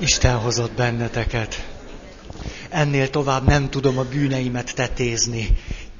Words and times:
Isten 0.00 0.36
hozott 0.38 0.72
benneteket. 0.72 1.66
Ennél 2.68 3.10
tovább 3.10 3.46
nem 3.46 3.70
tudom 3.70 3.98
a 3.98 4.04
bűneimet 4.04 4.74
tetézni. 4.74 5.48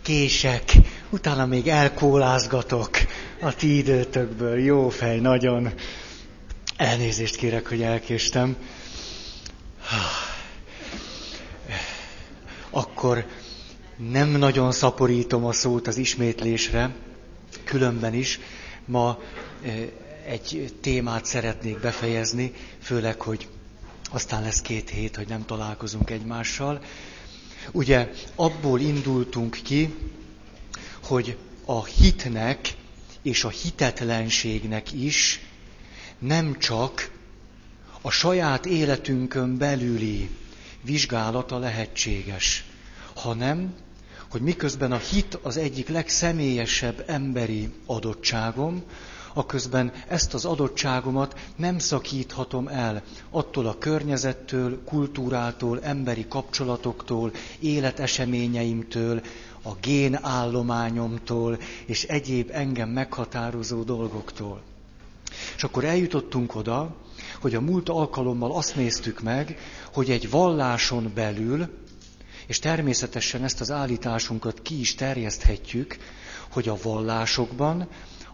Kések, 0.02 0.72
utána 1.10 1.46
még 1.46 1.69
elkólázgatok 1.69 2.90
a 3.40 3.54
ti 3.54 3.76
időtökből. 3.76 4.58
Jó 4.58 4.88
fej, 4.88 5.18
nagyon. 5.18 5.72
Elnézést 6.76 7.36
kérek, 7.36 7.68
hogy 7.68 7.82
elkéstem. 7.82 8.56
Akkor 12.71 13.27
nem 14.11 14.29
nagyon 14.29 14.73
szaporítom 14.73 15.45
a 15.45 15.53
szót 15.53 15.87
az 15.87 15.96
ismétlésre, 15.96 16.95
különben 17.64 18.14
is. 18.14 18.41
Ma 18.85 19.19
eh, 19.64 19.73
egy 20.27 20.75
témát 20.80 21.25
szeretnék 21.25 21.80
befejezni, 21.80 22.53
főleg, 22.82 23.21
hogy 23.21 23.48
aztán 24.11 24.42
lesz 24.42 24.61
két 24.61 24.90
hét, 24.90 25.16
hogy 25.16 25.29
nem 25.29 25.44
találkozunk 25.44 26.11
egymással. 26.11 26.82
Ugye 27.72 28.11
abból 28.35 28.80
indultunk 28.80 29.58
ki, 29.62 29.94
hogy 31.02 31.36
a 31.64 31.85
hitnek 31.85 32.75
és 33.22 33.44
a 33.44 33.48
hitetlenségnek 33.48 34.92
is 34.92 35.41
nem 36.19 36.58
csak 36.58 37.11
a 38.00 38.11
saját 38.11 38.66
életünkön 38.66 39.56
belüli 39.56 40.30
vizsgálata 40.83 41.58
lehetséges, 41.58 42.64
hanem 43.14 43.74
hogy 44.30 44.41
miközben 44.41 44.92
a 44.92 44.97
hit 44.97 45.34
az 45.42 45.56
egyik 45.56 45.88
legszemélyesebb 45.88 47.05
emberi 47.06 47.72
adottságom, 47.86 48.83
aközben 49.34 49.92
ezt 50.08 50.34
az 50.34 50.44
adottságomat 50.44 51.38
nem 51.56 51.78
szakíthatom 51.78 52.69
el 52.69 53.02
attól 53.30 53.66
a 53.66 53.78
környezettől, 53.78 54.84
kultúrától, 54.84 55.83
emberi 55.83 56.27
kapcsolatoktól, 56.28 57.33
életeseményeimtől, 57.58 59.20
a 59.62 59.74
génállományomtól 59.80 61.58
és 61.86 62.05
egyéb 62.05 62.50
engem 62.52 62.88
meghatározó 62.88 63.82
dolgoktól. 63.82 64.62
És 65.56 65.64
akkor 65.64 65.84
eljutottunk 65.84 66.55
oda, 66.55 66.96
hogy 67.40 67.55
a 67.55 67.60
múlt 67.60 67.88
alkalommal 67.88 68.52
azt 68.52 68.77
néztük 68.77 69.22
meg, 69.22 69.58
hogy 69.92 70.10
egy 70.10 70.30
valláson 70.30 71.10
belül, 71.14 71.68
és 72.46 72.58
természetesen 72.58 73.44
ezt 73.44 73.60
az 73.60 73.70
állításunkat 73.70 74.62
ki 74.62 74.80
is 74.80 74.94
terjeszthetjük, 74.94 75.96
hogy 76.50 76.68
a 76.68 76.77
vallásokban 76.83 77.88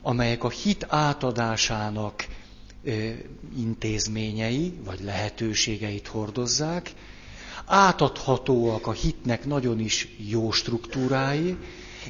amelyek 0.06 0.44
a 0.44 0.48
hit 0.48 0.86
átadásának 0.88 2.26
intézményei, 3.56 4.72
vagy 4.84 5.00
lehetőségeit 5.04 6.06
hordozzák, 6.06 6.92
átadhatóak 7.66 8.86
a 8.86 8.92
hitnek 8.92 9.44
nagyon 9.44 9.80
is 9.80 10.08
jó 10.28 10.50
struktúrái, 10.50 11.56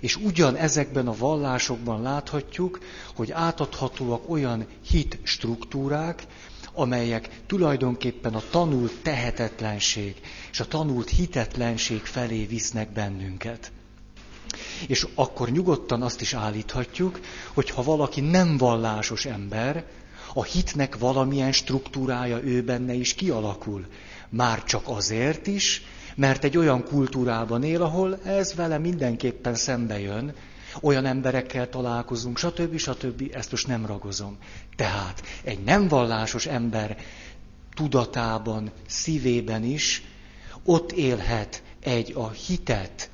és 0.00 0.17
ugyan 0.17 0.56
ezekben 0.56 1.06
a 1.08 1.17
vallásokban 1.17 2.02
láthatjuk, 2.02 2.78
hogy 3.14 3.30
átadhatóak 3.30 4.30
olyan 4.30 4.67
hit 4.89 5.19
struktúrák, 5.22 6.27
amelyek 6.72 7.41
tulajdonképpen 7.47 8.34
a 8.34 8.42
tanult 8.50 8.92
tehetetlenség 9.02 10.14
és 10.50 10.61
a 10.61 10.67
tanult 10.69 11.08
hitetlenség 11.08 12.00
felé 12.00 12.44
visznek 12.44 12.92
bennünket. 12.92 13.72
És 14.86 15.06
akkor 15.14 15.50
nyugodtan 15.50 16.02
azt 16.02 16.20
is 16.20 16.34
állíthatjuk, 16.34 17.20
hogy 17.54 17.70
ha 17.70 17.82
valaki 17.82 18.20
nem 18.20 18.56
vallásos 18.56 19.24
ember, 19.24 19.84
a 20.34 20.44
hitnek 20.44 20.98
valamilyen 20.98 21.52
struktúrája 21.52 22.42
ő 22.44 22.62
benne 22.62 22.92
is 22.92 23.14
kialakul. 23.14 23.86
Már 24.28 24.64
csak 24.64 24.82
azért 24.84 25.46
is, 25.46 25.82
mert 26.14 26.44
egy 26.44 26.56
olyan 26.56 26.84
kultúrában 26.84 27.62
él, 27.62 27.82
ahol 27.82 28.18
ez 28.24 28.54
vele 28.54 28.78
mindenképpen 28.78 29.54
szembe 29.54 30.00
jön, 30.00 30.34
olyan 30.82 31.06
emberekkel 31.06 31.68
találkozunk, 31.68 32.39
stb. 32.39 32.77
stb. 32.77 33.30
Ezt 33.33 33.50
most 33.50 33.66
nem 33.66 33.86
ragozom. 33.86 34.39
Tehát 34.77 35.22
egy 35.45 35.64
nem 35.64 35.89
vallásos 35.89 36.46
ember 36.46 36.96
tudatában, 37.74 38.70
szívében 38.86 39.64
is 39.64 40.02
ott 40.64 40.92
élhet 40.92 41.62
egy 41.80 42.12
a 42.16 42.30
hitet 42.30 43.11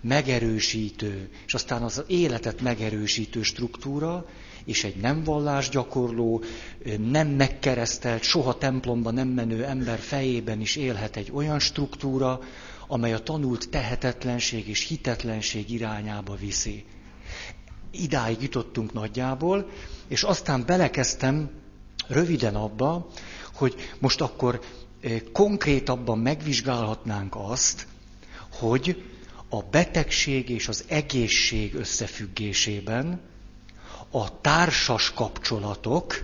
megerősítő, 0.00 1.28
és 1.46 1.54
aztán 1.54 1.82
az 1.82 2.04
életet 2.06 2.60
megerősítő 2.60 3.42
struktúra, 3.42 4.26
és 4.64 4.84
egy 4.84 4.96
nem 4.96 5.24
vallás 5.24 5.68
gyakorló, 5.68 6.42
nem 7.10 7.28
megkeresztelt, 7.28 8.22
soha 8.22 8.58
templomba 8.58 9.10
nem 9.10 9.28
menő 9.28 9.64
ember 9.64 9.98
fejében 9.98 10.60
is 10.60 10.76
élhet 10.76 11.16
egy 11.16 11.30
olyan 11.32 11.58
struktúra, 11.58 12.40
amely 12.88 13.12
a 13.12 13.18
tanult 13.18 13.68
tehetetlenség 13.68 14.68
és 14.68 14.86
hitetlenség 14.88 15.70
irányába 15.70 16.34
viszi. 16.34 16.84
Idáig 17.90 18.42
jutottunk 18.42 18.92
nagyjából, 18.92 19.70
és 20.08 20.22
aztán 20.22 20.64
belekezdtem 20.66 21.50
röviden 22.08 22.54
abba, 22.54 23.08
hogy 23.54 23.74
most 23.98 24.20
akkor 24.20 24.60
eh, 25.00 25.20
konkrétabban 25.32 26.18
megvizsgálhatnánk 26.18 27.34
azt, 27.36 27.86
hogy 28.50 29.02
a 29.48 29.62
betegség 29.62 30.48
és 30.48 30.68
az 30.68 30.84
egészség 30.88 31.74
összefüggésében 31.74 33.20
a 34.10 34.40
társas 34.40 35.12
kapcsolatok 35.12 36.22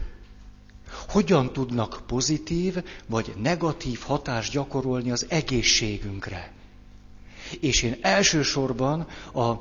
hogyan 1.08 1.52
tudnak 1.52 2.02
pozitív 2.06 2.84
vagy 3.06 3.32
negatív 3.42 4.00
hatást 4.00 4.52
gyakorolni 4.52 5.10
az 5.10 5.26
egészségünkre. 5.28 6.52
És 7.60 7.82
én 7.82 7.96
elsősorban 8.00 9.06
a 9.32 9.54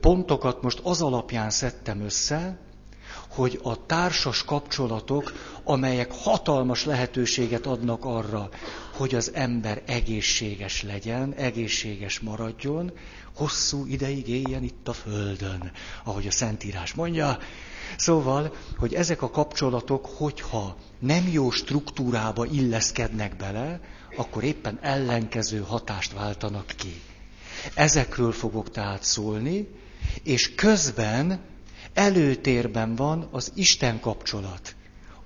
pontokat 0.00 0.62
most 0.62 0.80
az 0.82 1.02
alapján 1.02 1.50
szedtem 1.50 2.00
össze, 2.00 2.58
hogy 3.28 3.60
a 3.62 3.86
társas 3.86 4.44
kapcsolatok, 4.44 5.32
amelyek 5.64 6.12
hatalmas 6.12 6.84
lehetőséget 6.84 7.66
adnak 7.66 8.04
arra, 8.04 8.48
hogy 9.00 9.14
az 9.14 9.30
ember 9.34 9.82
egészséges 9.86 10.82
legyen, 10.82 11.34
egészséges 11.34 12.20
maradjon, 12.20 12.92
hosszú 13.34 13.86
ideig 13.86 14.28
éljen 14.28 14.62
itt 14.62 14.88
a 14.88 14.92
Földön, 14.92 15.72
ahogy 16.04 16.26
a 16.26 16.30
Szentírás 16.30 16.94
mondja. 16.94 17.38
Szóval, 17.96 18.54
hogy 18.76 18.94
ezek 18.94 19.22
a 19.22 19.30
kapcsolatok, 19.30 20.06
hogyha 20.06 20.76
nem 20.98 21.28
jó 21.28 21.50
struktúrába 21.50 22.44
illeszkednek 22.46 23.36
bele, 23.36 23.80
akkor 24.16 24.44
éppen 24.44 24.78
ellenkező 24.82 25.60
hatást 25.60 26.12
váltanak 26.12 26.66
ki. 26.76 27.00
Ezekről 27.74 28.32
fogok 28.32 28.70
tehát 28.70 29.02
szólni, 29.02 29.68
és 30.22 30.54
közben 30.54 31.40
előtérben 31.94 32.94
van 32.94 33.28
az 33.30 33.52
Isten 33.54 34.00
kapcsolat, 34.00 34.74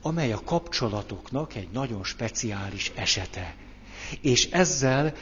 amely 0.02 0.32
a 0.32 0.40
kapcsolatoknak 0.44 1.54
egy 1.54 1.68
nagyon 1.72 2.04
speciális 2.04 2.92
esete. 2.94 3.54
És 4.20 4.50
ezzel 4.50 5.14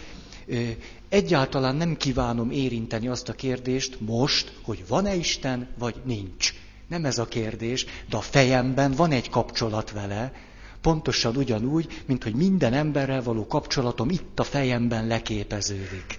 egyáltalán 1.09 1.77
nem 1.77 1.97
kívánom 1.97 2.51
érinteni 2.51 3.09
azt 3.09 3.29
a 3.29 3.33
kérdést 3.33 4.01
most, 4.01 4.53
hogy 4.63 4.85
van-e 4.89 5.15
Isten, 5.15 5.69
vagy 5.79 5.95
nincs. 6.05 6.55
Nem 6.89 7.05
ez 7.05 7.19
a 7.19 7.25
kérdés, 7.25 7.87
de 8.11 8.17
a 8.17 8.21
fejemben 8.21 8.93
van 8.93 9.11
egy 9.13 9.31
kapcsolat 9.31 9.91
vele, 9.91 10.33
pontosan 10.81 11.37
ugyanúgy, 11.37 12.03
mint 12.07 12.23
hogy 12.23 12.35
minden 12.35 12.73
emberrel 12.73 13.23
való 13.23 13.47
kapcsolatom 13.47 14.11
itt 14.11 14.39
a 14.41 14.45
fejemben 14.45 15.07
leképeződik. 15.07 16.17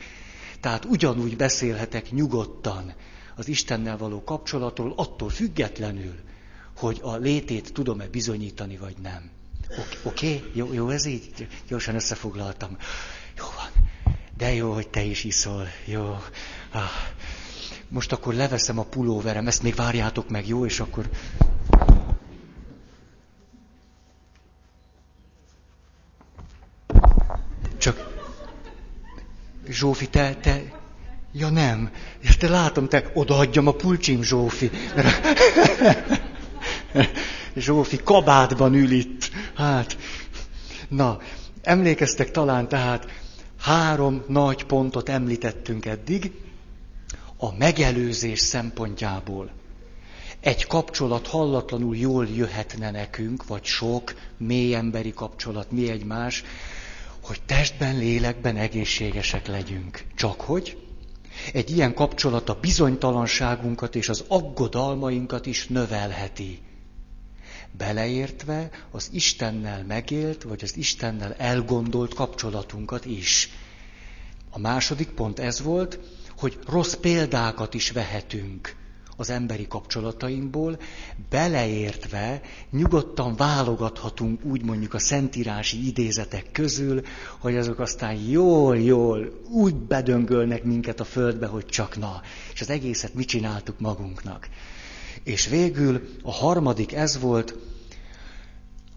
Tehát 0.59 0.85
ugyanúgy 0.85 1.35
beszélhetek 1.35 2.11
nyugodtan 2.11 2.93
az 3.35 3.47
Istennel 3.47 3.97
való 3.97 4.23
kapcsolatról, 4.23 4.93
attól 4.95 5.29
függetlenül, 5.29 6.15
hogy 6.77 6.99
a 7.01 7.15
létét 7.15 7.73
tudom-e 7.73 8.07
bizonyítani, 8.07 8.77
vagy 8.77 8.95
nem. 9.01 9.29
Oké? 9.77 9.97
Okay? 10.03 10.51
Jó, 10.53 10.73
jó 10.73 10.89
ez 10.89 11.05
így? 11.05 11.47
Gyorsan 11.67 11.95
összefoglaltam. 11.95 12.77
Jó 13.37 13.45
van. 13.55 13.89
De 14.37 14.53
jó, 14.53 14.73
hogy 14.73 14.87
te 14.87 15.01
is 15.01 15.23
iszol. 15.23 15.67
Jó. 15.85 16.17
Ah. 16.71 16.89
Most 17.87 18.11
akkor 18.11 18.33
leveszem 18.33 18.79
a 18.79 18.83
pulóverem, 18.83 19.47
ezt 19.47 19.63
még 19.63 19.75
várjátok 19.75 20.29
meg, 20.29 20.47
jó? 20.47 20.65
És 20.65 20.79
akkor... 20.79 21.09
Csak... 27.77 28.11
Zsófi, 29.69 30.09
te, 30.09 30.35
te, 30.35 30.61
Ja 31.35 31.49
nem, 31.49 31.91
ja, 32.21 32.31
te 32.39 32.49
látom, 32.49 32.87
te 32.87 33.11
odaadjam 33.13 33.67
a 33.67 33.71
pulcsim, 33.71 34.23
Zsófi. 34.23 34.69
Zsófi 37.55 37.97
kabátban 38.03 38.73
ül 38.73 38.91
itt. 38.91 39.29
Hát, 39.55 39.97
na, 40.87 41.19
emlékeztek 41.61 42.31
talán 42.31 42.67
tehát, 42.67 43.07
három 43.59 44.23
nagy 44.27 44.63
pontot 44.63 45.09
említettünk 45.09 45.85
eddig, 45.85 46.31
a 47.37 47.55
megelőzés 47.57 48.39
szempontjából. 48.39 49.51
Egy 50.39 50.67
kapcsolat 50.67 51.27
hallatlanul 51.27 51.95
jól 51.95 52.27
jöhetne 52.27 52.91
nekünk, 52.91 53.47
vagy 53.47 53.63
sok 53.63 54.13
mély 54.37 54.75
emberi 54.75 55.13
kapcsolat, 55.13 55.71
mi 55.71 55.89
egymás, 55.89 56.43
hogy 57.23 57.41
testben, 57.45 57.97
lélekben 57.97 58.57
egészségesek 58.57 59.47
legyünk. 59.47 60.03
Csak 60.15 60.41
hogy 60.41 60.77
egy 61.53 61.69
ilyen 61.69 61.93
kapcsolat 61.93 62.49
a 62.49 62.57
bizonytalanságunkat 62.61 63.95
és 63.95 64.09
az 64.09 64.23
aggodalmainkat 64.27 65.45
is 65.45 65.67
növelheti. 65.67 66.59
Beleértve 67.77 68.69
az 68.91 69.09
Istennel 69.11 69.83
megélt, 69.83 70.43
vagy 70.43 70.63
az 70.63 70.77
Istennel 70.77 71.33
elgondolt 71.33 72.13
kapcsolatunkat 72.13 73.05
is. 73.05 73.49
A 74.49 74.59
második 74.59 75.09
pont 75.09 75.39
ez 75.39 75.61
volt, 75.61 75.99
hogy 76.37 76.59
rossz 76.67 76.93
példákat 76.93 77.73
is 77.73 77.91
vehetünk 77.91 78.75
az 79.17 79.29
emberi 79.29 79.67
kapcsolatainkból, 79.67 80.79
beleértve 81.29 82.41
nyugodtan 82.71 83.35
válogathatunk 83.35 84.43
úgy 84.43 84.63
mondjuk 84.63 84.93
a 84.93 84.99
szentírási 84.99 85.87
idézetek 85.87 86.51
közül, 86.51 87.01
hogy 87.39 87.57
azok 87.57 87.79
aztán 87.79 88.15
jól-jól 88.15 89.41
úgy 89.49 89.75
bedöngölnek 89.75 90.63
minket 90.63 90.99
a 90.99 91.05
földbe, 91.05 91.47
hogy 91.47 91.65
csak 91.65 91.97
na. 91.97 92.21
És 92.53 92.61
az 92.61 92.69
egészet 92.69 93.13
mi 93.13 93.25
csináltuk 93.25 93.79
magunknak. 93.79 94.49
És 95.23 95.47
végül 95.47 96.09
a 96.23 96.31
harmadik 96.31 96.93
ez 96.93 97.19
volt, 97.19 97.55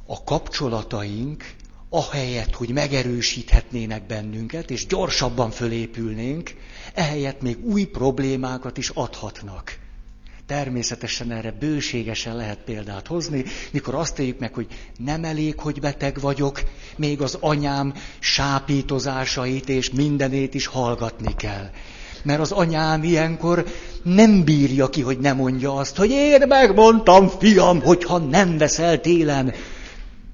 a 0.07 0.25
kapcsolataink 0.25 1.55
ahelyett, 1.89 2.55
hogy 2.55 2.71
megerősíthetnének 2.71 4.07
bennünket, 4.07 4.71
és 4.71 4.87
gyorsabban 4.87 5.51
fölépülnénk, 5.51 6.55
ehelyett 6.95 7.41
még 7.43 7.65
új 7.65 7.85
problémákat 7.85 8.79
is 8.79 8.89
adhatnak. 8.89 9.79
Természetesen 10.47 11.31
erre 11.31 11.53
bőségesen 11.53 12.37
lehet 12.37 12.59
példát 12.59 13.07
hozni, 13.07 13.45
mikor 13.71 13.95
azt 13.95 14.19
éljük 14.19 14.39
meg, 14.39 14.55
hogy 14.55 14.67
nem 14.99 15.25
elég, 15.25 15.61
hogy 15.61 15.81
beteg 15.81 16.21
vagyok, 16.21 16.63
még 16.97 17.23
az 17.23 17.37
anyám 17.41 17.95
sápítozásait 18.19 19.69
és 19.69 19.91
mindenét 19.91 20.55
is 20.55 20.67
hallgatni 20.67 21.35
kell. 21.35 21.71
Mert 22.27 22.41
az 22.41 22.53
anyám 22.53 23.05
ilyenkor 23.05 23.65
nem 24.03 24.45
bírja 24.45 24.89
ki, 24.89 25.01
hogy 25.01 25.19
nem 25.19 25.37
mondja 25.37 25.75
azt, 25.75 25.97
hogy 25.97 26.11
én 26.11 26.43
megmondtam, 26.49 27.29
fiam, 27.29 27.83
hogy 27.83 28.05
ha 28.05 28.19
nem 28.19 28.59
veszel 28.59 29.01
télen 29.01 29.55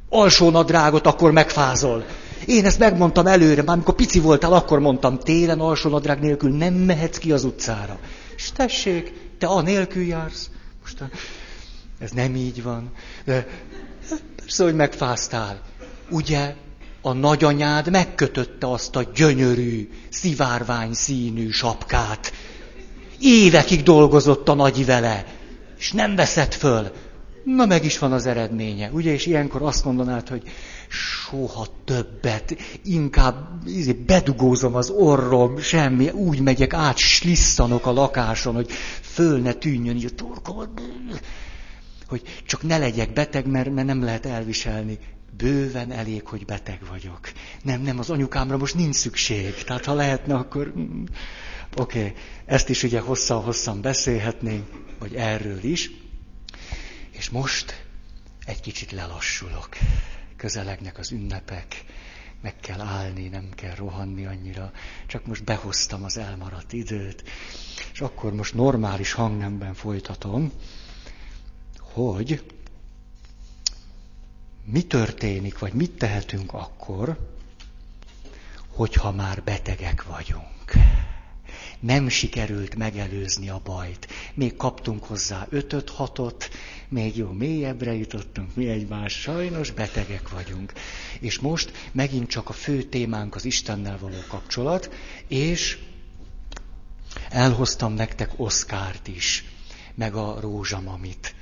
alsónadrágot, 0.09 1.07
akkor 1.07 1.33
megfázol. 1.33 2.05
Én 2.47 2.65
ezt 2.65 2.79
megmondtam 2.79 3.27
előre, 3.27 3.63
már 3.63 3.77
amikor 3.77 3.95
pici 3.95 4.21
voltál, 4.21 4.53
akkor 4.53 4.79
mondtam, 4.79 5.19
télen 5.19 5.61
alsónadrág 5.61 6.21
nélkül 6.21 6.51
nem 6.51 6.75
mehetsz 6.75 7.19
ki 7.19 7.33
az 7.33 7.45
utcára. 7.45 7.99
És 8.37 8.51
tessék, 8.53 9.13
te 9.39 9.47
a 9.47 9.61
nélkül 9.61 10.03
jársz. 10.03 10.51
Most 10.83 11.05
ez 11.99 12.11
nem 12.11 12.37
így 12.37 12.63
van. 12.63 12.91
De 13.25 13.47
persze, 14.37 14.65
hogy 14.65 14.75
megfáztál. 14.75 15.61
Ugye 16.11 16.55
a 17.03 17.13
nagyanyád 17.13 17.91
megkötötte 17.91 18.71
azt 18.71 18.97
a 18.97 19.03
gyönyörű, 19.15 19.91
szivárvány 20.09 20.93
színű 20.93 21.51
sapkát. 21.51 22.33
Évekig 23.21 23.83
dolgozott 23.83 24.49
a 24.49 24.55
nagyi 24.55 24.85
vele, 24.85 25.25
és 25.79 25.93
nem 25.93 26.15
veszett 26.15 26.55
föl. 26.55 26.93
Na 27.45 27.67
meg 27.67 27.85
is 27.85 27.99
van 27.99 28.13
az 28.13 28.27
eredménye. 28.27 28.91
Ugye, 28.93 29.13
és 29.13 29.27
ilyenkor 29.27 29.63
azt 29.63 29.85
mondanád, 29.85 30.29
hogy 30.29 30.43
soha 30.89 31.67
többet, 31.85 32.57
inkább 32.85 33.63
izé, 33.67 33.93
bedugózom 33.93 34.75
az 34.75 34.91
orrom, 34.91 35.59
semmi, 35.59 36.11
úgy 36.11 36.41
megyek 36.41 36.75
át, 36.75 36.97
slisszanok 36.97 37.87
a 37.87 37.93
lakáson, 37.93 38.55
hogy 38.55 38.71
föl 39.01 39.39
ne 39.39 39.53
tűnjön 39.53 39.97
így 39.97 40.05
a 40.05 40.15
torkomat, 40.15 40.69
hogy 42.09 42.23
csak 42.47 42.63
ne 42.63 42.79
legyek 42.79 43.13
beteg, 43.13 43.47
mert, 43.47 43.75
mert 43.75 43.87
nem 43.87 44.05
lehet 44.05 44.27
elviselni. 44.27 44.99
Bőven 45.37 45.91
elég, 45.93 46.27
hogy 46.27 46.45
beteg 46.45 46.81
vagyok. 46.91 47.33
Nem, 47.63 47.81
nem, 47.83 47.99
az 47.99 48.11
anyukámra 48.11 48.57
most 48.57 48.75
nincs 48.75 48.95
szükség. 48.95 49.55
Tehát 49.65 49.85
ha 49.85 49.95
lehetne, 49.95 50.35
akkor... 50.35 50.73
Mm, 50.79 51.05
oké, 51.77 51.99
okay. 51.99 52.15
ezt 52.45 52.69
is 52.69 52.83
ugye 52.83 53.01
hosszan-hosszan 53.01 53.81
beszélhetnénk, 53.81 54.67
vagy 54.99 55.15
erről 55.15 55.63
is. 55.65 55.91
És 57.11 57.31
most 57.31 57.85
egy 58.47 58.61
kicsit 58.61 58.91
lelassulok. 58.93 59.69
Közelegnek 60.37 60.99
az 60.99 61.13
ünnepek, 61.13 61.85
meg 62.43 62.57
kell 62.61 62.81
állni, 62.81 63.29
nem 63.29 63.49
kell 63.55 63.75
rohanni 63.75 64.27
annyira. 64.27 64.73
Csak 65.07 65.27
most 65.27 65.45
behoztam 65.45 66.05
az 66.05 66.17
elmaradt 66.19 66.73
időt, 66.73 67.23
és 67.93 68.01
akkor 68.01 68.35
most 68.35 68.55
normális 68.55 69.13
hangnemben 69.13 69.75
folytatom, 69.75 70.53
hogy 71.79 72.43
mi 74.65 74.83
történik, 74.83 75.59
vagy 75.59 75.73
mit 75.73 75.91
tehetünk 75.91 76.53
akkor, 76.53 77.19
hogyha 78.69 79.13
már 79.13 79.43
betegek 79.43 80.05
vagyunk 80.05 80.51
nem 81.83 82.09
sikerült 82.09 82.75
megelőzni 82.75 83.49
a 83.49 83.61
bajt. 83.65 84.09
Még 84.35 84.57
kaptunk 84.57 85.05
hozzá 85.05 85.47
ötöt, 85.51 85.91
hatot, 85.91 86.51
még 86.89 87.17
jó 87.17 87.31
mélyebbre 87.31 87.95
jutottunk 87.95 88.55
mi 88.55 88.69
egymás, 88.69 89.13
sajnos 89.13 89.71
betegek 89.71 90.29
vagyunk. 90.29 90.73
És 91.21 91.39
most 91.39 91.73
megint 91.93 92.29
csak 92.29 92.49
a 92.49 92.53
fő 92.53 92.83
témánk 92.83 93.35
az 93.35 93.45
Istennel 93.45 93.99
való 93.99 94.19
kapcsolat, 94.29 94.91
és 95.29 95.79
elhoztam 97.31 97.93
nektek 97.93 98.31
Oszkárt 98.37 99.09
is, 99.09 99.45
meg 99.95 100.15
a 100.15 100.41
rózsamamit. 100.41 101.35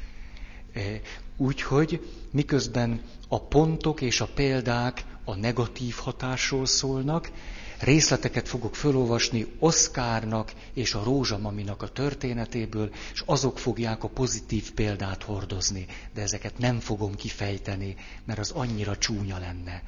Úgyhogy 1.40 2.00
miközben 2.30 3.02
a 3.28 3.42
pontok 3.42 4.00
és 4.00 4.20
a 4.20 4.28
példák 4.34 5.04
a 5.24 5.34
negatív 5.34 5.94
hatásról 5.94 6.66
szólnak, 6.66 7.30
részleteket 7.78 8.48
fogok 8.48 8.74
felolvasni 8.74 9.46
Oszkárnak 9.58 10.52
és 10.74 10.94
a 10.94 11.02
Rózsamaminak 11.04 11.82
a 11.82 11.88
történetéből, 11.88 12.90
és 13.12 13.22
azok 13.26 13.58
fogják 13.58 14.04
a 14.04 14.08
pozitív 14.08 14.72
példát 14.72 15.22
hordozni, 15.22 15.86
de 16.14 16.22
ezeket 16.22 16.58
nem 16.58 16.80
fogom 16.80 17.14
kifejteni, 17.14 17.96
mert 18.24 18.38
az 18.38 18.50
annyira 18.50 18.98
csúnya 18.98 19.38
lenne. 19.38 19.82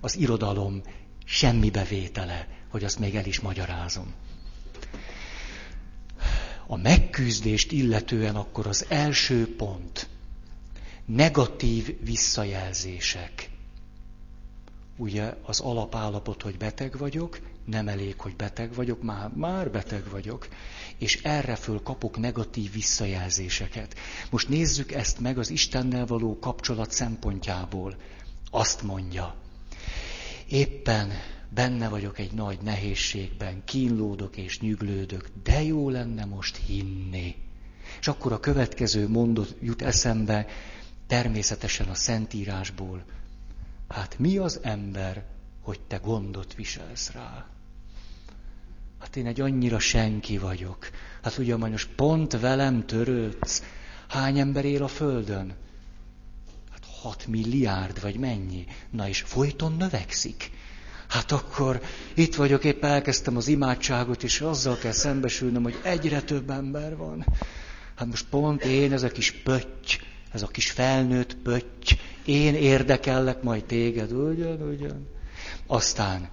Az 0.00 0.16
irodalom 0.16 0.82
semmi 1.24 1.70
bevétele, 1.70 2.48
hogy 2.68 2.84
azt 2.84 2.98
még 2.98 3.14
el 3.14 3.26
is 3.26 3.40
magyarázom. 3.40 4.12
A 6.66 6.76
megküzdést 6.76 7.72
illetően 7.72 8.36
akkor 8.36 8.66
az 8.66 8.84
első 8.88 9.56
pont. 9.56 10.08
Negatív 11.08 12.04
visszajelzések 12.04 13.50
ugye 14.96 15.34
az 15.42 15.60
alapállapot, 15.60 16.42
hogy 16.42 16.56
beteg 16.56 16.98
vagyok, 16.98 17.40
nem 17.64 17.88
elég, 17.88 18.20
hogy 18.20 18.36
beteg 18.36 18.74
vagyok, 18.74 19.02
már, 19.02 19.30
már 19.34 19.70
beteg 19.70 20.02
vagyok, 20.10 20.48
és 20.98 21.22
erre 21.22 21.56
föl 21.56 21.82
kapok 21.82 22.18
negatív 22.18 22.72
visszajelzéseket. 22.72 23.94
Most 24.30 24.48
nézzük 24.48 24.92
ezt 24.92 25.20
meg 25.20 25.38
az 25.38 25.50
Istennel 25.50 26.06
való 26.06 26.38
kapcsolat 26.38 26.92
szempontjából. 26.92 27.96
Azt 28.50 28.82
mondja, 28.82 29.34
éppen 30.48 31.12
benne 31.48 31.88
vagyok 31.88 32.18
egy 32.18 32.32
nagy 32.32 32.58
nehézségben, 32.62 33.62
kínlódok 33.64 34.36
és 34.36 34.60
nyüglődök, 34.60 35.28
de 35.42 35.62
jó 35.62 35.90
lenne 35.90 36.24
most 36.24 36.56
hinni. 36.56 37.34
És 38.00 38.08
akkor 38.08 38.32
a 38.32 38.40
következő 38.40 39.08
mondat 39.08 39.56
jut 39.60 39.82
eszembe, 39.82 40.46
természetesen 41.08 41.88
a 41.88 41.94
Szentírásból, 41.94 43.04
Hát 43.88 44.18
mi 44.18 44.36
az 44.36 44.60
ember, 44.62 45.24
hogy 45.62 45.80
te 45.80 45.96
gondot 45.96 46.54
viselsz 46.54 47.10
rá? 47.10 47.46
Hát 49.00 49.16
én 49.16 49.26
egy 49.26 49.40
annyira 49.40 49.78
senki 49.78 50.38
vagyok. 50.38 50.90
Hát 51.22 51.38
ugye 51.38 51.56
most 51.56 51.88
pont 51.88 52.40
velem 52.40 52.86
törődsz. 52.86 53.62
Hány 54.08 54.38
ember 54.38 54.64
él 54.64 54.82
a 54.82 54.88
Földön? 54.88 55.52
Hát 56.70 56.84
hat 57.00 57.26
milliárd, 57.26 58.00
vagy 58.00 58.16
mennyi? 58.16 58.66
Na 58.90 59.08
és 59.08 59.20
folyton 59.20 59.76
növekszik. 59.76 60.50
Hát 61.08 61.32
akkor 61.32 61.82
itt 62.14 62.34
vagyok, 62.34 62.64
épp 62.64 62.84
elkezdtem 62.84 63.36
az 63.36 63.48
imádságot, 63.48 64.22
és 64.22 64.40
azzal 64.40 64.78
kell 64.78 64.92
szembesülnöm, 64.92 65.62
hogy 65.62 65.80
egyre 65.82 66.20
több 66.20 66.50
ember 66.50 66.96
van. 66.96 67.26
Hát 67.94 68.06
most 68.06 68.26
pont 68.28 68.64
én, 68.64 68.92
ez 68.92 69.02
a 69.02 69.08
kis 69.08 69.32
pötty, 69.32 69.98
ez 70.32 70.42
a 70.42 70.46
kis 70.46 70.70
felnőtt 70.70 71.36
pötty, 71.36 71.98
én 72.24 72.54
érdekellek 72.54 73.42
majd 73.42 73.64
téged, 73.64 74.12
ugyan, 74.12 74.62
ugyan. 74.62 75.08
Aztán, 75.66 76.28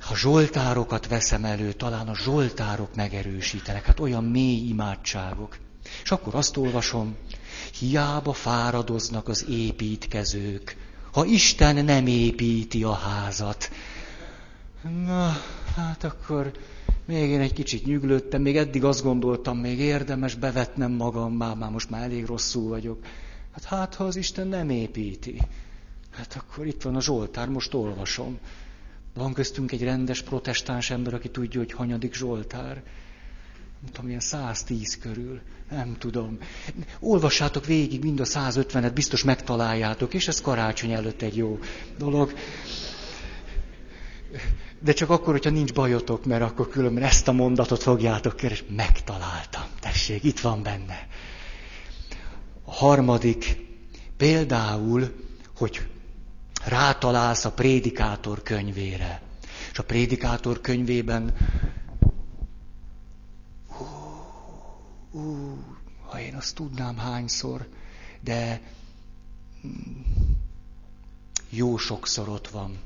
ha 0.00 0.16
zsoltárokat 0.16 1.08
veszem 1.08 1.44
elő, 1.44 1.72
talán 1.72 2.08
a 2.08 2.16
zsoltárok 2.16 2.94
megerősítenek, 2.94 3.84
hát 3.84 4.00
olyan 4.00 4.24
mély 4.24 4.68
imádságok. 4.68 5.58
És 6.02 6.10
akkor 6.10 6.34
azt 6.34 6.56
olvasom, 6.56 7.16
hiába 7.78 8.32
fáradoznak 8.32 9.28
az 9.28 9.44
építkezők, 9.48 10.76
ha 11.12 11.24
Isten 11.24 11.84
nem 11.84 12.06
építi 12.06 12.82
a 12.84 12.92
házat. 12.92 13.70
Na, 15.04 15.36
hát 15.76 16.04
akkor 16.04 16.52
még 17.04 17.30
én 17.30 17.40
egy 17.40 17.52
kicsit 17.52 17.84
nyüglődtem, 17.84 18.42
még 18.42 18.56
eddig 18.56 18.84
azt 18.84 19.02
gondoltam, 19.02 19.58
még 19.58 19.78
érdemes 19.78 20.34
bevetnem 20.34 20.92
magam, 20.92 21.32
már, 21.32 21.56
már 21.56 21.70
most 21.70 21.90
már 21.90 22.02
elég 22.02 22.24
rosszul 22.24 22.68
vagyok. 22.68 23.04
Hát 23.52 23.64
hát, 23.64 23.94
ha 23.94 24.04
az 24.04 24.16
Isten 24.16 24.46
nem 24.46 24.70
építi. 24.70 25.40
Hát 26.10 26.34
akkor 26.34 26.66
itt 26.66 26.82
van 26.82 26.96
a 26.96 27.00
Zsoltár, 27.00 27.48
most 27.48 27.74
olvasom. 27.74 28.38
Van 29.14 29.32
köztünk 29.32 29.72
egy 29.72 29.82
rendes 29.82 30.22
protestáns 30.22 30.90
ember, 30.90 31.14
aki 31.14 31.30
tudja, 31.30 31.60
hogy 31.60 31.72
hanyadik 31.72 32.14
Zsoltár. 32.14 32.82
Nem 33.80 33.92
tudom, 33.92 34.08
ilyen 34.08 34.20
110 34.20 34.98
körül. 34.98 35.40
Nem 35.70 35.96
tudom. 35.98 36.38
Olvassátok 37.00 37.66
végig 37.66 38.02
mind 38.02 38.20
a 38.20 38.24
150-et, 38.24 38.90
biztos 38.94 39.24
megtaláljátok, 39.24 40.14
és 40.14 40.28
ez 40.28 40.40
karácsony 40.40 40.92
előtt 40.92 41.22
egy 41.22 41.36
jó 41.36 41.58
dolog. 41.98 42.32
De 44.84 44.92
csak 44.92 45.10
akkor, 45.10 45.32
hogyha 45.32 45.50
nincs 45.50 45.72
bajotok, 45.72 46.24
mert 46.24 46.42
akkor 46.42 46.68
különben 46.68 47.02
ezt 47.02 47.28
a 47.28 47.32
mondatot 47.32 47.82
fogjátok 47.82 48.36
keresni. 48.36 48.74
Megtaláltam. 48.74 49.62
Tessék, 49.80 50.24
itt 50.24 50.40
van 50.40 50.62
benne. 50.62 51.08
A 52.64 52.72
harmadik, 52.72 53.56
például, 54.16 55.14
hogy 55.56 55.86
rátalálsz 56.64 57.44
a 57.44 57.52
prédikátor 57.52 58.42
könyvére. 58.42 59.22
És 59.72 59.78
a 59.78 59.84
prédikátor 59.84 60.60
könyvében, 60.60 61.34
hú, 63.68 63.84
hú, 65.10 65.58
ha 66.06 66.20
én 66.20 66.34
azt 66.34 66.54
tudnám 66.54 66.96
hányszor, 66.96 67.68
de 68.20 68.60
mm, 69.66 69.70
jó 71.50 71.76
sokszor 71.76 72.28
ott 72.28 72.48
van. 72.48 72.78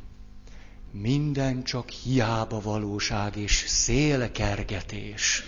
Minden 0.90 1.64
csak 1.64 1.88
hiába 1.90 2.60
valóság 2.60 3.36
és 3.36 3.64
szélkergetés 3.66 5.42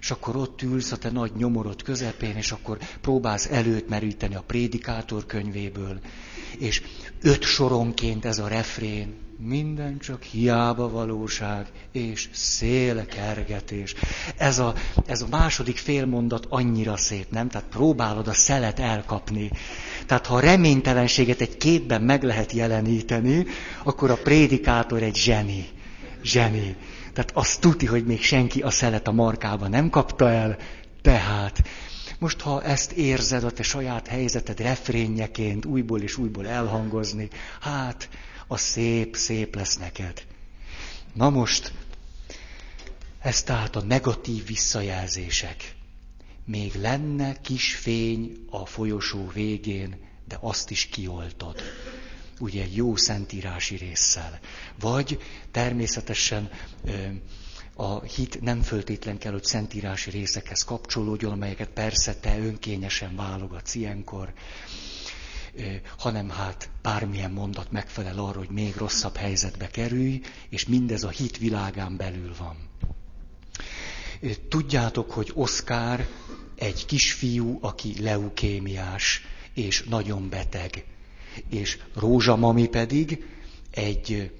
és 0.00 0.10
akkor 0.10 0.36
ott 0.36 0.62
ülsz 0.62 0.92
a 0.92 0.96
te 0.96 1.10
nagy 1.10 1.32
nyomorod 1.36 1.82
közepén, 1.82 2.36
és 2.36 2.52
akkor 2.52 2.78
próbálsz 3.00 3.46
előtt 3.50 3.88
meríteni 3.88 4.34
a 4.34 4.42
prédikátor 4.46 5.26
könyvéből, 5.26 6.00
és 6.58 6.82
öt 7.22 7.42
soronként 7.42 8.24
ez 8.24 8.38
a 8.38 8.48
refrén, 8.48 9.14
minden 9.38 9.98
csak 9.98 10.22
hiába 10.22 10.90
valóság 10.90 11.66
és 11.92 12.28
szélkergetés. 12.32 13.94
Ez 14.36 14.58
a, 14.58 14.74
ez 15.06 15.22
a 15.22 15.26
második 15.30 15.76
félmondat 15.76 16.46
annyira 16.48 16.96
szép, 16.96 17.30
nem? 17.30 17.48
Tehát 17.48 17.68
próbálod 17.68 18.28
a 18.28 18.32
szelet 18.32 18.78
elkapni. 18.78 19.50
Tehát 20.10 20.26
ha 20.26 20.34
a 20.34 20.40
reménytelenséget 20.40 21.40
egy 21.40 21.56
képben 21.56 22.02
meg 22.02 22.22
lehet 22.22 22.52
jeleníteni, 22.52 23.46
akkor 23.82 24.10
a 24.10 24.16
prédikátor 24.16 25.02
egy 25.02 25.16
zseni. 25.16 25.68
Zseni. 26.22 26.76
Tehát 27.12 27.30
azt 27.34 27.60
tuti, 27.60 27.86
hogy 27.86 28.04
még 28.04 28.22
senki 28.22 28.62
a 28.62 28.70
szelet 28.70 29.08
a 29.08 29.12
markába 29.12 29.68
nem 29.68 29.90
kapta 29.90 30.30
el, 30.30 30.56
tehát 31.02 31.62
most 32.18 32.40
ha 32.40 32.62
ezt 32.62 32.92
érzed 32.92 33.44
a 33.44 33.50
te 33.50 33.62
saját 33.62 34.06
helyzeted 34.06 34.60
refrénjeként 34.60 35.64
újból 35.64 36.00
és 36.00 36.16
újból 36.16 36.46
elhangozni, 36.46 37.28
hát 37.60 38.08
a 38.46 38.56
szép, 38.56 39.16
szép 39.16 39.54
lesz 39.54 39.76
neked. 39.76 40.22
Na 41.12 41.30
most, 41.30 41.72
ez 43.20 43.42
tehát 43.42 43.76
a 43.76 43.82
negatív 43.82 44.46
visszajelzések. 44.46 45.78
Még 46.44 46.74
lenne 46.74 47.40
kis 47.40 47.74
fény 47.74 48.44
a 48.50 48.66
folyosó 48.66 49.28
végén, 49.28 49.96
de 50.28 50.38
azt 50.40 50.70
is 50.70 50.86
kioltod 50.86 51.62
ugye 52.40 52.66
jó 52.72 52.96
szentírási 52.96 53.76
résszel. 53.76 54.38
Vagy 54.80 55.20
természetesen 55.50 56.50
a 57.74 58.00
hit 58.02 58.40
nem 58.40 58.62
föltétlen 58.62 59.18
kell, 59.18 59.32
hogy 59.32 59.44
szentírási 59.44 60.10
részekhez 60.10 60.62
kapcsolódjon, 60.64 61.32
amelyeket 61.32 61.68
persze 61.68 62.14
te 62.14 62.38
önkényesen 62.38 63.16
válogatsz 63.16 63.74
ilyenkor, 63.74 64.32
hanem 65.98 66.30
hát 66.30 66.70
bármilyen 66.82 67.30
mondat 67.30 67.70
megfelel 67.70 68.18
arra, 68.18 68.38
hogy 68.38 68.50
még 68.50 68.76
rosszabb 68.76 69.16
helyzetbe 69.16 69.66
kerülj, 69.66 70.20
és 70.48 70.66
mindez 70.66 71.02
a 71.04 71.08
hit 71.08 71.38
világán 71.38 71.96
belül 71.96 72.34
van. 72.38 72.56
Tudjátok, 74.48 75.10
hogy 75.10 75.30
Oszkár 75.34 76.06
egy 76.60 76.86
kisfiú, 76.86 77.58
aki 77.60 78.02
leukémiás 78.02 79.20
és 79.54 79.82
nagyon 79.88 80.28
beteg 80.28 80.84
és 81.48 81.78
Rózsamami 81.94 82.66
pedig 82.68 83.24
egy 83.70 84.30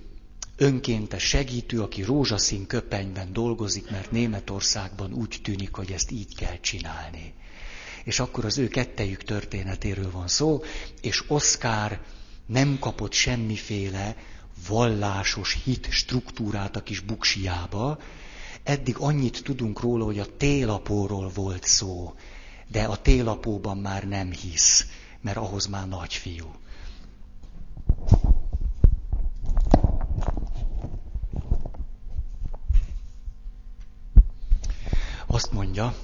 önkéntes 0.56 1.22
segítő, 1.22 1.82
aki 1.82 2.02
rózsaszín 2.02 2.66
köpenyben 2.66 3.32
dolgozik, 3.32 3.90
mert 3.90 4.10
Németországban 4.10 5.12
úgy 5.12 5.38
tűnik, 5.42 5.74
hogy 5.74 5.90
ezt 5.90 6.10
így 6.10 6.36
kell 6.36 6.60
csinálni. 6.60 7.34
És 8.04 8.20
akkor 8.20 8.44
az 8.44 8.58
ő 8.58 8.68
kettejük 8.68 9.22
történetéről 9.22 10.10
van 10.10 10.28
szó, 10.28 10.62
és 11.00 11.24
Oszkár 11.26 12.00
nem 12.46 12.76
kapott 12.80 13.12
semmiféle 13.12 14.16
vallásos 14.68 15.58
hit 15.64 15.88
struktúrát 15.90 16.76
a 16.76 16.82
kis 16.82 17.00
buksiába. 17.00 17.98
Eddig 18.70 18.96
annyit 18.98 19.42
tudunk 19.44 19.80
róla, 19.80 20.04
hogy 20.04 20.18
a 20.18 20.36
télapóról 20.36 21.28
volt 21.28 21.64
szó, 21.64 22.14
de 22.68 22.84
a 22.84 23.02
télapóban 23.02 23.78
már 23.78 24.08
nem 24.08 24.32
hisz, 24.32 24.86
mert 25.20 25.36
ahhoz 25.36 25.66
már 25.66 25.88
nagy 25.88 26.14
fiú. 26.14 26.54
Azt 35.26 35.52
mondja, 35.52 35.94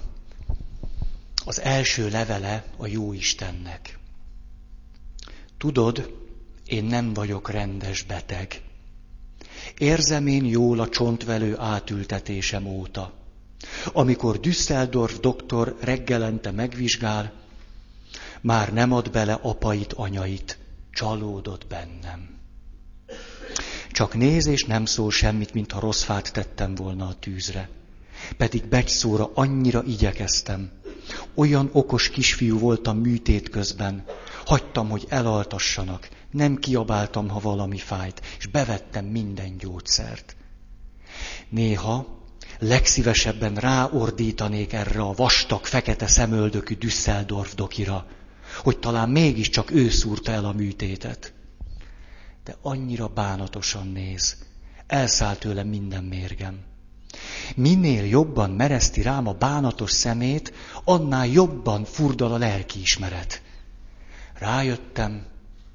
az 1.45 1.61
első 1.61 2.09
levele 2.09 2.65
a 2.77 2.87
jó 2.87 3.13
Istennek. 3.13 3.99
Tudod, 5.59 6.29
én 6.65 6.85
nem 6.85 7.15
vagyok 7.15 7.51
rendes 7.51 8.03
beteg. 8.03 8.63
Érzem 9.79 10.27
én 10.27 10.45
jól 10.45 10.81
a 10.81 10.89
csontvelő 10.89 11.59
átültetésem 11.59 12.67
óta. 12.67 13.13
Amikor 13.93 14.41
Düsseldorf 14.41 15.19
doktor 15.19 15.77
reggelente 15.81 16.51
megvizsgál, 16.51 17.33
már 18.41 18.73
nem 18.73 18.93
ad 18.93 19.11
bele 19.11 19.33
apait, 19.33 19.93
anyait, 19.93 20.59
csalódott 20.91 21.67
bennem. 21.67 22.39
Csak 23.91 24.15
néz 24.15 24.47
és 24.47 24.65
nem 24.65 24.85
szól 24.85 25.11
semmit, 25.11 25.55
mintha 25.55 25.81
rossz 25.81 26.03
fát 26.03 26.33
tettem 26.33 26.75
volna 26.75 27.07
a 27.07 27.15
tűzre. 27.15 27.69
Pedig 28.37 28.65
becsszóra 28.65 29.31
annyira 29.35 29.83
igyekeztem. 29.83 30.71
Olyan 31.35 31.71
okos 31.73 32.09
kisfiú 32.09 32.59
voltam 32.59 32.99
műtét 32.99 33.49
közben. 33.49 34.05
Hagytam, 34.45 34.89
hogy 34.89 35.07
elaltassanak. 35.09 36.09
Nem 36.31 36.57
kiabáltam, 36.57 37.29
ha 37.29 37.41
valami 37.41 37.79
fájt, 37.79 38.21
és 38.39 38.47
bevettem 38.47 39.05
minden 39.05 39.57
gyógyszert. 39.57 40.37
Néha 41.49 42.25
legszívesebben 42.59 43.55
ráordítanék 43.55 44.73
erre 44.73 45.01
a 45.01 45.13
vastag, 45.13 45.65
fekete 45.65 46.07
szemöldökű 46.07 46.75
Düsseldorf 46.75 47.55
dokira, 47.55 48.07
hogy 48.63 48.79
talán 48.79 49.09
mégiscsak 49.09 49.71
ő 49.71 49.89
szúrta 49.89 50.33
el 50.33 50.45
a 50.45 50.53
műtétet. 50.53 51.33
De 52.45 52.57
annyira 52.63 53.07
bánatosan 53.07 53.87
néz. 53.87 54.37
Elszállt 54.87 55.39
tőle 55.39 55.63
minden 55.63 56.05
mérgem. 56.05 56.61
Minél 57.57 58.05
jobban 58.05 58.51
mereszti 58.51 59.03
rám 59.03 59.27
a 59.27 59.33
bánatos 59.33 59.91
szemét, 59.91 60.53
annál 60.85 61.27
jobban 61.27 61.85
furdal 61.85 62.33
a 62.33 62.39
lelkiismeret. 62.39 63.43
Rájöttem, 64.35 65.27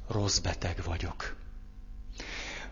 rossz 0.07 0.37
beteg 0.37 0.81
vagyok. 0.85 1.35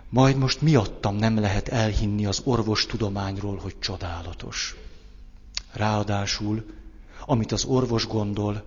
Majd 0.09 0.37
most 0.37 0.61
miattam 0.61 1.15
nem 1.15 1.39
lehet 1.39 1.67
elhinni 1.67 2.25
az 2.25 2.41
orvostudományról, 2.43 3.57
hogy 3.57 3.79
csodálatos. 3.79 4.75
Ráadásul, 5.73 6.65
amit 7.25 7.51
az 7.51 7.63
orvos 7.63 8.07
gondol, 8.07 8.65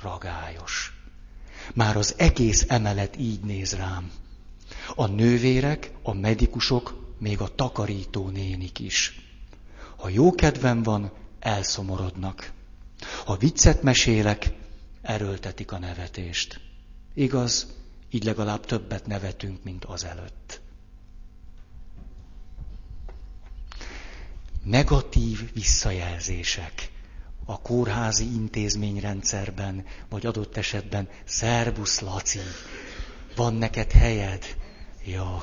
ragályos. 0.00 1.02
Már 1.74 1.96
az 1.96 2.14
egész 2.16 2.64
emelet 2.68 3.16
így 3.18 3.40
néz 3.40 3.72
rám. 3.74 4.10
A 4.94 5.06
nővérek, 5.06 5.90
a 6.02 6.12
medikusok, 6.14 7.01
még 7.22 7.40
a 7.40 7.54
takarító 7.54 8.28
nénik 8.28 8.78
is. 8.78 9.20
Ha 9.96 10.08
jó 10.08 10.34
kedvem 10.34 10.82
van, 10.82 11.12
elszomorodnak. 11.38 12.52
Ha 13.24 13.36
viccet 13.36 13.82
mesélek, 13.82 14.52
erőltetik 15.02 15.72
a 15.72 15.78
nevetést. 15.78 16.60
Igaz, 17.14 17.66
így 18.10 18.24
legalább 18.24 18.66
többet 18.66 19.06
nevetünk, 19.06 19.62
mint 19.62 19.84
azelőtt. 19.84 20.60
Negatív 24.64 25.52
visszajelzések 25.52 26.90
a 27.44 27.60
kórházi 27.60 28.24
intézményrendszerben, 28.24 29.84
vagy 30.08 30.26
adott 30.26 30.56
esetben, 30.56 31.08
szerbusz 31.24 32.00
Laci, 32.00 32.38
van 33.36 33.54
neked 33.54 33.92
helyed? 33.92 34.56
Ja. 35.04 35.42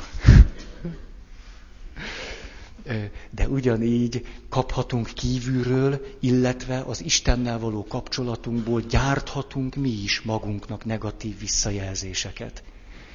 De 3.29 3.47
ugyanígy 3.47 4.25
kaphatunk 4.49 5.07
kívülről, 5.13 6.05
illetve 6.19 6.79
az 6.79 7.03
Istennel 7.03 7.59
való 7.59 7.85
kapcsolatunkból 7.85 8.81
gyárthatunk 8.81 9.75
mi 9.75 9.89
is 9.89 10.21
magunknak 10.21 10.85
negatív 10.85 11.39
visszajelzéseket. 11.39 12.63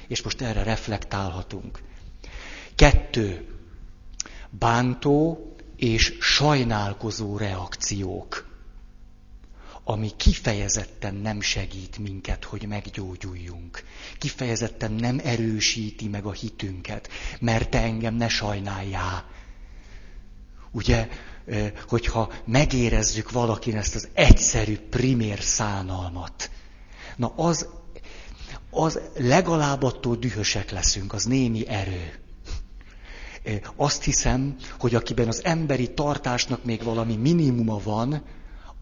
És 0.07 0.21
most 0.21 0.41
erre 0.41 0.63
reflektálhatunk. 0.63 1.79
Kettő. 2.75 3.45
Bántó 4.49 5.49
és 5.75 6.17
sajnálkozó 6.19 7.37
reakciók, 7.37 8.54
ami 9.87 10.11
kifejezetten 10.17 11.15
nem 11.15 11.41
segít 11.41 11.97
minket, 11.97 12.43
hogy 12.43 12.67
meggyógyuljunk. 12.67 13.83
Kifejezetten 14.17 14.91
nem 14.91 15.21
erősíti 15.23 16.07
meg 16.07 16.25
a 16.25 16.31
hitünket, 16.31 17.09
mert 17.39 17.69
te 17.69 17.81
engem 17.81 18.15
ne 18.15 18.27
sajnáljál. 18.27 19.25
Ugye, 20.71 21.07
hogyha 21.87 22.31
megérezzük 22.45 23.31
valakin 23.31 23.77
ezt 23.77 23.95
az 23.95 24.07
egyszerű, 24.13 24.77
primér 24.77 25.39
szánalmat, 25.39 26.49
na 27.15 27.33
az, 27.35 27.67
az 28.69 28.99
legalább 29.17 29.83
attól 29.83 30.15
dühösek 30.15 30.71
leszünk, 30.71 31.13
az 31.13 31.23
némi 31.23 31.67
erő. 31.67 32.19
Azt 33.75 34.03
hiszem, 34.03 34.55
hogy 34.79 34.95
akiben 34.95 35.27
az 35.27 35.43
emberi 35.43 35.93
tartásnak 35.93 36.63
még 36.63 36.83
valami 36.83 37.15
minimuma 37.15 37.79
van, 37.83 38.23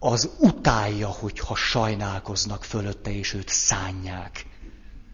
az 0.04 0.30
utálja, 0.38 1.08
hogyha 1.08 1.56
sajnálkoznak 1.56 2.64
fölötte, 2.64 3.10
és 3.10 3.32
őt 3.32 3.48
szánják. 3.48 4.46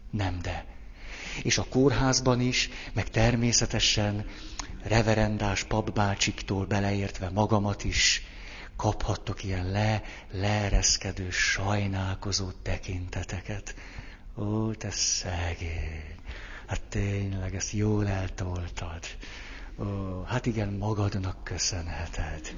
Nem 0.09 0.39
de. 0.41 0.65
És 1.43 1.57
a 1.57 1.65
kórházban 1.69 2.39
is, 2.39 2.69
meg 2.93 3.09
természetesen 3.09 4.25
reverendás 4.83 5.63
papbácsiktól 5.63 6.65
beleértve 6.65 7.29
magamat 7.29 7.83
is 7.83 8.23
kaphattok 8.75 9.43
ilyen 9.43 9.71
le, 9.71 10.03
leereszkedő, 10.31 11.29
sajnálkozó 11.29 12.51
tekinteteket. 12.61 13.75
Ó, 14.37 14.73
te 14.73 14.89
szegény! 14.91 16.15
Hát 16.67 16.81
tényleg, 16.89 17.55
ezt 17.55 17.71
jól 17.71 18.07
eltoltad. 18.07 19.03
Ó, 19.79 19.85
hát 20.23 20.45
igen, 20.45 20.69
magadnak 20.69 21.43
köszönheted. 21.43 22.53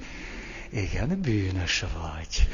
Igen, 0.74 1.20
bűnös 1.20 1.84
vagy. 2.00 2.48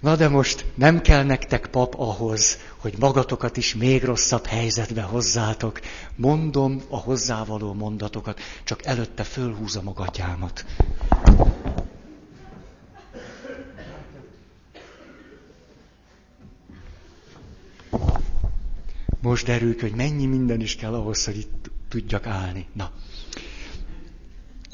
Na 0.00 0.16
de 0.16 0.28
most 0.28 0.64
nem 0.74 1.00
kell 1.00 1.22
nektek 1.24 1.66
pap 1.66 1.94
ahhoz, 1.94 2.58
hogy 2.76 2.94
magatokat 2.98 3.56
is 3.56 3.74
még 3.74 4.04
rosszabb 4.04 4.46
helyzetbe 4.46 5.02
hozzátok. 5.02 5.80
Mondom 6.16 6.82
a 6.88 6.96
hozzávaló 6.96 7.72
mondatokat, 7.72 8.40
csak 8.64 8.84
előtte 8.84 9.22
fölhúzom 9.24 9.88
a 9.88 9.92
gatyámat. 9.92 10.64
Most 19.20 19.46
derül 19.46 19.76
hogy 19.80 19.94
mennyi 19.94 20.26
minden 20.26 20.60
is 20.60 20.76
kell 20.76 20.94
ahhoz, 20.94 21.24
hogy 21.24 21.36
itt 21.38 21.70
tudjak 21.88 22.26
állni. 22.26 22.66
Na. 22.72 22.90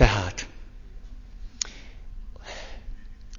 Tehát, 0.03 0.49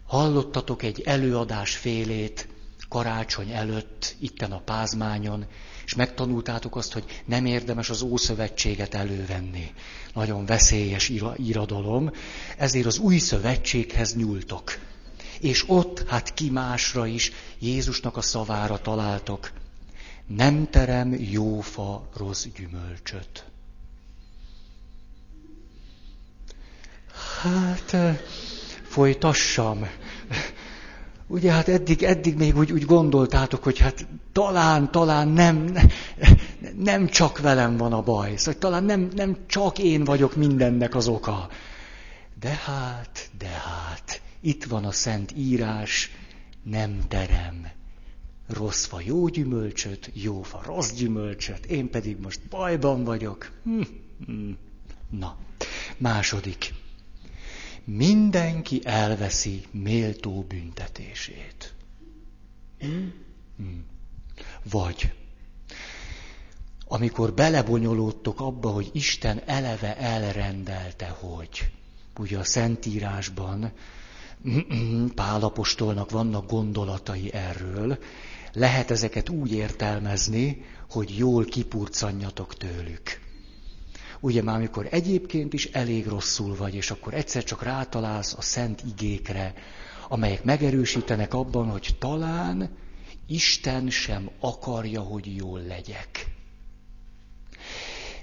hallottatok 0.06 0.84
egy 0.84 1.02
előadás 1.02 1.76
félét 1.76 2.48
karácsony 2.90 3.52
előtt, 3.52 4.16
itten 4.20 4.52
a 4.52 4.60
pázmányon, 4.60 5.46
és 5.86 5.96
megtanultátok 5.96 6.76
azt, 6.76 6.94
hogy 6.94 7.24
nem 7.26 7.46
érdemes 7.46 7.90
az 7.90 8.02
Ószövetséget 8.02 8.94
elővenni. 8.94 9.74
Nagyon 10.14 10.46
veszélyes 10.46 11.12
iradalom, 11.36 12.12
ezért 12.58 12.86
az 12.86 12.98
új 12.98 13.18
szövetséghez 13.18 14.16
nyúltok. 14.16 14.80
És 15.40 15.64
ott, 15.68 16.10
hát 16.10 16.34
ki 16.34 16.50
másra 16.50 17.06
is, 17.08 17.32
Jézusnak 17.60 18.18
a 18.18 18.22
szavára 18.22 18.78
találtok. 18.78 19.52
Nem 20.28 20.70
terem 20.70 21.14
jófa 21.14 22.10
rossz 22.18 22.46
gyümölcsöt. 22.56 23.53
Hát, 27.44 27.96
folytassam. 28.84 29.88
Ugye 31.28 31.52
hát 31.52 31.68
eddig, 31.68 32.04
eddig 32.04 32.38
még 32.38 32.58
úgy, 32.58 32.72
úgy 32.72 32.86
gondoltátok, 32.86 33.64
hogy 33.64 33.78
hát 33.78 34.08
talán, 34.32 34.92
talán 34.92 35.28
nem, 35.28 35.78
nem 36.78 37.08
csak 37.08 37.40
velem 37.40 37.78
van 37.78 37.94
a 37.94 38.02
baj, 38.02 38.36
szóval 38.36 38.60
talán 38.60 38.84
nem, 38.84 39.10
nem 39.16 39.38
csak 39.48 39.80
én 39.80 40.04
vagyok 40.04 40.36
mindennek 40.36 40.96
az 40.96 41.08
oka. 41.08 41.50
De 42.40 42.60
hát, 42.66 43.30
de 43.38 43.48
hát, 43.48 44.22
itt 44.42 44.64
van 44.64 44.86
a 44.86 44.92
Szent 44.92 45.34
Írás, 45.38 46.12
nem 46.64 47.00
terem. 47.08 47.68
Rossz 48.48 48.86
fa 48.86 49.00
jó 49.06 49.28
gyümölcsöt, 49.28 50.10
jó 50.14 50.42
fa 50.42 50.62
rossz 50.66 50.92
gyümölcsöt, 50.92 51.66
én 51.66 51.90
pedig 51.90 52.18
most 52.20 52.40
bajban 52.50 53.04
vagyok. 53.04 53.52
Hm, 53.64 53.82
hm. 54.26 54.52
Na, 55.10 55.38
második 55.98 56.74
mindenki 57.84 58.82
elveszi 58.84 59.64
méltó 59.72 60.46
büntetését. 60.48 61.74
Hmm. 62.80 63.14
Vagy 64.70 65.14
amikor 66.88 67.34
belebonyolódtok 67.34 68.40
abba, 68.40 68.70
hogy 68.70 68.90
Isten 68.94 69.42
eleve 69.46 69.98
elrendelte, 69.98 71.08
hogy 71.08 71.72
ugye 72.20 72.38
a 72.38 72.44
Szentírásban 72.44 73.72
Pálapostolnak 75.16 76.12
vannak 76.12 76.50
gondolatai 76.50 77.34
erről, 77.34 77.98
lehet 78.54 78.92
ezeket 78.92 79.30
úgy 79.30 79.52
értelmezni, 79.52 80.66
hogy 80.90 81.18
jól 81.18 81.46
kipurcanjatok 81.46 82.58
tőlük. 82.58 83.23
Ugye 84.24 84.42
már 84.42 84.56
amikor 84.56 84.88
egyébként 84.92 85.54
is 85.54 85.66
elég 85.66 86.08
rosszul 86.08 86.56
vagy, 86.56 86.76
és 86.76 86.92
akkor 86.92 87.14
egyszer 87.14 87.44
csak 87.44 87.64
rátalálsz 87.64 88.34
a 88.34 88.42
szent 88.42 88.84
igékre, 88.86 89.54
amelyek 90.08 90.44
megerősítenek 90.44 91.34
abban, 91.34 91.70
hogy 91.70 91.96
talán 92.00 92.78
Isten 93.28 93.90
sem 93.90 94.30
akarja, 94.40 95.02
hogy 95.02 95.36
jól 95.36 95.62
legyek. 95.62 96.28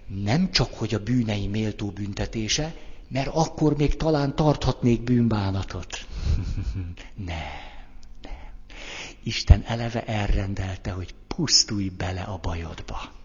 Nem 0.07 0.51
csak, 0.51 0.75
hogy 0.75 0.95
a 0.95 1.03
bűnei 1.03 1.47
méltó 1.47 1.91
büntetése, 1.91 2.75
mert 3.09 3.31
akkor 3.33 3.77
még 3.77 3.97
talán 3.97 4.37
tarthatnék 4.37 5.03
bűnbánatot. 5.03 6.07
nem, 7.15 7.37
nem. 8.23 8.53
Isten 9.23 9.63
eleve 9.67 10.05
elrendelte, 10.05 10.91
hogy 10.91 11.15
pusztulj 11.27 11.89
bele 11.89 12.23
a 12.23 12.39
bajodba. 12.43 13.19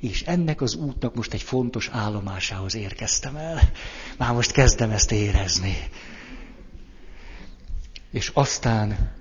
És 0.00 0.22
ennek 0.22 0.60
az 0.60 0.74
útnak 0.74 1.14
most 1.14 1.32
egy 1.32 1.42
fontos 1.42 1.88
állomásához 1.92 2.74
érkeztem 2.74 3.36
el. 3.36 3.60
Már 4.18 4.32
most 4.32 4.50
kezdem 4.52 4.90
ezt 4.90 5.12
érezni. 5.12 5.76
És 8.10 8.30
aztán 8.34 9.12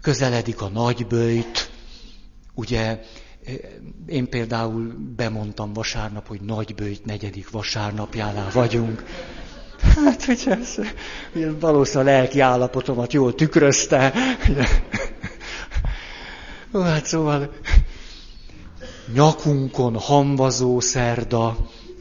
közeledik 0.00 0.60
a 0.60 0.68
nagybőjt. 0.68 1.70
Ugye 2.54 3.00
én 4.06 4.28
például 4.28 4.94
bemondtam 5.16 5.72
vasárnap, 5.72 6.26
hogy 6.26 6.40
nagybőjt 6.40 7.04
negyedik 7.04 7.50
vasárnapjánál 7.50 8.50
vagyunk. 8.52 9.04
Hát, 9.80 10.24
hogy 10.24 10.42
ez 10.46 10.74
valószínűleg 11.60 12.14
a 12.14 12.16
lelki 12.18 12.40
állapotomat 12.40 13.12
jól 13.12 13.34
tükrözte. 13.34 14.12
Hát 16.72 17.06
szóval 17.06 17.52
nyakunkon 19.12 19.98
hamvazó 19.98 20.80
szerda, 20.80 21.56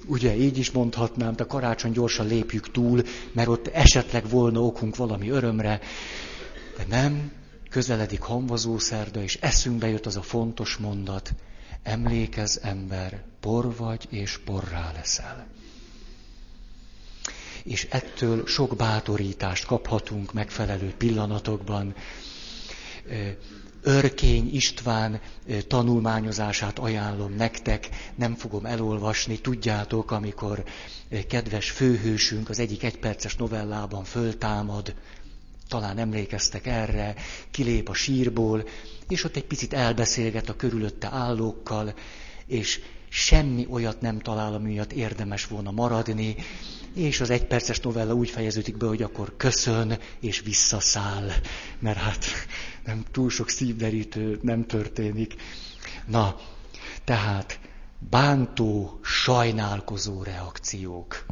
ugye 0.07 0.35
így 0.35 0.57
is 0.57 0.71
mondhatnám, 0.71 1.35
de 1.35 1.43
karácsony 1.43 1.91
gyorsan 1.91 2.27
lépjük 2.27 2.71
túl, 2.71 3.03
mert 3.31 3.47
ott 3.47 3.67
esetleg 3.67 4.29
volna 4.29 4.61
okunk 4.61 4.95
valami 4.95 5.29
örömre, 5.29 5.79
de 6.77 6.85
nem, 6.89 7.31
közeledik 7.69 8.21
hamvazó 8.21 8.77
szerda, 8.77 9.21
és 9.21 9.37
eszünkbe 9.41 9.87
jött 9.87 10.05
az 10.05 10.15
a 10.15 10.21
fontos 10.21 10.75
mondat, 10.77 11.33
emlékez 11.83 12.59
ember, 12.63 13.23
por 13.39 13.75
vagy 13.75 14.07
és 14.09 14.37
porrá 14.45 14.91
leszel. 14.91 15.47
És 17.63 17.87
ettől 17.89 18.45
sok 18.45 18.75
bátorítást 18.75 19.65
kaphatunk 19.65 20.33
megfelelő 20.33 20.93
pillanatokban. 20.97 21.95
Örkény 23.81 24.49
István 24.53 25.19
tanulmányozását 25.67 26.79
ajánlom 26.79 27.33
nektek, 27.35 27.89
nem 28.15 28.35
fogom 28.35 28.65
elolvasni, 28.65 29.39
tudjátok, 29.39 30.11
amikor 30.11 30.63
kedves 31.27 31.69
főhősünk 31.71 32.49
az 32.49 32.59
egyik 32.59 32.83
egyperces 32.83 33.35
novellában 33.35 34.03
föltámad, 34.03 34.93
talán 35.67 35.97
emlékeztek 35.97 36.65
erre, 36.65 37.15
kilép 37.51 37.89
a 37.89 37.93
sírból, 37.93 38.63
és 39.07 39.23
ott 39.23 39.35
egy 39.35 39.45
picit 39.45 39.73
elbeszélget 39.73 40.49
a 40.49 40.55
körülötte 40.55 41.07
állókkal, 41.11 41.93
és 42.45 42.79
semmi 43.09 43.65
olyat 43.69 44.01
nem 44.01 44.19
talál, 44.19 44.53
ami 44.53 44.71
miatt 44.71 44.91
érdemes 44.91 45.47
volna 45.47 45.71
maradni, 45.71 46.35
és 46.95 47.21
az 47.21 47.29
egyperces 47.29 47.79
novella 47.79 48.13
úgy 48.13 48.29
fejeződik 48.29 48.77
be, 48.77 48.87
hogy 48.87 49.01
akkor 49.01 49.33
köszön 49.37 49.99
és 50.19 50.41
visszaszáll, 50.41 51.29
mert 51.79 51.97
hát 51.97 52.25
nem 52.85 53.03
túl 53.11 53.29
sok 53.29 53.49
szívderítő 53.49 54.39
nem 54.41 54.65
történik. 54.65 55.35
Na, 56.05 56.35
tehát 57.03 57.59
bántó, 58.09 58.99
sajnálkozó 59.03 60.23
reakciók. 60.23 61.25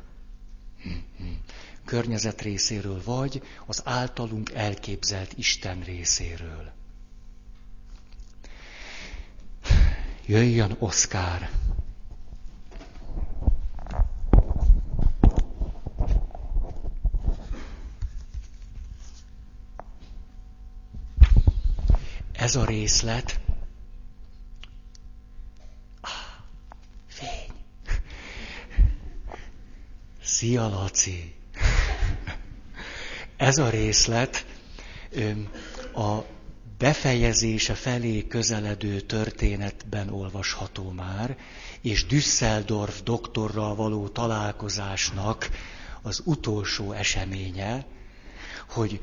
Környezet 1.85 2.41
részéről, 2.41 3.01
vagy 3.05 3.41
az 3.65 3.81
általunk 3.85 4.51
elképzelt 4.51 5.33
Isten 5.35 5.81
részéről. 5.81 6.71
Jöjjön 10.25 10.75
Oszkár! 10.79 11.49
Ez 22.47 22.55
a 22.55 22.65
részlet 22.65 23.39
Fény. 27.07 27.51
Szia, 30.23 30.67
Laci! 30.67 31.36
Ez 33.38 33.57
a 33.57 33.69
részlet 33.69 34.45
a 35.95 36.17
befejezése 36.77 37.73
felé 37.73 38.27
közeledő 38.27 38.99
történetben 39.01 40.10
olvasható 40.10 40.91
már, 40.91 41.38
és 41.81 42.05
Düsseldorf 42.05 43.01
doktorral 43.03 43.75
való 43.75 44.07
találkozásnak 44.07 45.49
az 46.01 46.21
utolsó 46.25 46.91
eseménye, 46.91 47.86
hogy, 48.67 49.01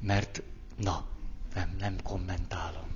mert, 0.00 0.42
na, 0.76 1.14
nem, 1.56 1.76
nem 1.80 1.96
kommentálom. 2.02 2.86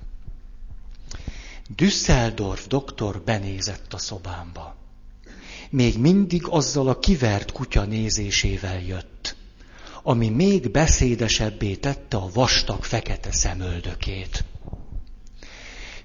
Düsseldorf 1.75 2.67
doktor 2.67 3.21
benézett 3.21 3.93
a 3.93 3.97
szobámba. 3.97 4.75
Még 5.69 5.97
mindig 5.99 6.47
azzal 6.47 6.87
a 6.87 6.99
kivert 6.99 7.51
kutya 7.51 7.85
nézésével 7.85 8.81
jött, 8.81 9.35
ami 10.03 10.29
még 10.29 10.71
beszédesebbé 10.71 11.75
tette 11.75 12.17
a 12.17 12.29
vastag 12.33 12.83
fekete 12.83 13.31
szemöldökét. 13.31 14.43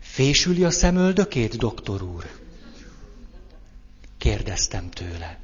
Fésüli 0.00 0.64
a 0.64 0.70
szemöldökét, 0.70 1.56
doktor 1.56 2.02
úr? 2.02 2.24
Kérdeztem 4.18 4.90
tőle. 4.90 5.38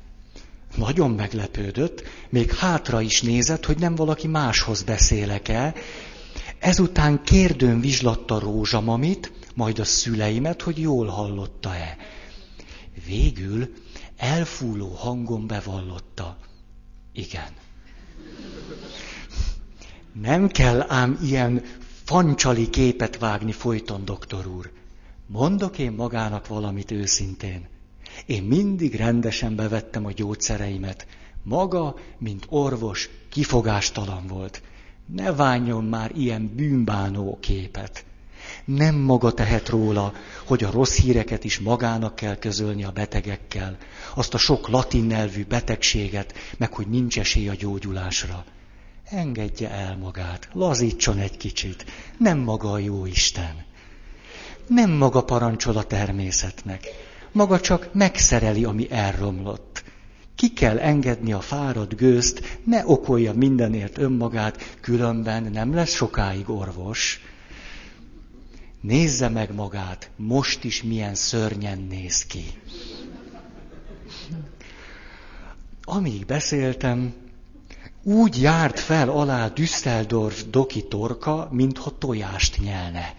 Nagyon 0.77 1.11
meglepődött, 1.11 2.03
még 2.29 2.53
hátra 2.55 3.01
is 3.01 3.23
nézett, 3.23 3.65
hogy 3.65 3.79
nem 3.79 3.95
valaki 3.95 4.27
máshoz 4.27 4.83
beszélek 4.83 5.49
el. 5.49 5.75
Ezután 6.63 7.23
kérdőn 7.23 7.81
vizslatta 7.81 8.39
rózsamamit, 8.39 9.33
majd 9.55 9.79
a 9.79 9.85
szüleimet, 9.85 10.63
hogy 10.63 10.79
jól 10.79 11.07
hallotta-e. 11.07 11.97
Végül 13.07 13.73
elfúló 14.17 14.89
hangon 14.89 15.47
bevallotta. 15.47 16.37
Igen. 17.13 17.49
Nem 20.13 20.49
kell 20.49 20.85
ám 20.89 21.19
ilyen 21.23 21.63
fancsali 22.05 22.71
képet 22.71 23.19
vágni 23.19 23.53
folyton, 23.53 24.05
doktor 24.05 24.47
úr. 24.47 24.71
Mondok 25.27 25.79
én 25.79 25.93
magának 25.93 26.47
valamit 26.47 26.91
őszintén. 26.91 27.69
Én 28.27 28.43
mindig 28.43 28.95
rendesen 28.95 29.57
bevettem 29.57 30.05
a 30.07 30.13
gyógyszereimet. 30.13 31.07
Maga, 31.43 31.97
mint 32.19 32.47
orvos, 32.49 33.09
kifogástalan 33.29 34.27
volt. 34.27 34.63
Ne 35.07 35.33
vánjon 35.33 35.85
már 35.85 36.11
ilyen 36.15 36.53
bűnbánó 36.55 37.39
képet 37.41 38.05
nem 38.65 38.95
maga 38.95 39.33
tehet 39.33 39.69
róla, 39.69 40.13
hogy 40.45 40.65
a 40.65 40.71
rossz 40.71 40.97
híreket 40.97 41.45
is 41.45 41.59
magának 41.59 42.15
kell 42.15 42.37
közölni 42.37 42.85
a 42.85 42.91
betegekkel, 42.91 43.77
azt 44.15 44.35
a 44.35 44.39
sok 44.39 44.69
latin 44.69 45.05
nyelvű 45.05 45.45
betegséget, 45.45 46.35
meg 46.57 46.73
hogy 46.73 46.87
nincs 46.87 47.19
esély 47.19 47.49
a 47.49 47.55
gyógyulásra. 47.55 48.45
Engedje 49.05 49.71
el 49.71 49.97
magát, 49.97 50.49
lazítson 50.53 51.19
egy 51.19 51.37
kicsit, 51.37 51.85
nem 52.19 52.39
maga 52.39 52.71
a 52.71 52.79
jó 52.79 53.07
Isten. 53.07 53.65
Nem 54.67 54.91
maga 54.91 55.25
parancsol 55.25 55.77
a 55.77 55.83
természetnek, 55.83 56.87
maga 57.33 57.61
csak 57.61 57.95
megszereli, 57.95 58.65
ami 58.65 58.91
elromlott. 58.91 59.72
Ki 60.43 60.53
kell 60.53 60.79
engedni 60.79 61.33
a 61.33 61.41
fáradt 61.41 61.97
gőzt, 61.97 62.61
ne 62.65 62.87
okolja 62.87 63.33
mindenért 63.33 63.99
önmagát, 63.99 64.77
különben 64.81 65.43
nem 65.43 65.75
lesz 65.75 65.95
sokáig 65.95 66.51
orvos. 66.51 67.21
Nézze 68.81 69.29
meg 69.29 69.55
magát, 69.55 70.11
most 70.17 70.65
is 70.65 70.83
milyen 70.83 71.15
szörnyen 71.15 71.79
néz 71.79 72.27
ki. 72.27 72.45
Amíg 75.85 76.27
beszéltem, 76.27 77.15
úgy 78.03 78.41
járt 78.41 78.81
fel 78.81 79.09
alá 79.09 79.49
Düsseldorf 79.49 80.45
doki 80.51 80.87
torka, 80.89 81.49
mintha 81.51 81.99
tojást 81.99 82.59
nyelne. 82.61 83.15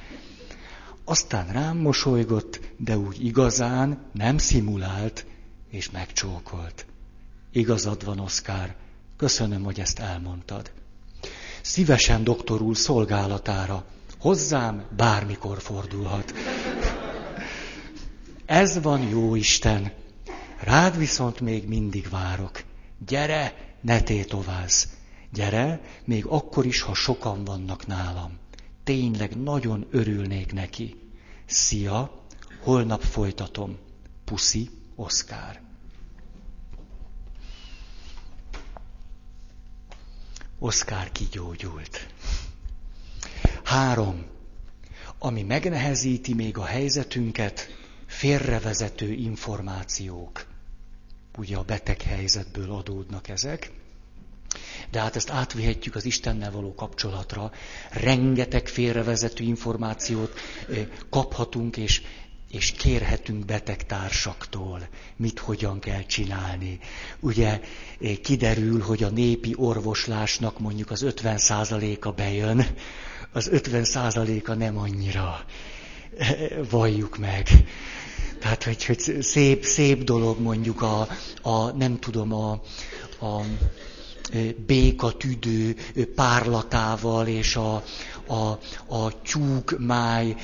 Aztán 1.03 1.47
rám 1.47 1.77
mosolygott, 1.77 2.59
de 2.77 2.97
úgy 2.97 3.25
igazán 3.25 3.97
nem 4.13 4.37
szimulált, 4.37 5.25
és 5.69 5.91
megcsókolt. 5.91 6.85
Igazad 7.55 8.05
van, 8.05 8.19
Oszkár, 8.19 8.75
köszönöm, 9.17 9.63
hogy 9.63 9.79
ezt 9.79 9.99
elmondtad. 9.99 10.71
Szívesen 11.61 12.23
doktorul 12.23 12.75
szolgálatára, 12.75 13.85
Hozzám 14.19 14.85
bármikor 14.95 15.61
fordulhat. 15.61 16.33
Ez 18.45 18.81
van, 18.81 19.01
jó 19.01 19.35
Isten. 19.35 19.91
Rád 20.59 20.97
viszont 20.97 21.39
még 21.39 21.67
mindig 21.67 22.09
várok. 22.09 22.63
Gyere, 23.05 23.53
ne 23.81 24.01
tétovázz. 24.01 24.85
Gyere, 25.31 25.81
még 26.05 26.25
akkor 26.25 26.65
is, 26.65 26.81
ha 26.81 26.93
sokan 26.93 27.43
vannak 27.43 27.87
nálam. 27.87 28.37
Tényleg 28.83 29.41
nagyon 29.41 29.87
örülnék 29.91 30.53
neki. 30.53 30.95
Szia, 31.45 32.25
holnap 32.63 33.01
folytatom. 33.01 33.77
Puszi, 34.25 34.69
Oszkár. 34.95 35.61
Oszkár 40.63 41.11
kigyógyult. 41.11 42.07
Három. 43.63 44.25
Ami 45.19 45.41
megnehezíti 45.43 46.33
még 46.33 46.57
a 46.57 46.63
helyzetünket, 46.65 47.75
félrevezető 48.05 49.11
információk. 49.11 50.45
Ugye 51.37 51.57
a 51.57 51.63
beteg 51.63 52.01
helyzetből 52.01 52.71
adódnak 52.71 53.27
ezek. 53.29 53.71
De 54.91 54.99
hát 54.99 55.15
ezt 55.15 55.29
átvihetjük 55.29 55.95
az 55.95 56.05
Istennel 56.05 56.51
való 56.51 56.73
kapcsolatra. 56.75 57.51
Rengeteg 57.91 58.67
félrevezető 58.67 59.43
információt 59.43 60.39
kaphatunk, 61.09 61.77
és, 61.77 62.01
és 62.53 62.71
kérhetünk 62.71 63.45
betegtársaktól, 63.45 64.87
mit 65.15 65.39
hogyan 65.39 65.79
kell 65.79 66.03
csinálni. 66.03 66.79
Ugye 67.19 67.59
kiderül, 68.21 68.81
hogy 68.81 69.03
a 69.03 69.09
népi 69.09 69.53
orvoslásnak 69.57 70.59
mondjuk 70.59 70.91
az 70.91 71.05
50%-a 71.07 72.11
bejön, 72.11 72.65
az 73.31 73.47
50 73.47 73.83
százaléka 73.83 74.53
nem 74.53 74.77
annyira 74.77 75.45
valljuk 76.69 77.17
meg. 77.17 77.47
Tehát, 78.39 78.63
hogy, 78.63 78.85
hogy 78.85 79.21
szép, 79.21 79.63
szép 79.65 80.03
dolog 80.03 80.39
mondjuk 80.39 80.81
a, 80.81 81.07
a 81.41 81.71
nem 81.71 81.99
tudom, 81.99 82.33
a, 82.33 82.51
a 83.19 83.41
béka 84.65 85.11
tüdő 85.11 85.75
párlatával 86.15 87.27
és 87.27 87.55
a, 87.55 87.83
a, 88.27 88.49
a 88.95 89.21
tyúkmáj 89.21 90.35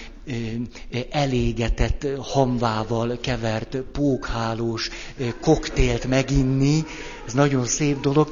elégetett 1.11 2.07
hamvával 2.21 3.17
kevert 3.21 3.77
pókhálós 3.77 4.89
koktélt 5.41 6.05
meginni. 6.05 6.83
Ez 7.25 7.33
nagyon 7.33 7.65
szép 7.65 7.99
dolog 7.99 8.31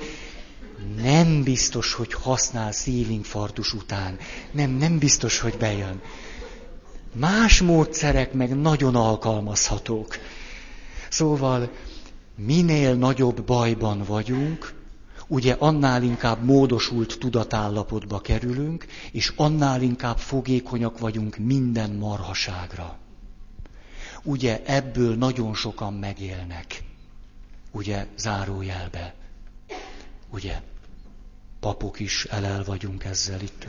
nem 0.96 1.44
biztos, 1.44 1.94
hogy 1.94 2.14
használ 2.14 2.72
szívinfarktus 2.72 3.74
után. 3.74 4.18
Nem, 4.52 4.70
nem 4.72 4.98
biztos, 4.98 5.40
hogy 5.40 5.58
bejön. 5.58 6.02
Más 7.14 7.62
módszerek 7.62 8.34
meg 8.34 8.60
nagyon 8.60 8.96
alkalmazhatók. 8.96 10.18
Szóval 11.10 11.72
minél 12.36 12.96
nagyobb 12.96 13.44
bajban 13.44 14.04
vagyunk, 14.08 14.74
ugye 15.28 15.56
annál 15.60 16.04
inkább 16.04 16.44
módosult 16.44 17.20
tudatállapotba 17.20 18.20
kerülünk, 18.20 18.86
és 19.12 19.34
annál 19.36 19.82
inkább 19.82 20.18
fogékonyak 20.18 21.00
vagyunk 21.00 21.38
minden 21.38 21.92
marhaságra. 21.92 22.98
ugye 24.24 24.62
ebből 24.66 25.16
nagyon 25.16 25.54
sokan 25.54 25.94
megélnek. 25.94 26.84
Ugye 27.72 28.08
zárójelbe. 28.18 29.14
Ugye? 30.30 30.62
Papok 31.60 32.00
is 32.00 32.26
elel 32.26 32.64
vagyunk 32.64 33.04
ezzel 33.04 33.42
itt. 33.42 33.68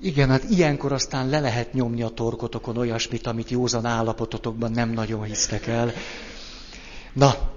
Igen, 0.00 0.28
hát 0.28 0.44
ilyenkor 0.44 0.92
aztán 0.92 1.28
le 1.28 1.40
lehet 1.40 1.72
nyomni 1.72 2.02
a 2.02 2.08
torkotokon 2.08 2.76
olyasmit, 2.76 3.26
amit 3.26 3.50
józan 3.50 3.84
állapototokban 3.86 4.70
nem 4.70 4.90
nagyon 4.90 5.24
hisztek 5.24 5.66
el. 5.66 5.92
Na, 7.14 7.52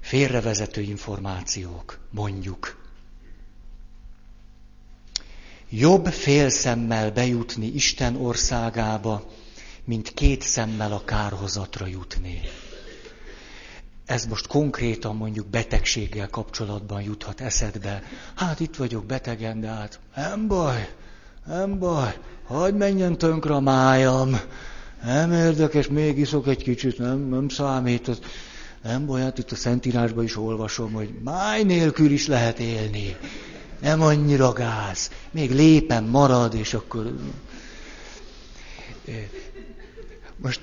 félrevezető 0.00 0.80
információk, 0.80 1.98
mondjuk. 2.10 2.76
Jobb 5.70 6.06
fél 6.06 6.48
szemmel 6.48 7.10
bejutni 7.10 7.66
Isten 7.66 8.16
országába, 8.16 9.30
mint 9.84 10.14
két 10.14 10.42
szemmel 10.42 10.92
a 10.92 11.04
kárhozatra 11.04 11.86
jutni. 11.86 12.40
Ez 14.06 14.24
most 14.26 14.46
konkrétan 14.46 15.16
mondjuk 15.16 15.46
betegséggel 15.46 16.28
kapcsolatban 16.28 17.02
juthat 17.02 17.40
eszedbe. 17.40 18.02
Hát 18.34 18.60
itt 18.60 18.76
vagyok 18.76 19.04
betegen, 19.04 19.60
de 19.60 19.68
hát 19.68 20.00
nem 20.14 20.46
baj, 20.46 20.94
nem 21.46 21.78
baj, 21.78 22.18
hagyd 22.44 22.76
menjen 22.76 23.18
tönkre 23.18 23.54
a 23.54 23.60
májam. 23.60 24.40
Nem 25.04 25.32
érdekes, 25.32 25.88
még 25.88 26.18
iszok 26.18 26.46
egy 26.46 26.62
kicsit, 26.62 26.98
nem, 26.98 27.18
nem 27.18 27.48
számít. 27.48 28.20
Nem 28.82 29.06
baj, 29.06 29.20
hát 29.20 29.38
itt 29.38 29.50
a 29.50 29.56
Szentírásban 29.56 30.24
is 30.24 30.36
olvasom, 30.36 30.92
hogy 30.92 31.14
máj 31.24 31.62
nélkül 31.62 32.10
is 32.10 32.26
lehet 32.26 32.58
élni. 32.58 33.16
Nem 33.80 34.02
annyira 34.02 34.52
gáz. 34.52 35.10
Még 35.30 35.50
lépen 35.50 36.04
marad, 36.04 36.54
és 36.54 36.74
akkor... 36.74 37.14
Most 40.36 40.60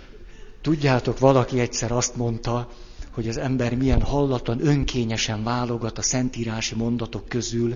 tudjátok, 0.62 1.20
valaki 1.20 1.60
egyszer 1.60 1.92
azt 1.92 2.16
mondta, 2.16 2.70
hogy 3.12 3.28
az 3.28 3.38
ember 3.38 3.76
milyen 3.76 4.02
hallatlan, 4.02 4.68
önkényesen 4.68 5.44
válogat 5.44 5.98
a 5.98 6.02
szentírási 6.02 6.76
mondatok 6.76 7.28
közül, 7.28 7.76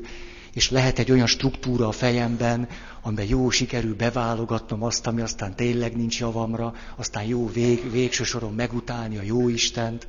és 0.53 0.69
lehet 0.69 0.99
egy 0.99 1.11
olyan 1.11 1.27
struktúra 1.27 1.87
a 1.87 1.91
fejemben, 1.91 2.67
amiben 3.01 3.25
jó 3.25 3.49
sikerül 3.49 3.95
beválogatnom 3.95 4.83
azt, 4.83 5.07
ami 5.07 5.21
aztán 5.21 5.55
tényleg 5.55 5.95
nincs 5.95 6.19
javamra, 6.19 6.73
aztán 6.95 7.23
jó 7.23 7.47
vég, 7.47 7.91
végső 7.91 8.23
soron 8.23 8.53
megutálni 8.53 9.17
a 9.17 9.21
jó 9.21 9.49
Istent, 9.49 10.07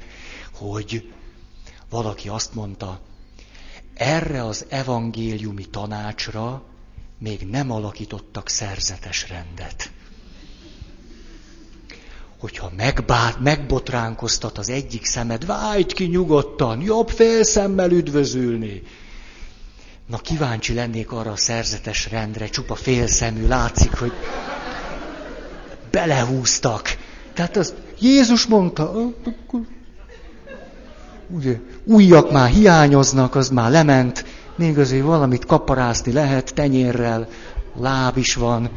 hogy 0.53 1.13
valaki 1.91 2.29
azt 2.29 2.55
mondta, 2.55 3.01
erre 3.95 4.45
az 4.45 4.65
evangéliumi 4.69 5.65
tanácsra 5.65 6.63
még 7.19 7.41
nem 7.41 7.71
alakítottak 7.71 8.49
szerzetes 8.49 9.29
rendet. 9.29 9.91
Hogyha 12.39 12.73
megbát, 12.77 13.41
megbotránkoztat 13.41 14.59
az 14.59 14.69
egyik 14.69 15.05
szemed, 15.05 15.47
vágyd 15.47 15.93
ki 15.93 16.05
nyugodtan, 16.05 16.81
jobb 16.81 17.09
fél 17.09 17.43
szemmel 17.43 17.91
üdvözülni. 17.91 18.83
Na 20.11 20.19
kíváncsi 20.19 20.75
lennék 20.75 21.13
arra 21.13 21.31
a 21.31 21.37
szerzetes 21.37 22.11
rendre, 22.11 22.49
csupa 22.49 22.75
félszemű, 22.75 23.47
látszik, 23.47 23.99
hogy 23.99 24.13
belehúztak. 25.91 26.97
Tehát 27.35 27.57
az 27.57 27.75
Jézus 28.01 28.47
mondta, 28.47 28.93
ugye, 31.27 31.59
újak 31.85 32.31
már 32.31 32.51
hiányoznak, 32.51 33.35
az 33.35 33.49
már 33.49 33.71
lement, 33.71 34.25
még 34.57 34.79
azért 34.79 35.05
valamit 35.05 35.47
kaparászni 35.47 36.13
lehet, 36.13 36.55
tenyérrel, 36.55 37.29
láb 37.77 38.17
is 38.17 38.35
van. 38.35 38.71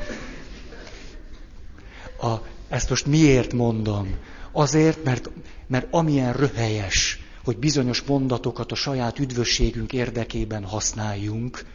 A, 2.22 2.34
ezt 2.70 2.90
most 2.90 3.06
miért 3.06 3.54
mondom? 3.54 4.16
Azért, 4.52 5.04
mert, 5.04 5.30
mert 5.68 5.88
amilyen 5.92 6.34
röhelyes, 6.34 7.23
hogy 7.44 7.58
bizonyos 7.58 8.02
mondatokat 8.02 8.72
a 8.72 8.76
saját 8.76 9.20
üdvösségünk 9.20 9.94
érdekében 9.94 10.64
használjunk, 10.66 11.66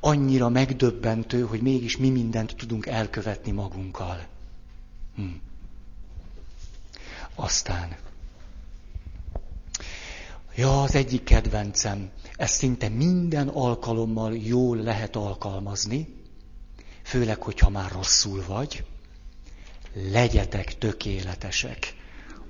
annyira 0.00 0.48
megdöbbentő, 0.48 1.42
hogy 1.42 1.60
mégis 1.60 1.96
mi 1.96 2.10
mindent 2.10 2.56
tudunk 2.56 2.86
elkövetni 2.86 3.50
magunkkal. 3.50 4.26
Hm. 5.16 5.22
Aztán. 7.34 7.96
Ja, 10.56 10.82
az 10.82 10.94
egyik 10.94 11.24
kedvencem. 11.24 12.10
Ezt 12.36 12.54
szinte 12.54 12.88
minden 12.88 13.48
alkalommal 13.48 14.36
jól 14.36 14.76
lehet 14.76 15.16
alkalmazni, 15.16 16.14
főleg, 17.02 17.42
hogyha 17.42 17.70
már 17.70 17.90
rosszul 17.92 18.44
vagy. 18.46 18.84
Legyetek 19.92 20.78
tökéletesek 20.78 21.97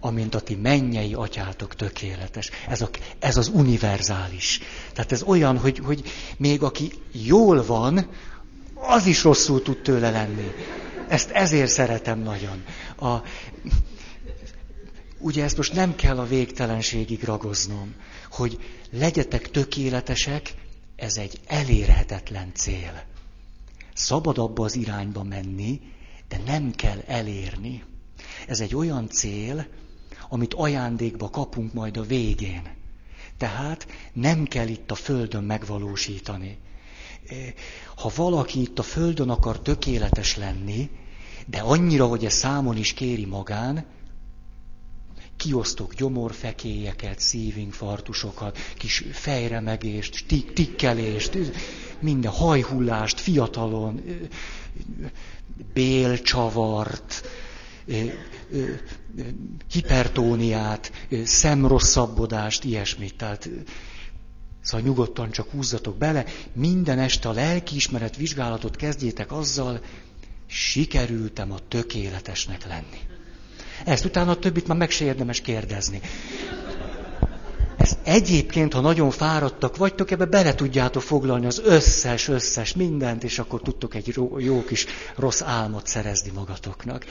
amint 0.00 0.34
a 0.34 0.40
ti 0.40 0.54
mennyei 0.54 1.14
atyátok 1.14 1.74
tökéletes. 1.74 2.50
Ez, 2.68 2.80
a, 2.80 2.88
ez 3.18 3.36
az 3.36 3.48
univerzális. 3.48 4.60
Tehát 4.92 5.12
ez 5.12 5.22
olyan, 5.22 5.58
hogy, 5.58 5.78
hogy 5.78 6.02
még 6.36 6.62
aki 6.62 6.92
jól 7.12 7.64
van, 7.64 8.10
az 8.74 9.06
is 9.06 9.22
rosszul 9.22 9.62
tud 9.62 9.82
tőle 9.82 10.10
lenni. 10.10 10.52
Ezt 11.08 11.30
ezért 11.30 11.70
szeretem 11.70 12.18
nagyon. 12.18 12.64
A, 12.96 13.16
ugye 15.18 15.44
ezt 15.44 15.56
most 15.56 15.72
nem 15.72 15.94
kell 15.94 16.18
a 16.18 16.26
végtelenségig 16.26 17.22
ragoznom, 17.22 17.94
hogy 18.30 18.58
legyetek 18.90 19.50
tökéletesek, 19.50 20.54
ez 20.96 21.16
egy 21.16 21.40
elérhetetlen 21.46 22.50
cél. 22.54 23.02
Szabad 23.94 24.38
abba 24.38 24.64
az 24.64 24.76
irányba 24.76 25.22
menni, 25.22 25.80
de 26.28 26.40
nem 26.46 26.70
kell 26.70 27.02
elérni. 27.06 27.84
Ez 28.46 28.60
egy 28.60 28.74
olyan 28.74 29.08
cél, 29.08 29.66
amit 30.28 30.54
ajándékba 30.54 31.30
kapunk 31.30 31.72
majd 31.72 31.96
a 31.96 32.02
végén. 32.02 32.62
Tehát 33.36 33.86
nem 34.12 34.44
kell 34.44 34.68
itt 34.68 34.90
a 34.90 34.94
Földön 34.94 35.44
megvalósítani. 35.44 36.58
Ha 37.96 38.10
valaki 38.16 38.60
itt 38.60 38.78
a 38.78 38.82
Földön 38.82 39.28
akar 39.30 39.60
tökéletes 39.60 40.36
lenni, 40.36 40.90
de 41.46 41.58
annyira, 41.58 42.06
hogy 42.06 42.24
ez 42.24 42.32
számon 42.32 42.76
is 42.76 42.92
kéri 42.94 43.24
magán, 43.24 43.84
kiosztok 45.36 45.94
gyomorfekélyeket, 45.94 47.18
szívinfarktusokat, 47.20 48.58
kis 48.76 49.04
fejremegést, 49.12 50.26
tik- 50.26 50.52
tikkelést, 50.52 51.38
minden 52.00 52.30
hajhullást, 52.32 53.20
fiatalon, 53.20 54.00
bélcsavart, 55.72 57.22
hipertóniát, 59.72 60.92
szemrosszabbodást, 61.24 62.64
ilyesmit. 62.64 63.16
Tehát 63.16 63.48
Szóval 64.62 64.86
nyugodtan 64.86 65.30
csak 65.30 65.50
húzzatok 65.50 65.96
bele, 65.96 66.24
minden 66.52 66.98
este 66.98 67.28
a 67.28 67.32
lelkiismeret 67.32 68.16
vizsgálatot 68.16 68.76
kezdjétek 68.76 69.32
azzal, 69.32 69.80
sikerültem 70.46 71.52
a 71.52 71.58
tökéletesnek 71.68 72.66
lenni. 72.66 72.98
Ezt 73.84 74.04
utána 74.04 74.30
a 74.30 74.38
többit 74.38 74.66
már 74.66 74.76
meg 74.76 74.90
se 74.90 75.04
érdemes 75.04 75.40
kérdezni. 75.40 76.00
Ezt 77.76 77.98
egyébként, 78.02 78.72
ha 78.72 78.80
nagyon 78.80 79.10
fáradtak 79.10 79.76
vagytok, 79.76 80.10
ebbe 80.10 80.24
bele 80.24 80.54
tudjátok 80.54 81.02
foglalni 81.02 81.46
az 81.46 81.60
összes, 81.64 82.28
összes 82.28 82.74
mindent, 82.74 83.24
és 83.24 83.38
akkor 83.38 83.60
tudtok 83.60 83.94
egy 83.94 84.14
jó 84.38 84.64
kis 84.64 84.86
rossz 85.16 85.42
álmot 85.42 85.86
szerezni 85.86 86.30
magatoknak 86.34 87.04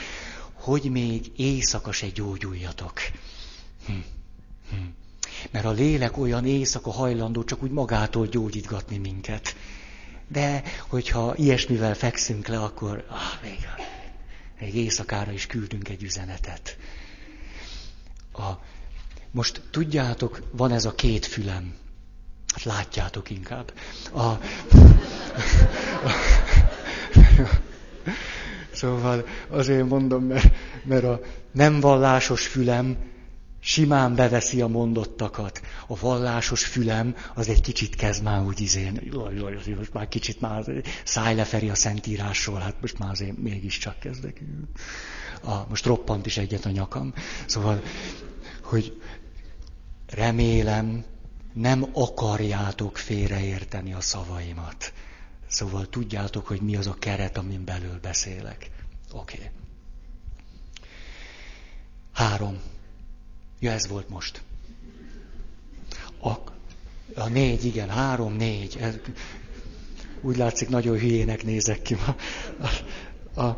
hogy 0.67 0.91
még 0.91 1.31
éjszaka 1.35 1.91
se 1.91 2.07
gyógyuljatok. 2.07 2.99
Hm. 3.85 3.93
Hm. 4.69 4.75
Mert 5.51 5.65
a 5.65 5.71
lélek 5.71 6.17
olyan 6.17 6.45
éjszaka 6.45 6.91
hajlandó 6.91 7.43
csak 7.43 7.63
úgy 7.63 7.71
magától 7.71 8.27
gyógyítgatni 8.27 8.97
minket. 8.97 9.55
De 10.27 10.63
hogyha 10.87 11.35
ilyesmivel 11.35 11.93
fekszünk 11.95 12.47
le, 12.47 12.59
akkor 12.59 13.05
ah, 13.09 13.41
még, 13.43 13.67
még 14.59 14.75
éjszakára 14.75 15.31
is 15.31 15.45
küldünk 15.45 15.89
egy 15.89 16.03
üzenetet. 16.03 16.77
A, 18.33 18.49
most 19.31 19.61
tudjátok, 19.71 20.41
van 20.51 20.71
ez 20.71 20.85
a 20.85 20.95
két 20.95 21.25
fülem. 21.25 21.75
Hát 22.53 22.63
látjátok 22.63 23.29
inkább. 23.29 23.73
A, 24.13 24.19
a, 26.07 26.11
Szóval 28.77 29.25
azért 29.49 29.89
mondom, 29.89 30.23
mert, 30.23 30.53
mert 30.83 31.03
a 31.03 31.19
nem 31.51 31.79
vallásos 31.79 32.47
fülem 32.47 32.97
simán 33.59 34.15
beveszi 34.15 34.61
a 34.61 34.67
mondottakat. 34.67 35.61
A 35.87 35.99
vallásos 35.99 36.65
fülem 36.65 37.15
az 37.35 37.49
egy 37.49 37.61
kicsit 37.61 37.95
kezd 37.95 38.23
már 38.23 38.41
úgy 38.41 38.59
izén, 38.59 39.01
jaj, 39.11 39.35
jaj, 39.35 39.73
most 39.77 39.93
már 39.93 40.07
kicsit 40.07 40.41
már 40.41 40.63
szájleferi 41.03 41.69
a 41.69 41.75
szentírásról, 41.75 42.59
hát 42.59 42.81
most 42.81 42.99
már 42.99 43.11
azért 43.11 43.37
mégiscsak 43.37 43.99
kezdek. 43.99 44.41
A, 45.43 45.67
most 45.69 45.85
roppant 45.85 46.25
is 46.25 46.37
egyet 46.37 46.65
a 46.65 46.69
nyakam. 46.69 47.13
Szóval, 47.45 47.81
hogy 48.61 49.01
remélem, 50.07 51.03
nem 51.53 51.85
akarjátok 51.93 52.97
félreérteni 52.97 53.93
a 53.93 54.01
szavaimat. 54.01 54.93
Szóval 55.47 55.89
tudjátok, 55.89 56.47
hogy 56.47 56.61
mi 56.61 56.75
az 56.75 56.87
a 56.87 56.95
keret, 56.99 57.37
amin 57.37 57.63
belül 57.63 57.99
beszélek. 58.01 58.69
Oké. 59.11 59.37
Okay. 59.37 59.49
Három. 62.13 62.61
Ja, 63.59 63.71
ez 63.71 63.87
volt 63.87 64.09
most. 64.09 64.41
A, 66.19 66.29
a 67.15 67.27
négy, 67.27 67.65
igen, 67.65 67.89
három, 67.89 68.33
négy. 68.33 68.77
Ez, 68.79 68.95
úgy 70.21 70.37
látszik, 70.37 70.69
nagyon 70.69 70.97
hülyének 70.97 71.43
nézek 71.43 71.81
ki 71.81 71.95
ma. 71.95 72.15
A, 73.33 73.41
a, 73.41 73.57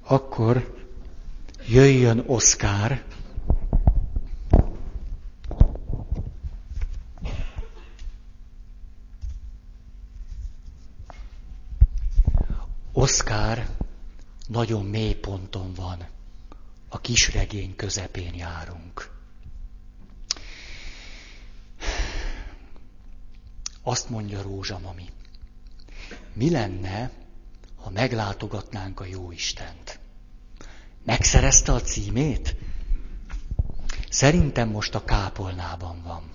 akkor 0.00 0.74
jöjjön 1.68 2.22
Oszkár, 2.26 3.04
Oszkár 12.98 13.68
nagyon 14.48 14.84
mély 14.84 15.14
ponton 15.14 15.74
van. 15.74 16.06
A 16.88 17.00
kisregény 17.00 17.76
közepén 17.76 18.34
járunk. 18.34 19.10
Azt 23.82 24.08
mondja 24.08 24.42
Rózsa 24.42 24.78
mami, 24.78 25.04
mi 26.32 26.50
lenne, 26.50 27.10
ha 27.76 27.90
meglátogatnánk 27.90 29.00
a 29.00 29.04
Jóistent? 29.04 29.98
Megszerezte 31.04 31.72
a 31.72 31.80
címét? 31.80 32.56
Szerintem 34.08 34.68
most 34.68 34.94
a 34.94 35.04
kápolnában 35.04 36.02
van. 36.02 36.30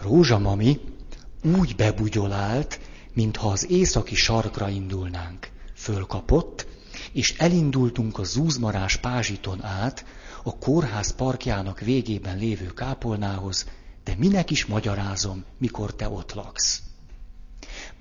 Rózsa 0.00 0.38
mami 0.38 0.80
úgy 1.42 1.76
bebugyolált, 1.76 2.80
mintha 3.18 3.48
az 3.48 3.70
északi 3.70 4.14
sarkra 4.14 4.68
indulnánk. 4.68 5.50
Fölkapott, 5.74 6.66
és 7.12 7.34
elindultunk 7.38 8.18
a 8.18 8.24
zúzmarás 8.24 8.96
pázsiton 8.96 9.64
át, 9.64 10.04
a 10.42 10.58
kórház 10.58 11.14
parkjának 11.14 11.80
végében 11.80 12.38
lévő 12.38 12.66
kápolnához, 12.66 13.66
de 14.04 14.14
minek 14.18 14.50
is 14.50 14.66
magyarázom, 14.66 15.44
mikor 15.58 15.94
te 15.94 16.08
ott 16.08 16.32
laksz. 16.32 16.82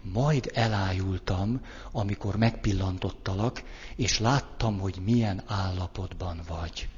Majd 0.02 0.52
elájultam, 0.54 1.62
amikor 1.92 2.36
megpillantottalak, 2.36 3.64
és 3.96 4.20
láttam, 4.20 4.80
hogy 4.80 5.02
milyen 5.06 5.44
állapotban 5.48 6.42
vagy. 6.48 6.90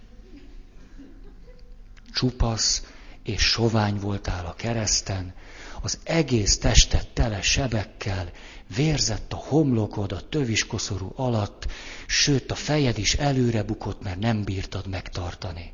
Csupasz 2.14 2.84
és 3.24 3.42
sovány 3.42 4.00
voltál 4.00 4.46
a 4.46 4.54
kereszten, 4.54 5.34
az 5.82 6.00
egész 6.04 6.58
testet 6.58 7.08
tele 7.08 7.42
sebekkel, 7.42 8.32
vérzett 8.76 9.34
a 9.34 9.36
homlokod 9.36 10.12
a 10.12 10.30
töviskoszorú 10.30 11.12
alatt, 11.16 11.68
sőt 12.08 12.52
a 12.52 12.56
fejed 12.56 12.98
is 12.98 13.14
előre 13.14 13.64
bukott, 13.64 14.04
mert 14.04 14.20
nem 14.20 14.44
bírtad 14.44 14.88
megtartani. 14.88 15.74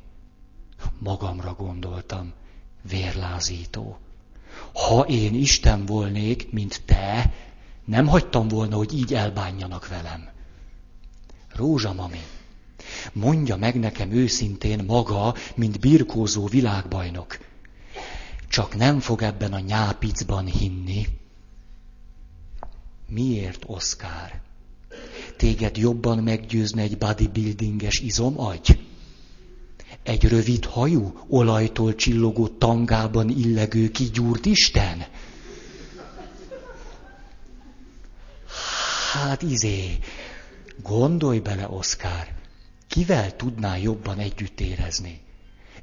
Magamra 0.98 1.54
gondoltam, 1.54 2.32
vérlázító. 2.88 3.98
Ha 4.72 5.00
én 5.00 5.34
Isten 5.34 5.86
volnék, 5.86 6.52
mint 6.52 6.82
te, 6.84 7.34
nem 7.84 8.06
hagytam 8.06 8.48
volna, 8.48 8.76
hogy 8.76 8.94
így 8.94 9.14
elbánjanak 9.14 9.88
velem. 9.88 10.28
Rózsa 11.54 11.92
mami, 11.92 12.20
mondja 13.12 13.56
meg 13.56 13.78
nekem 13.78 14.10
őszintén 14.10 14.84
maga, 14.84 15.34
mint 15.54 15.80
birkózó 15.80 16.46
világbajnok, 16.46 17.38
csak 18.48 18.76
nem 18.76 19.00
fog 19.00 19.22
ebben 19.22 19.52
a 19.52 19.58
nyápicban 19.58 20.46
hinni. 20.46 21.06
Miért, 23.08 23.62
Oszkár? 23.66 24.40
Téged 25.36 25.76
jobban 25.76 26.18
meggyőzne 26.18 26.82
egy 26.82 26.98
bodybuildinges 26.98 28.00
izomagy? 28.00 28.78
Egy 30.02 30.24
rövid 30.24 30.64
hajú, 30.64 31.20
olajtól 31.28 31.94
csillogó 31.94 32.48
tangában 32.48 33.28
illegő 33.28 33.90
kigyúrt 33.90 34.46
Isten? 34.46 35.04
Hát 39.12 39.42
izé, 39.42 39.98
gondolj 40.82 41.38
bele, 41.38 41.68
Oszkár, 41.68 42.34
kivel 42.88 43.36
tudná 43.36 43.76
jobban 43.76 44.18
együtt 44.18 44.60
érezni? 44.60 45.25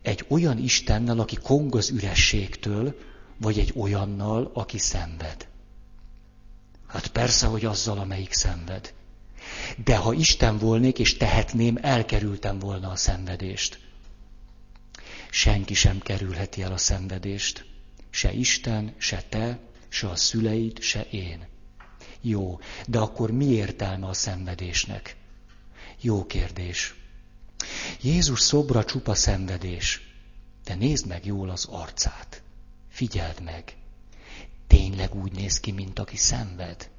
Egy 0.03 0.25
olyan 0.27 0.57
Istennel, 0.57 1.19
aki 1.19 1.35
kong 1.35 1.75
az 1.75 1.89
ürességtől, 1.89 2.95
vagy 3.37 3.59
egy 3.59 3.73
olyannal, 3.75 4.51
aki 4.53 4.77
szenved. 4.77 5.47
Hát 6.87 7.07
persze, 7.07 7.47
hogy 7.47 7.65
azzal, 7.65 7.97
amelyik 7.99 8.33
szenved. 8.33 8.93
De 9.83 9.95
ha 9.95 10.13
Isten 10.13 10.57
volnék 10.57 10.99
és 10.99 11.17
tehetném, 11.17 11.77
elkerültem 11.81 12.59
volna 12.59 12.89
a 12.89 12.95
szenvedést. 12.95 13.79
Senki 15.29 15.73
sem 15.73 15.99
kerülheti 15.99 16.61
el 16.61 16.71
a 16.71 16.77
szenvedést. 16.77 17.65
Se 18.09 18.31
Isten, 18.31 18.93
se 18.97 19.23
te, 19.29 19.59
se 19.89 20.09
a 20.09 20.15
szüleid, 20.15 20.79
se 20.79 21.01
én. 21.01 21.47
Jó, 22.21 22.59
de 22.87 22.99
akkor 22.99 23.31
mi 23.31 23.45
értelme 23.45 24.07
a 24.07 24.13
szenvedésnek? 24.13 25.15
Jó 26.01 26.25
kérdés. 26.25 26.95
Jézus 28.03 28.39
szobra 28.39 28.83
csupa 28.83 29.15
szenvedés. 29.15 30.01
De 30.63 30.75
nézd 30.75 31.07
meg 31.07 31.25
jól 31.25 31.49
az 31.49 31.65
arcát. 31.65 32.41
Figyeld 32.89 33.41
meg. 33.41 33.77
Tényleg 34.67 35.15
úgy 35.15 35.31
néz 35.31 35.59
ki, 35.59 35.71
mint 35.71 35.99
aki 35.99 36.17
szenved. 36.17 36.89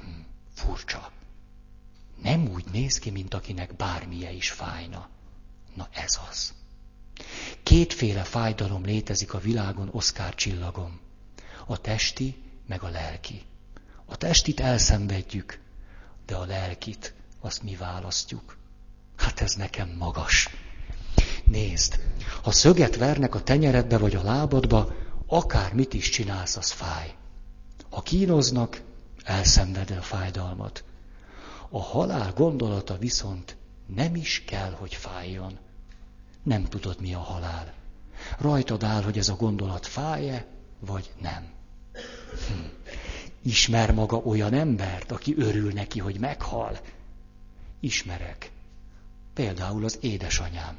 Hm, 0.00 0.20
furcsa. 0.54 1.12
Nem 2.22 2.48
úgy 2.48 2.64
néz 2.72 2.98
ki, 2.98 3.10
mint 3.10 3.34
akinek 3.34 3.76
bármilyen 3.76 4.34
is 4.34 4.50
fájna. 4.50 5.08
Na 5.74 5.88
ez 5.92 6.18
az. 6.30 6.54
Kétféle 7.62 8.22
fájdalom 8.22 8.84
létezik 8.84 9.34
a 9.34 9.38
világon 9.38 9.88
Oszkár 9.92 10.34
csillagom. 10.34 11.00
A 11.66 11.80
testi, 11.80 12.42
meg 12.66 12.82
a 12.82 12.88
lelki. 12.88 13.42
A 14.04 14.16
testit 14.16 14.60
elszenvedjük, 14.60 15.60
de 16.26 16.36
a 16.36 16.44
lelkit 16.44 17.14
azt 17.40 17.62
mi 17.62 17.76
választjuk. 17.76 18.60
Hát 19.16 19.40
ez 19.40 19.54
nekem 19.54 19.94
magas. 19.98 20.48
Nézd, 21.44 22.00
ha 22.42 22.50
szöget 22.50 22.96
vernek 22.96 23.34
a 23.34 23.42
tenyeredbe 23.42 23.98
vagy 23.98 24.14
a 24.14 24.22
lábadba, 24.22 24.92
akár 25.26 25.72
mit 25.72 25.94
is 25.94 26.08
csinálsz, 26.08 26.56
az 26.56 26.70
fáj. 26.70 27.14
Ha 27.90 28.02
kínoznak, 28.02 28.82
elszenveded 29.24 29.98
a 29.98 30.02
fájdalmat. 30.02 30.84
A 31.68 31.82
halál 31.82 32.32
gondolata 32.32 32.98
viszont 32.98 33.56
nem 33.86 34.14
is 34.14 34.44
kell, 34.46 34.70
hogy 34.70 34.94
fájjon. 34.94 35.58
Nem 36.42 36.64
tudod, 36.64 37.00
mi 37.00 37.14
a 37.14 37.18
halál. 37.18 37.72
Rajtad 38.38 38.82
áll, 38.82 39.02
hogy 39.02 39.18
ez 39.18 39.28
a 39.28 39.36
gondolat 39.36 39.86
fáj-e, 39.86 40.46
vagy 40.80 41.10
nem. 41.20 41.50
Hm. 42.48 42.54
Ismer 43.42 43.92
maga 43.94 44.16
olyan 44.16 44.52
embert, 44.52 45.12
aki 45.12 45.34
örül 45.36 45.72
neki, 45.72 45.98
hogy 45.98 46.18
meghal? 46.18 46.80
Ismerek. 47.80 48.50
Például 49.34 49.84
az 49.84 49.98
édesanyám. 50.00 50.76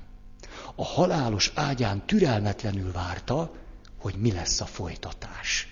A 0.75 0.83
halálos 0.85 1.51
ágyán 1.55 2.05
türelmetlenül 2.05 2.91
várta, 2.91 3.51
hogy 3.97 4.15
mi 4.15 4.31
lesz 4.31 4.61
a 4.61 4.65
folytatás. 4.65 5.67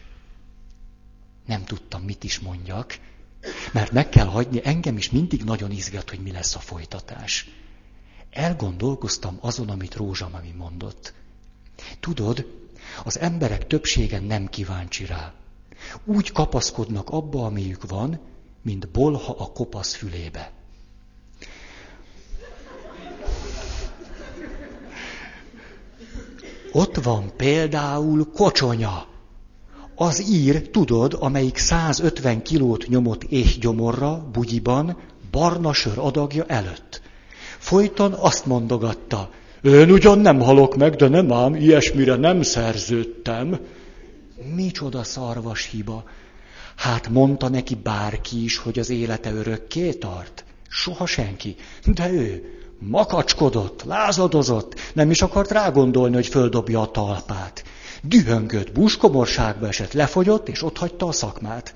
Nem 1.45 1.63
tudtam, 1.63 2.01
mit 2.01 2.23
is 2.23 2.39
mondjak, 2.39 2.99
mert 3.73 3.91
meg 3.91 4.09
kell 4.09 4.25
hagyni, 4.25 4.61
engem 4.63 4.97
is 4.97 5.09
mindig 5.09 5.43
nagyon 5.43 5.71
izgat, 5.71 6.09
hogy 6.09 6.19
mi 6.19 6.31
lesz 6.31 6.55
a 6.55 6.59
folytatás. 6.59 7.49
Elgondolkoztam 8.29 9.37
azon, 9.41 9.69
amit 9.69 9.95
Rózsamami 9.95 10.53
mondott. 10.57 11.13
Tudod, 11.99 12.45
az 13.03 13.19
emberek 13.19 13.67
többsége 13.67 14.19
nem 14.19 14.47
kíváncsi 14.47 15.05
rá. 15.05 15.33
Úgy 16.05 16.31
kapaszkodnak 16.31 17.09
abba, 17.09 17.45
amiük 17.45 17.89
van, 17.89 18.19
mint 18.61 18.89
bolha 18.89 19.33
a 19.33 19.51
kopasz 19.51 19.93
fülébe. 19.93 20.51
Ott 26.71 26.95
van 26.95 27.31
például 27.37 28.31
kocsonya. 28.33 29.05
Az 29.95 30.29
ír, 30.29 30.69
tudod, 30.69 31.17
amelyik 31.19 31.57
150 31.57 32.41
kilót 32.41 32.87
nyomott 32.87 33.23
éhgyomorra, 33.23 34.29
bugyiban, 34.31 34.97
barna 35.31 35.73
sör 35.73 35.97
adagja 35.97 36.43
előtt. 36.47 37.01
Folyton 37.57 38.13
azt 38.13 38.45
mondogatta, 38.45 39.29
én 39.63 39.91
ugyan 39.91 40.19
nem 40.19 40.39
halok 40.39 40.75
meg, 40.75 40.95
de 40.95 41.07
nem 41.07 41.31
ám, 41.31 41.55
ilyesmire 41.55 42.15
nem 42.15 42.41
szerződtem. 42.41 43.59
Micsoda 44.55 45.03
szarvas 45.03 45.65
hiba. 45.65 46.03
Hát 46.75 47.09
mondta 47.09 47.49
neki 47.49 47.75
bárki 47.75 48.43
is, 48.43 48.57
hogy 48.57 48.79
az 48.79 48.89
élete 48.89 49.31
örökké 49.31 49.93
tart? 49.93 50.45
Soha 50.69 51.05
senki. 51.05 51.55
De 51.85 52.11
ő, 52.11 52.60
Makacskodott, 52.87 53.83
lázadozott, 53.83 54.79
nem 54.93 55.09
is 55.11 55.21
akart 55.21 55.51
rágondolni, 55.51 56.15
hogy 56.15 56.27
földobja 56.27 56.81
a 56.81 56.91
talpát. 56.91 57.63
Dühöngött, 58.03 58.71
búskomorságba 58.71 59.67
esett, 59.67 59.93
lefogyott, 59.93 60.47
és 60.49 60.63
ott 60.63 60.77
hagyta 60.77 61.07
a 61.07 61.11
szakmát. 61.11 61.75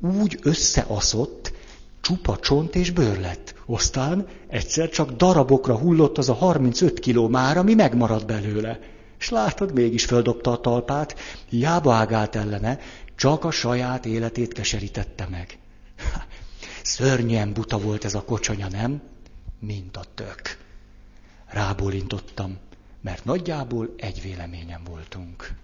Úgy 0.00 0.38
összeaszott, 0.42 1.52
csupa 2.00 2.36
csont 2.36 2.74
és 2.74 2.90
bőr 2.90 3.20
lett. 3.20 3.54
Aztán 3.66 4.26
egyszer 4.48 4.88
csak 4.88 5.10
darabokra 5.10 5.78
hullott 5.78 6.18
az 6.18 6.28
a 6.28 6.34
35 6.34 6.98
kiló 6.98 7.28
már, 7.28 7.56
ami 7.56 7.74
megmaradt 7.74 8.26
belőle. 8.26 8.78
És 9.18 9.30
látod, 9.30 9.72
mégis 9.72 10.04
földobta 10.04 10.52
a 10.52 10.60
talpát, 10.60 11.16
hiába 11.48 11.92
ágált 11.94 12.36
ellene, 12.36 12.78
csak 13.16 13.44
a 13.44 13.50
saját 13.50 14.06
életét 14.06 14.52
keserítette 14.52 15.26
meg. 15.30 15.58
Szörnyen 16.82 17.52
buta 17.52 17.78
volt 17.78 18.04
ez 18.04 18.14
a 18.14 18.22
kocsonya, 18.22 18.68
nem? 18.68 19.02
Mint 19.58 19.96
a 19.96 20.04
tök. 20.14 20.64
Rábólintottam, 21.46 22.58
mert 23.00 23.24
nagyjából 23.24 23.94
egy 23.96 24.22
véleményen 24.22 24.84
voltunk. 24.84 25.54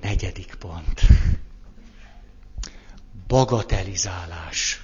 Negyedik 0.00 0.54
pont. 0.54 1.00
Bagatelizálás. 3.26 4.80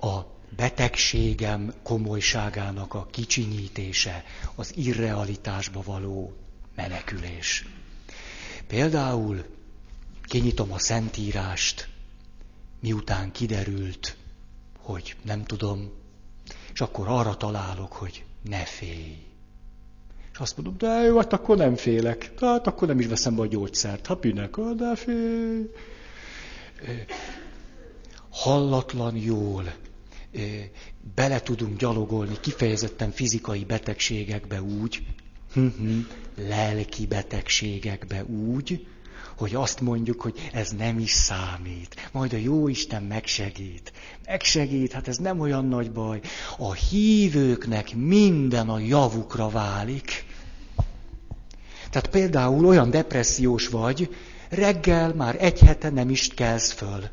A 0.00 0.20
betegségem 0.56 1.74
komolyságának 1.82 2.94
a 2.94 3.06
kicsinyítése, 3.06 4.24
az 4.54 4.76
irrealitásba 4.76 5.82
való 5.82 6.36
menekülés. 6.74 7.64
Például 8.66 9.44
kinyitom 10.30 10.72
a 10.72 10.78
Szentírást, 10.78 11.88
miután 12.80 13.32
kiderült, 13.32 14.16
hogy 14.78 15.16
nem 15.24 15.44
tudom, 15.44 15.90
és 16.72 16.80
akkor 16.80 17.08
arra 17.08 17.36
találok, 17.36 17.92
hogy 17.92 18.24
ne 18.42 18.64
félj. 18.64 19.16
És 20.32 20.38
azt 20.38 20.56
mondom, 20.56 20.76
de 20.78 21.02
jó, 21.02 21.16
hát 21.16 21.32
akkor 21.32 21.56
nem 21.56 21.74
félek. 21.74 22.34
Tehát 22.34 22.66
akkor 22.66 22.88
nem 22.88 23.00
is 23.00 23.06
veszem 23.06 23.36
be 23.36 23.42
a 23.42 23.46
gyógyszert. 23.46 24.06
Ha 24.06 24.14
bűnek, 24.14 24.56
de 24.56 24.96
félj. 24.96 25.70
Hallatlan 28.30 29.16
jól 29.16 29.74
bele 31.14 31.40
tudunk 31.40 31.78
gyalogolni 31.78 32.40
kifejezetten 32.40 33.10
fizikai 33.10 33.64
betegségekbe 33.64 34.62
úgy, 34.62 35.02
lelki 36.48 37.06
betegségekbe 37.06 38.24
úgy, 38.24 38.86
hogy 39.40 39.54
azt 39.54 39.80
mondjuk, 39.80 40.20
hogy 40.20 40.50
ez 40.52 40.70
nem 40.70 40.98
is 40.98 41.12
számít. 41.12 42.08
Majd 42.12 42.32
a 42.32 42.36
jó 42.36 42.68
Isten 42.68 43.02
megsegít. 43.02 43.92
Megsegít, 44.26 44.92
hát 44.92 45.08
ez 45.08 45.16
nem 45.16 45.40
olyan 45.40 45.68
nagy 45.68 45.92
baj. 45.92 46.20
A 46.58 46.72
hívőknek 46.72 47.94
minden 47.94 48.68
a 48.68 48.78
javukra 48.78 49.48
válik. 49.48 50.24
Tehát 51.90 52.08
például 52.10 52.66
olyan 52.66 52.90
depressziós 52.90 53.68
vagy, 53.68 54.16
reggel 54.48 55.14
már 55.14 55.36
egy 55.38 55.58
hete 55.58 55.90
nem 55.90 56.10
is 56.10 56.28
kelsz 56.28 56.72
föl. 56.72 57.08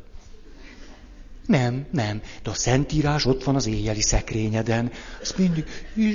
Nem, 1.48 1.86
nem. 1.90 2.22
De 2.42 2.50
a 2.50 2.54
Szentírás 2.54 3.26
ott 3.26 3.44
van 3.44 3.54
az 3.54 3.66
éjjeli 3.66 4.00
szekrényeden. 4.00 4.90
Az 5.20 5.34
mindig, 5.36 5.64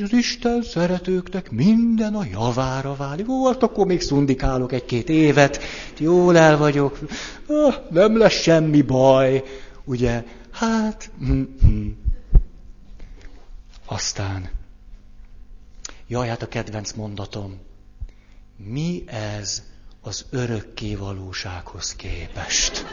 az 0.03 0.13
Isten 0.13 0.63
szeretőknek 0.63 1.51
minden 1.51 2.15
a 2.15 2.25
javára 2.25 2.95
válik. 2.95 3.29
Ó, 3.29 3.45
hát 3.45 3.63
akkor 3.63 3.85
még 3.85 4.01
szundikálok 4.01 4.71
egy-két 4.71 5.09
évet, 5.09 5.59
jól 5.97 6.37
el 6.37 6.57
vagyok, 6.57 6.99
ah, 7.47 7.75
nem 7.89 8.17
lesz 8.17 8.41
semmi 8.41 8.81
baj. 8.81 9.43
Ugye, 9.83 10.23
hát, 10.51 11.11
hm, 11.19 11.41
hm. 11.61 11.87
aztán, 13.85 14.49
jaj, 16.07 16.27
hát 16.27 16.41
a 16.41 16.47
kedvenc 16.47 16.91
mondatom, 16.91 17.59
mi 18.57 19.03
ez 19.07 19.63
az 20.01 20.25
örökké 20.29 20.95
valósághoz 20.95 21.95
képest? 21.95 22.85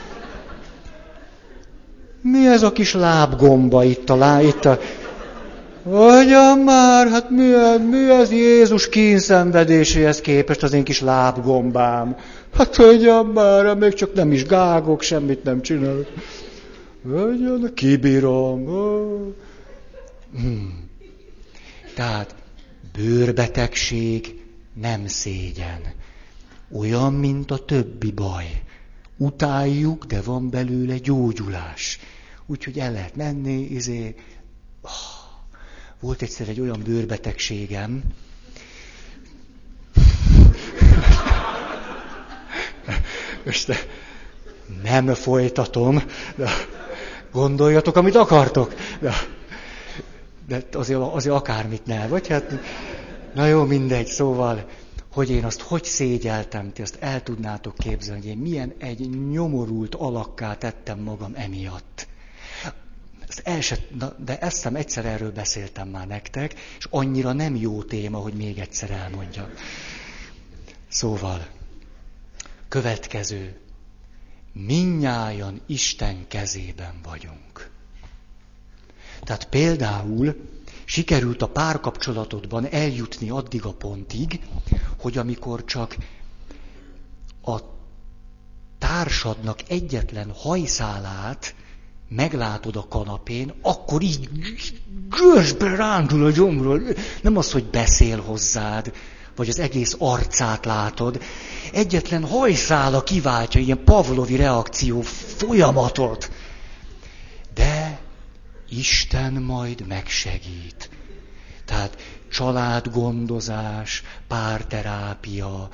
Mi 2.23 2.47
ez 2.47 2.63
a 2.63 2.73
kis 2.73 2.95
lábgomba 2.95 3.85
itt 3.85 4.11
a 4.11 4.17
lá, 4.17 4.43
itt 4.43 4.65
a... 4.65 4.79
Agyam 5.83 6.59
már, 6.61 7.09
hát 7.09 7.31
mi 7.31 7.53
ez, 7.53 7.81
mi 7.91 8.11
ez 8.11 8.33
Jézus 8.33 8.89
kínszenvedéséhez 8.89 10.21
képest 10.21 10.63
az 10.63 10.73
én 10.73 10.85
kis 10.85 11.01
lábgombám? 11.01 12.17
Hát 12.55 12.77
agyam 12.77 13.29
már, 13.29 13.75
még 13.77 13.95
csak 13.95 14.15
nem 14.15 14.33
is 14.33 14.45
gágok, 14.45 15.03
semmit 15.03 15.45
nem 15.45 15.63
csinálok. 15.63 16.07
Agyam, 17.05 17.75
kibírom. 17.75 18.65
Hmm. 20.37 20.89
Tehát 21.95 22.35
bőrbetegség 22.97 24.41
nem 24.81 25.07
szégyen. 25.07 25.81
Olyan, 26.73 27.13
mint 27.13 27.51
a 27.51 27.65
többi 27.65 28.11
baj 28.11 28.63
utáljuk, 29.21 30.05
de 30.05 30.21
van 30.21 30.51
belőle 30.51 30.99
gyógyulás. 30.99 31.99
Úgyhogy 32.47 32.79
el 32.79 32.93
lehet 32.93 33.17
menni, 33.17 33.61
izé... 33.61 34.15
Oh, 34.83 34.91
volt 36.01 36.23
egyszer 36.23 36.49
egy 36.49 36.61
olyan 36.61 36.83
bőrbetegségem, 36.85 38.03
most 43.45 43.89
nem 44.83 45.15
folytatom, 45.15 46.03
de 46.35 46.51
gondoljatok, 47.33 47.97
amit 47.97 48.15
akartok. 48.15 48.75
De, 49.01 49.15
de 50.49 50.65
azért, 50.73 51.01
azért 51.01 51.35
akármit 51.35 51.87
ne, 51.87 52.07
vagy 52.07 52.29
hát, 52.29 52.53
na 53.35 53.47
jó, 53.47 53.65
mindegy, 53.65 54.07
szóval 54.07 54.65
hogy 55.13 55.31
én 55.31 55.45
azt 55.45 55.61
hogy 55.61 55.85
szégyeltem, 55.85 56.73
ti 56.73 56.83
azt 56.83 56.97
el 57.01 57.23
tudnátok 57.23 57.77
képzelni, 57.77 58.21
hogy 58.21 58.31
én 58.31 58.39
milyen 58.39 58.75
egy 58.79 59.11
nyomorult 59.31 59.95
alakká 59.95 60.55
tettem 60.55 60.99
magam 60.99 61.33
emiatt. 61.35 62.09
Ezt 63.29 63.41
el 63.45 63.61
se, 63.61 63.79
de 64.25 64.39
ezt 64.39 64.55
hiszem 64.55 64.75
egyszer 64.77 65.05
erről 65.07 65.33
beszéltem 65.33 65.89
már 65.89 66.07
nektek, 66.07 66.55
és 66.79 66.87
annyira 66.91 67.33
nem 67.33 67.57
jó 67.57 67.83
téma, 67.83 68.19
hogy 68.19 68.35
még 68.35 68.59
egyszer 68.59 68.91
elmondjam. 68.91 69.49
Szóval, 70.89 71.47
következő. 72.69 73.61
Minnyájan 74.53 75.61
Isten 75.67 76.25
kezében 76.29 76.95
vagyunk. 77.03 77.71
Tehát 79.23 79.49
például 79.49 80.37
sikerült 80.91 81.43
a 81.43 81.49
párkapcsolatodban 81.49 82.67
eljutni 82.67 83.31
addig 83.31 83.65
a 83.65 83.73
pontig, 83.73 84.41
hogy 84.99 85.19
amikor 85.19 85.65
csak 85.65 85.97
a 87.43 87.59
társadnak 88.79 89.59
egyetlen 89.69 90.33
hajszálát 90.35 91.55
meglátod 92.09 92.77
a 92.77 92.87
kanapén, 92.89 93.53
akkor 93.63 94.03
így 94.03 94.29
görsbe 95.09 95.77
rándul 95.77 96.25
a 96.25 96.31
gyomról. 96.31 96.83
Nem 97.23 97.37
az, 97.37 97.53
hogy 97.53 97.65
beszél 97.65 98.21
hozzád, 98.21 98.93
vagy 99.37 99.49
az 99.49 99.59
egész 99.59 99.97
arcát 99.99 100.65
látod. 100.65 101.23
Egyetlen 101.73 102.25
hajszála 102.25 103.03
kiváltja 103.03 103.61
ilyen 103.61 103.85
pavlovi 103.85 104.37
reakció 104.37 105.01
folyamatot. 105.01 106.31
De 107.55 108.00
Isten 108.71 109.33
majd 109.33 109.87
megsegít. 109.87 110.91
Tehát 111.65 111.97
családgondozás, 112.31 114.03
párterápia, 114.29 115.69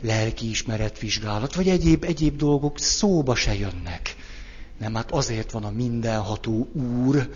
lelkiismeretvizsgálat, 0.00 1.54
vagy 1.54 1.68
egyéb, 1.68 2.04
egyéb 2.04 2.36
dolgok 2.36 2.78
szóba 2.78 3.34
se 3.34 3.54
jönnek. 3.54 4.16
Nem, 4.78 4.94
hát 4.94 5.10
azért 5.10 5.50
van 5.50 5.64
a 5.64 5.70
mindenható 5.70 6.70
úr, 6.72 7.30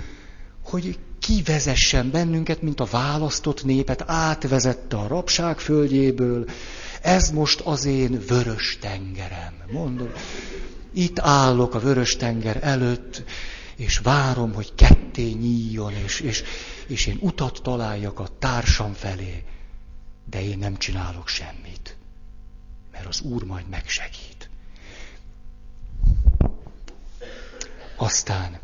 hogy 0.65 0.99
kivezessen 1.19 2.11
bennünket, 2.11 2.63
mint 2.63 2.81
a 2.81 2.89
választott 2.91 3.65
népet, 3.65 4.05
átvezette 4.07 4.97
a 4.97 5.07
rabság 5.07 5.59
földjéből. 5.59 6.45
Ez 7.03 7.31
most 7.31 7.61
az 7.61 7.85
én 7.85 8.21
vörös 8.29 8.79
tengerem. 8.81 9.55
Mondom, 9.73 10.11
itt 10.93 11.19
állok 11.19 11.75
a 11.75 11.79
vörös 11.79 12.17
tenger 12.17 12.59
előtt, 12.63 13.25
és 13.77 13.99
várom, 13.99 14.55
hogy 14.55 14.75
ketté 14.75 15.31
nyíljon, 15.31 15.93
és, 15.93 16.21
és, 16.21 16.43
és 16.87 17.07
én 17.07 17.19
utat 17.21 17.61
találjak 17.63 18.19
a 18.21 18.29
társam 18.39 18.93
felé, 18.93 19.45
de 20.31 20.43
én 20.43 20.59
nem 20.59 20.77
csinálok 20.77 21.29
semmit, 21.29 21.97
mert 22.93 23.07
az 23.07 23.21
Úr 23.21 23.45
majd 23.45 23.69
megsegít. 23.69 24.49
Aztán 27.97 28.59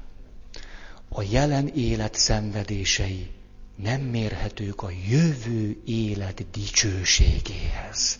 a 1.08 1.22
jelen 1.22 1.68
élet 1.68 2.14
szenvedései 2.14 3.30
nem 3.76 4.00
mérhetők 4.00 4.82
a 4.82 4.90
jövő 5.08 5.82
élet 5.84 6.50
dicsőségéhez. 6.50 8.18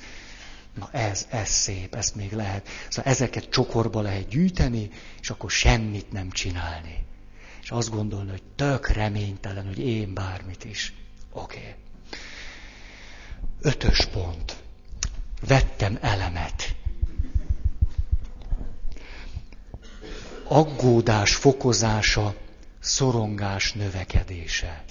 Na 0.74 0.88
ez, 0.92 1.26
ez 1.30 1.48
szép, 1.48 1.94
ezt 1.94 2.14
még 2.14 2.32
lehet. 2.32 2.68
Szóval 2.88 3.12
ezeket 3.12 3.48
csokorba 3.50 4.00
lehet 4.00 4.28
gyűjteni, 4.28 4.90
és 5.20 5.30
akkor 5.30 5.50
semmit 5.50 6.12
nem 6.12 6.30
csinálni. 6.30 7.04
És 7.62 7.70
azt 7.70 7.90
gondolni, 7.90 8.30
hogy 8.30 8.42
tök 8.56 8.88
reménytelen, 8.88 9.66
hogy 9.66 9.78
én 9.78 10.14
bármit 10.14 10.64
is. 10.64 10.92
Oké. 11.32 11.56
Okay. 11.58 11.74
Ötös 13.60 14.04
pont. 14.06 14.56
vettem 15.46 15.98
elemet. 16.00 16.74
Aggódás 20.48 21.34
fokozása, 21.34 22.34
szorongás 22.80 23.72
növekedése. 23.72 24.84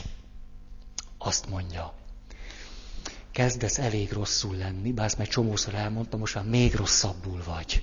Azt 1.18 1.50
mondja, 1.50 1.94
kezdesz 3.32 3.78
elég 3.78 4.12
rosszul 4.12 4.56
lenni, 4.56 4.92
bár 4.92 5.06
ezt 5.06 5.18
meg 5.18 5.28
csomószor 5.28 5.74
elmondtam, 5.74 6.20
most 6.20 6.36
már 6.36 6.46
még 6.46 6.76
rosszabbul 6.76 7.42
vagy. 7.46 7.82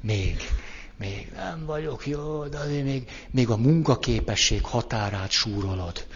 Még, 0.00 0.36
még 0.98 1.32
nem 1.34 1.64
vagyok 1.64 2.06
jó, 2.06 2.44
de 2.44 2.58
azért 2.58 2.84
még, 2.84 3.10
még 3.30 3.50
a 3.50 3.56
munkaképesség 3.56 4.64
határát 4.64 5.30
súrolod. 5.30 6.06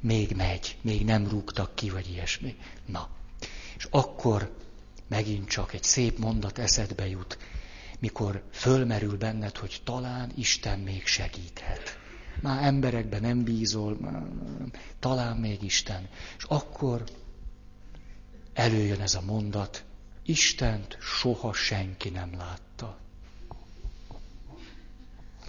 Még 0.00 0.32
megy, 0.36 0.76
még 0.80 1.04
nem 1.04 1.28
rúgtak 1.28 1.74
ki, 1.74 1.90
vagy 1.90 2.10
ilyesmi. 2.10 2.56
Na, 2.86 3.08
és 3.76 3.86
akkor 3.90 4.54
megint 5.08 5.48
csak 5.48 5.72
egy 5.72 5.82
szép 5.82 6.18
mondat 6.18 6.58
eszedbe 6.58 7.08
jut, 7.08 7.38
mikor 7.98 8.42
fölmerül 8.50 9.16
benned, 9.16 9.56
hogy 9.56 9.80
talán 9.84 10.32
Isten 10.36 10.78
még 10.78 11.06
segíthet. 11.06 11.98
Már 12.40 12.64
emberekben 12.64 13.20
nem 13.20 13.44
bízol, 13.44 13.98
talán 14.98 15.36
még 15.36 15.62
Isten. 15.62 16.08
És 16.38 16.44
akkor 16.48 17.04
előjön 18.58 19.00
ez 19.00 19.14
a 19.14 19.20
mondat, 19.20 19.84
Istent 20.22 20.98
soha 21.00 21.52
senki 21.52 22.08
nem 22.08 22.30
látta. 22.36 22.98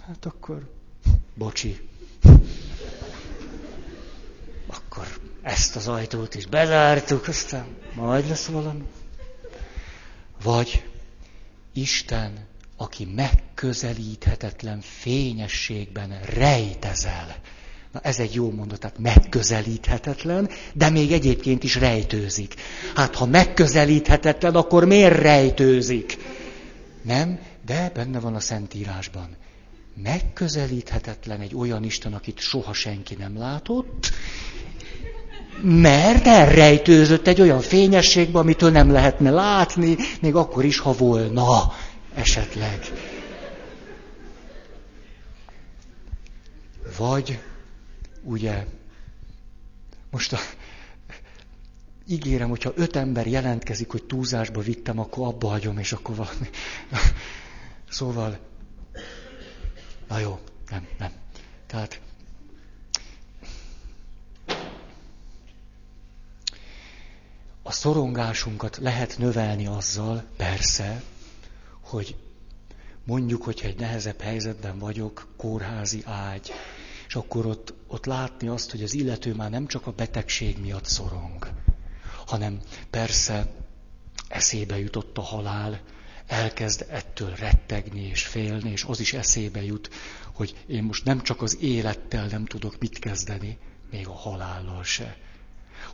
Hát 0.06 0.24
akkor, 0.24 0.70
bocsi, 1.34 1.88
akkor 4.66 5.20
ezt 5.42 5.76
az 5.76 5.88
ajtót 5.88 6.34
is 6.34 6.46
bezártuk, 6.46 7.28
aztán 7.28 7.76
majd 7.94 8.28
lesz 8.28 8.46
valami. 8.46 8.88
Vagy 10.42 10.88
Isten, 11.72 12.46
aki 12.76 13.04
megközelíthetetlen 13.04 14.80
fényességben 14.80 16.20
rejtezel. 16.22 17.36
Na 17.92 18.00
ez 18.00 18.18
egy 18.18 18.34
jó 18.34 18.50
mondat, 18.50 18.80
tehát 18.80 18.98
megközelíthetetlen, 18.98 20.48
de 20.72 20.90
még 20.90 21.12
egyébként 21.12 21.64
is 21.64 21.74
rejtőzik. 21.74 22.54
Hát 22.94 23.14
ha 23.14 23.26
megközelíthetetlen, 23.26 24.54
akkor 24.54 24.84
miért 24.84 25.20
rejtőzik? 25.20 26.18
Nem, 27.02 27.38
de 27.66 27.90
benne 27.94 28.20
van 28.20 28.34
a 28.34 28.40
Szentírásban. 28.40 29.36
Megközelíthetetlen 30.02 31.40
egy 31.40 31.54
olyan 31.54 31.84
Isten, 31.84 32.12
akit 32.12 32.38
soha 32.38 32.72
senki 32.72 33.14
nem 33.18 33.38
látott, 33.38 34.10
mert 35.62 36.26
elrejtőzött 36.26 37.26
egy 37.26 37.40
olyan 37.40 37.60
fényességbe, 37.60 38.38
amitől 38.38 38.70
nem 38.70 38.90
lehetne 38.90 39.30
látni, 39.30 39.96
még 40.20 40.34
akkor 40.34 40.64
is, 40.64 40.78
ha 40.78 40.92
volna 40.92 41.72
esetleg. 42.14 42.78
Vagy, 46.96 47.38
ugye, 48.22 48.66
most 50.10 50.32
a, 50.32 50.38
ígérem, 52.06 52.48
hogyha 52.48 52.72
öt 52.74 52.96
ember 52.96 53.26
jelentkezik, 53.26 53.90
hogy 53.90 54.04
túlzásba 54.04 54.60
vittem, 54.60 54.98
akkor 54.98 55.26
abba 55.26 55.48
hagyom, 55.48 55.78
és 55.78 55.92
akkor 55.92 56.16
valami. 56.16 56.48
Szóval, 57.88 58.38
na 60.08 60.18
jó, 60.18 60.38
nem, 60.70 60.86
nem. 60.98 61.12
Tehát 61.66 62.00
A 67.62 67.72
szorongásunkat 67.72 68.76
lehet 68.76 69.18
növelni 69.18 69.66
azzal, 69.66 70.24
persze, 70.36 71.02
hogy 71.80 72.16
mondjuk, 73.04 73.42
hogyha 73.42 73.66
egy 73.66 73.78
nehezebb 73.78 74.20
helyzetben 74.20 74.78
vagyok, 74.78 75.26
kórházi 75.36 76.02
ágy, 76.04 76.52
és 77.10 77.16
akkor 77.16 77.46
ott, 77.46 77.74
ott 77.86 78.04
látni 78.04 78.48
azt, 78.48 78.70
hogy 78.70 78.82
az 78.82 78.94
illető 78.94 79.34
már 79.34 79.50
nem 79.50 79.66
csak 79.66 79.86
a 79.86 79.92
betegség 79.92 80.58
miatt 80.60 80.84
szorong, 80.84 81.50
hanem 82.26 82.60
persze 82.90 83.52
eszébe 84.28 84.78
jutott 84.78 85.18
a 85.18 85.20
halál, 85.20 85.80
elkezd 86.26 86.86
ettől 86.88 87.34
rettegni 87.34 88.00
és 88.00 88.26
félni, 88.26 88.70
és 88.70 88.84
az 88.84 89.00
is 89.00 89.12
eszébe 89.12 89.62
jut, 89.62 89.90
hogy 90.32 90.56
én 90.66 90.82
most 90.82 91.04
nem 91.04 91.22
csak 91.22 91.42
az 91.42 91.56
élettel 91.60 92.26
nem 92.26 92.44
tudok 92.44 92.78
mit 92.78 92.98
kezdeni, 92.98 93.58
még 93.90 94.06
a 94.06 94.14
halállal 94.14 94.84
se 94.84 95.16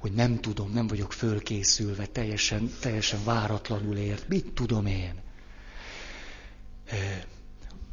hogy 0.01 0.13
nem 0.13 0.41
tudom, 0.41 0.73
nem 0.73 0.87
vagyok 0.87 1.13
fölkészülve, 1.13 2.07
teljesen, 2.07 2.71
teljesen 2.81 3.25
váratlanul 3.25 3.97
ért. 3.97 4.29
Mit 4.29 4.53
tudom 4.55 4.87
én? 4.87 5.15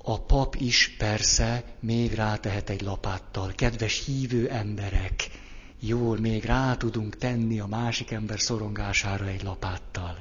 A 0.06 0.22
pap 0.22 0.56
is 0.56 0.96
persze 0.98 1.64
még 1.80 2.14
rátehet 2.14 2.70
egy 2.70 2.82
lapáttal. 2.82 3.52
Kedves 3.56 4.06
hívő 4.06 4.50
emberek, 4.50 5.30
jól 5.80 6.18
még 6.20 6.44
rá 6.44 6.76
tudunk 6.76 7.18
tenni 7.18 7.60
a 7.60 7.68
másik 7.68 8.12
ember 8.12 8.40
szorongására 8.40 9.26
egy 9.26 9.44
lapáttal. 9.44 10.18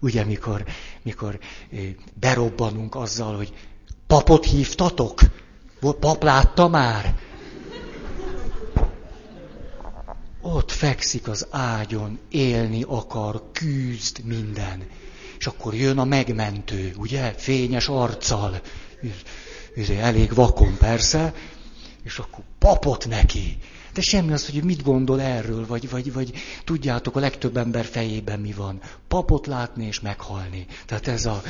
Ugye, 0.00 0.24
mikor, 0.24 0.64
mikor 1.02 1.38
berobbanunk 2.14 2.94
azzal, 2.94 3.36
hogy 3.36 3.52
papot 4.06 4.44
hívtatok? 4.44 5.20
Pap 5.80 6.22
látta 6.22 6.68
már? 6.68 7.14
ott 10.40 10.70
fekszik 10.70 11.28
az 11.28 11.46
ágyon, 11.50 12.18
élni 12.30 12.82
akar, 12.86 13.42
küzd 13.52 14.24
minden. 14.24 14.86
És 15.38 15.46
akkor 15.46 15.74
jön 15.74 15.98
a 15.98 16.04
megmentő, 16.04 16.92
ugye, 16.96 17.32
fényes 17.32 17.88
arccal, 17.88 18.60
elég 20.00 20.34
vakon 20.34 20.76
persze, 20.78 21.32
és 22.04 22.18
akkor 22.18 22.44
papot 22.58 23.08
neki. 23.08 23.58
De 23.94 24.00
semmi 24.00 24.32
az, 24.32 24.46
hogy 24.50 24.64
mit 24.64 24.82
gondol 24.82 25.20
erről, 25.20 25.66
vagy, 25.66 25.90
vagy, 25.90 26.12
vagy 26.12 26.32
tudjátok, 26.64 27.16
a 27.16 27.20
legtöbb 27.20 27.56
ember 27.56 27.84
fejében 27.84 28.40
mi 28.40 28.52
van. 28.52 28.80
Papot 29.08 29.46
látni 29.46 29.86
és 29.86 30.00
meghalni. 30.00 30.66
Tehát 30.86 31.08
ez 31.08 31.26
a... 31.26 31.42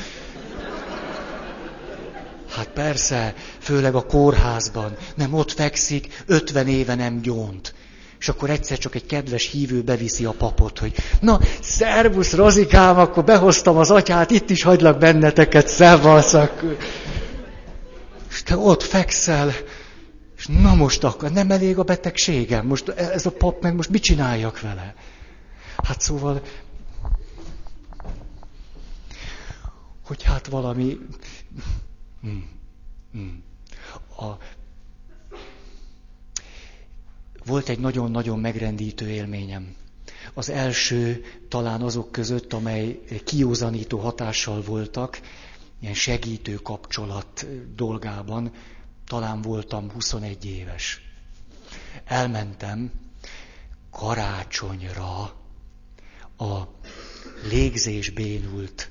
Hát 2.49 2.67
persze, 2.67 3.33
főleg 3.59 3.95
a 3.95 4.05
kórházban. 4.05 4.95
Nem 5.15 5.33
ott 5.33 5.51
fekszik, 5.51 6.23
ötven 6.25 6.67
éve 6.67 6.95
nem 6.95 7.21
gyónt. 7.21 7.73
És 8.19 8.29
akkor 8.29 8.49
egyszer 8.49 8.77
csak 8.77 8.95
egy 8.95 9.05
kedves 9.05 9.51
hívő 9.51 9.81
beviszi 9.81 10.25
a 10.25 10.31
papot, 10.31 10.79
hogy 10.79 10.93
na, 11.19 11.39
szervusz 11.61 12.33
Rozikám, 12.33 12.99
akkor 12.99 13.23
behoztam 13.23 13.77
az 13.77 13.91
atyát, 13.91 14.31
itt 14.31 14.49
is 14.49 14.63
hagylak 14.63 14.97
benneteket, 14.97 15.67
szevaszak. 15.67 16.63
És 16.63 17.08
te 18.49 18.57
ott 18.57 18.83
fekszel, 18.83 19.51
és 20.37 20.47
na 20.47 20.75
most 20.75 21.03
akkor, 21.03 21.31
nem 21.31 21.51
elég 21.51 21.77
a 21.77 21.83
betegségem, 21.83 22.65
most 22.65 22.89
ez 22.89 23.25
a 23.25 23.31
pap 23.31 23.61
meg 23.61 23.75
most 23.75 23.89
mit 23.89 24.01
csináljak 24.01 24.61
vele? 24.61 24.95
Hát 25.83 26.01
szóval, 26.01 26.41
hogy 30.05 30.23
hát 30.23 30.47
valami... 30.47 30.97
Hmm. 32.21 32.49
Hmm. 33.11 33.43
A 34.17 34.37
volt 37.45 37.69
egy 37.69 37.79
nagyon-nagyon 37.79 38.39
megrendítő 38.39 39.09
élményem. 39.09 39.75
Az 40.33 40.49
első 40.49 41.23
talán 41.49 41.81
azok 41.81 42.11
között, 42.11 42.53
amely 42.53 42.99
kiózanító 43.23 43.97
hatással 43.99 44.61
voltak, 44.61 45.19
ilyen 45.79 45.93
segítő 45.93 46.55
kapcsolat 46.55 47.45
dolgában, 47.75 48.51
talán 49.05 49.41
voltam 49.41 49.91
21 49.91 50.45
éves. 50.45 51.01
Elmentem 52.05 52.91
karácsonyra 53.91 55.21
a 56.37 56.67
légzésbénult 57.49 58.89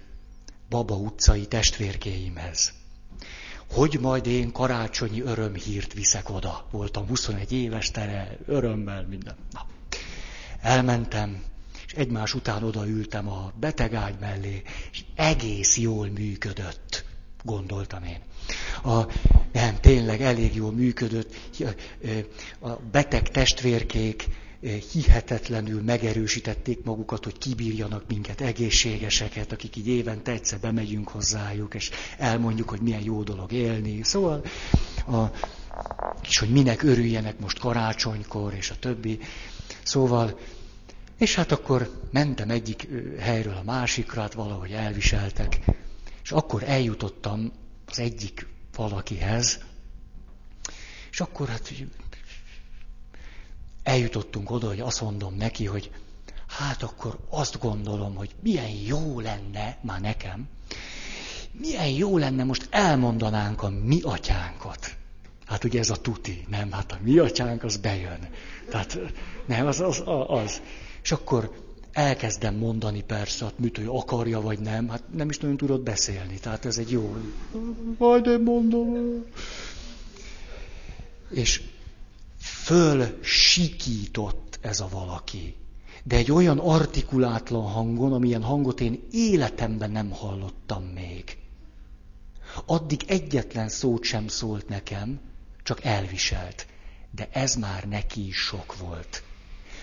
Baba 0.68 0.94
utcai 0.94 1.46
testvérkéimhez 1.46 2.72
hogy 3.72 3.98
majd 4.00 4.26
én 4.26 4.52
karácsonyi 4.52 5.20
örömhírt 5.20 5.92
viszek 5.92 6.30
oda. 6.30 6.66
Voltam 6.70 7.06
21 7.06 7.52
éves, 7.52 7.90
tere, 7.90 8.38
örömmel, 8.46 9.06
minden. 9.08 9.36
Na. 9.52 9.66
Elmentem, 10.60 11.42
és 11.88 11.94
egymás 11.94 12.34
után 12.34 12.62
odaültem 12.62 13.28
a 13.28 13.52
betegágy 13.60 14.14
mellé, 14.20 14.62
és 14.92 15.02
egész 15.14 15.76
jól 15.78 16.06
működött, 16.08 17.04
gondoltam 17.44 18.04
én. 18.04 18.20
A, 18.82 19.12
nem, 19.52 19.80
tényleg 19.80 20.20
elég 20.20 20.54
jól 20.54 20.72
működött. 20.72 21.34
A 22.60 22.70
beteg 22.90 23.28
testvérkék 23.30 24.28
hihetetlenül 24.92 25.82
megerősítették 25.82 26.84
magukat, 26.84 27.24
hogy 27.24 27.38
kibírjanak 27.38 28.04
minket, 28.08 28.40
egészségeseket, 28.40 29.52
akik 29.52 29.76
így 29.76 29.88
évente 29.88 30.32
egyszer 30.32 30.58
bemegyünk 30.58 31.08
hozzájuk, 31.08 31.74
és 31.74 31.90
elmondjuk, 32.18 32.68
hogy 32.68 32.80
milyen 32.80 33.02
jó 33.02 33.22
dolog 33.22 33.52
élni. 33.52 34.02
Szóval, 34.02 34.44
a, 35.06 35.24
és 36.28 36.38
hogy 36.38 36.48
minek 36.50 36.82
örüljenek 36.82 37.38
most 37.38 37.58
karácsonykor, 37.58 38.54
és 38.54 38.70
a 38.70 38.78
többi. 38.80 39.18
Szóval 39.82 40.38
És 41.18 41.34
hát 41.34 41.52
akkor 41.52 41.90
mentem 42.10 42.50
egyik 42.50 42.88
helyről 43.18 43.56
a 43.56 43.62
másikra, 43.62 44.20
hát 44.20 44.34
valahogy 44.34 44.72
elviseltek. 44.72 45.58
És 46.22 46.32
akkor 46.32 46.62
eljutottam 46.62 47.52
az 47.86 47.98
egyik 47.98 48.46
valakihez, 48.76 49.58
és 51.10 51.20
akkor 51.20 51.48
hát 51.48 51.72
eljutottunk 53.82 54.50
oda, 54.50 54.66
hogy 54.66 54.80
azt 54.80 55.00
mondom 55.00 55.34
neki, 55.34 55.64
hogy 55.64 55.90
hát 56.46 56.82
akkor 56.82 57.18
azt 57.28 57.58
gondolom, 57.58 58.14
hogy 58.14 58.34
milyen 58.42 58.70
jó 58.70 59.20
lenne, 59.20 59.78
már 59.80 60.00
nekem, 60.00 60.48
milyen 61.52 61.88
jó 61.88 62.18
lenne, 62.18 62.44
most 62.44 62.66
elmondanánk 62.70 63.62
a 63.62 63.70
mi 63.70 64.00
atyánkat. 64.02 64.96
Hát 65.46 65.64
ugye 65.64 65.78
ez 65.78 65.90
a 65.90 65.96
tuti, 65.96 66.44
nem, 66.48 66.72
hát 66.72 66.92
a 66.92 66.98
mi 67.02 67.18
atyánk 67.18 67.62
az 67.62 67.76
bejön. 67.76 68.28
Tehát 68.70 68.98
nem, 69.46 69.66
az 69.66 69.80
az. 69.80 70.02
az. 70.26 70.60
És 71.02 71.12
akkor 71.12 71.50
elkezdem 71.92 72.54
mondani 72.54 73.02
persze, 73.02 73.44
hát 73.44 73.58
mit, 73.58 73.76
hogy 73.76 73.86
akarja 73.88 74.40
vagy 74.40 74.58
nem, 74.58 74.88
hát 74.88 75.02
nem 75.14 75.28
is 75.28 75.38
nagyon 75.38 75.56
tudod 75.56 75.80
beszélni, 75.80 76.38
tehát 76.38 76.64
ez 76.64 76.78
egy 76.78 76.90
jó... 76.90 77.16
Majd 77.98 78.26
én 78.26 78.40
mondom. 78.40 79.24
És 81.30 81.62
föl 82.38 83.18
sikított 83.22 84.58
ez 84.60 84.80
a 84.80 84.88
valaki. 84.90 85.54
De 86.04 86.16
egy 86.16 86.32
olyan 86.32 86.58
artikulátlan 86.58 87.70
hangon, 87.70 88.12
amilyen 88.12 88.42
hangot 88.42 88.80
én 88.80 89.02
életemben 89.10 89.90
nem 89.90 90.10
hallottam 90.10 90.84
még. 90.84 91.36
Addig 92.66 93.00
egyetlen 93.06 93.68
szót 93.68 94.04
sem 94.04 94.28
szólt 94.28 94.68
nekem, 94.68 95.20
csak 95.62 95.84
elviselt. 95.84 96.66
De 97.10 97.28
ez 97.32 97.54
már 97.54 97.84
neki 97.84 98.26
is 98.26 98.36
sok 98.36 98.76
volt. 98.78 99.22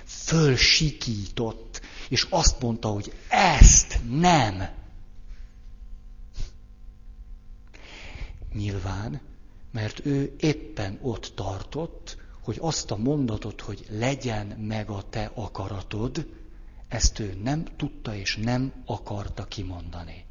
Fölsikított, 0.05 1.81
és 2.09 2.27
azt 2.29 2.61
mondta, 2.61 2.87
hogy 2.87 3.13
ezt 3.29 3.99
nem. 4.09 4.69
Nyilván, 8.53 9.21
mert 9.71 10.05
ő 10.05 10.35
éppen 10.39 10.99
ott 11.01 11.31
tartott, 11.35 12.17
hogy 12.41 12.57
azt 12.61 12.91
a 12.91 12.97
mondatot, 12.97 13.61
hogy 13.61 13.85
legyen 13.89 14.47
meg 14.47 14.89
a 14.89 15.03
te 15.09 15.31
akaratod, 15.33 16.27
ezt 16.87 17.19
ő 17.19 17.37
nem 17.43 17.65
tudta 17.77 18.15
és 18.15 18.35
nem 18.35 18.73
akarta 18.85 19.45
kimondani. 19.45 20.25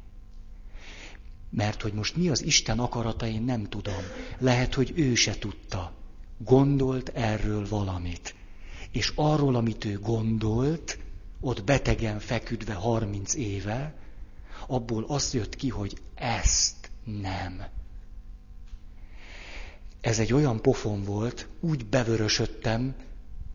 Mert 1.49 1.81
hogy 1.81 1.93
most 1.93 2.15
mi 2.15 2.29
az 2.29 2.43
Isten 2.43 2.79
akarata, 2.79 3.27
én 3.27 3.41
nem 3.41 3.63
tudom. 3.63 4.03
Lehet, 4.37 4.73
hogy 4.73 4.91
ő 4.95 5.15
se 5.15 5.37
tudta. 5.37 5.93
Gondolt 6.37 7.09
erről 7.09 7.67
valamit. 7.67 8.35
És 8.95 9.11
arról, 9.15 9.55
amit 9.55 9.85
ő 9.85 9.99
gondolt, 9.99 10.99
ott 11.39 11.63
betegen 11.63 12.19
feküdve 12.19 12.73
harminc 12.73 13.33
éve, 13.33 13.95
abból 14.67 15.03
az 15.07 15.33
jött 15.33 15.55
ki, 15.55 15.69
hogy 15.69 16.01
ezt 16.15 16.91
nem. 17.03 17.63
Ez 20.01 20.19
egy 20.19 20.33
olyan 20.33 20.61
pofon 20.61 21.03
volt, 21.03 21.47
úgy 21.59 21.85
bevörösödtem, 21.85 22.95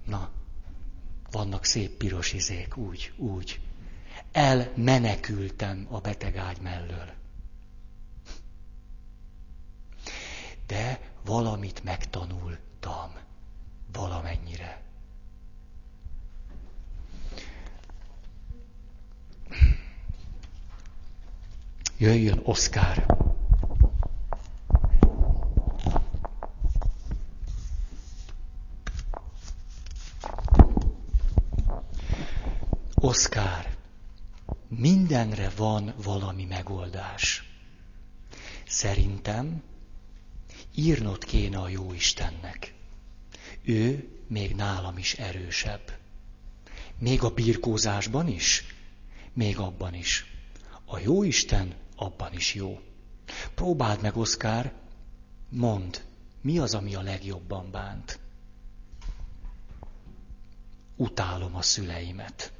na, 0.06 0.30
vannak 1.30 1.64
szép 1.64 1.90
piros 1.90 2.32
izék, 2.32 2.76
úgy, 2.76 3.12
úgy. 3.16 3.60
Elmenekültem 4.32 5.86
a 5.90 6.00
betegágy 6.00 6.60
mellől. 6.60 7.18
de 10.70 11.00
valamit 11.24 11.84
megtanultam. 11.84 13.12
Valamennyire. 13.92 14.82
Jöjjön 21.98 22.40
Oszkár. 22.42 23.06
Oszkár, 32.94 33.76
mindenre 34.68 35.50
van 35.56 35.94
valami 36.02 36.44
megoldás. 36.44 37.44
Szerintem 38.66 39.62
írnod 40.74 41.24
kéne 41.24 41.58
a 41.58 41.68
jó 41.68 41.92
Istennek. 41.92 42.74
Ő 43.62 44.08
még 44.26 44.54
nálam 44.54 44.98
is 44.98 45.14
erősebb. 45.14 45.98
Még 46.98 47.22
a 47.22 47.30
birkózásban 47.30 48.28
is, 48.28 48.64
még 49.32 49.58
abban 49.58 49.94
is. 49.94 50.24
A 50.84 50.98
jó 50.98 51.22
Isten 51.22 51.74
abban 51.96 52.32
is 52.32 52.54
jó. 52.54 52.80
Próbáld 53.54 54.00
meg, 54.00 54.16
Oszkár, 54.16 54.72
mondd, 55.48 55.96
mi 56.40 56.58
az, 56.58 56.74
ami 56.74 56.94
a 56.94 57.02
legjobban 57.02 57.70
bánt? 57.70 58.18
Utálom 60.96 61.56
a 61.56 61.62
szüleimet. 61.62 62.52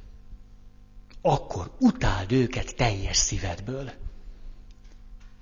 Akkor 1.21 1.75
utáld 1.79 2.31
őket 2.31 2.75
teljes 2.75 3.17
szívedből. 3.17 3.91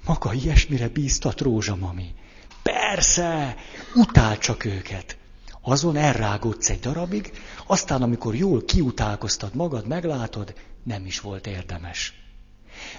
Maga 0.06 0.34
ilyesmire 0.34 0.90
bíztat 0.90 1.42
rózsamami. 1.42 2.16
Persze, 2.64 3.56
utál 3.96 4.38
csak 4.38 4.66
őket. 4.66 5.19
Azon 5.62 5.96
elrágódsz 5.96 6.70
egy 6.70 6.80
darabig, 6.80 7.32
aztán 7.68 8.02
amikor 8.02 8.36
jól 8.36 8.64
kiutálkoztad 8.66 9.56
magad, 9.56 9.88
meglátod, 9.88 10.54
nem 10.84 11.06
is 11.06 11.20
volt 11.20 11.48
érdemes. 11.48 12.14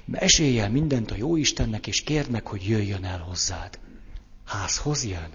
Mesélj 0.04 0.60
el 0.60 0.70
mindent 0.70 1.10
a 1.10 1.16
jó 1.16 1.36
Istennek, 1.36 1.86
és 1.86 2.02
kérd 2.02 2.30
meg, 2.30 2.46
hogy 2.46 2.68
jöjjön 2.68 3.04
el 3.04 3.18
hozzád. 3.18 3.78
Házhoz 4.44 5.04
jön? 5.04 5.30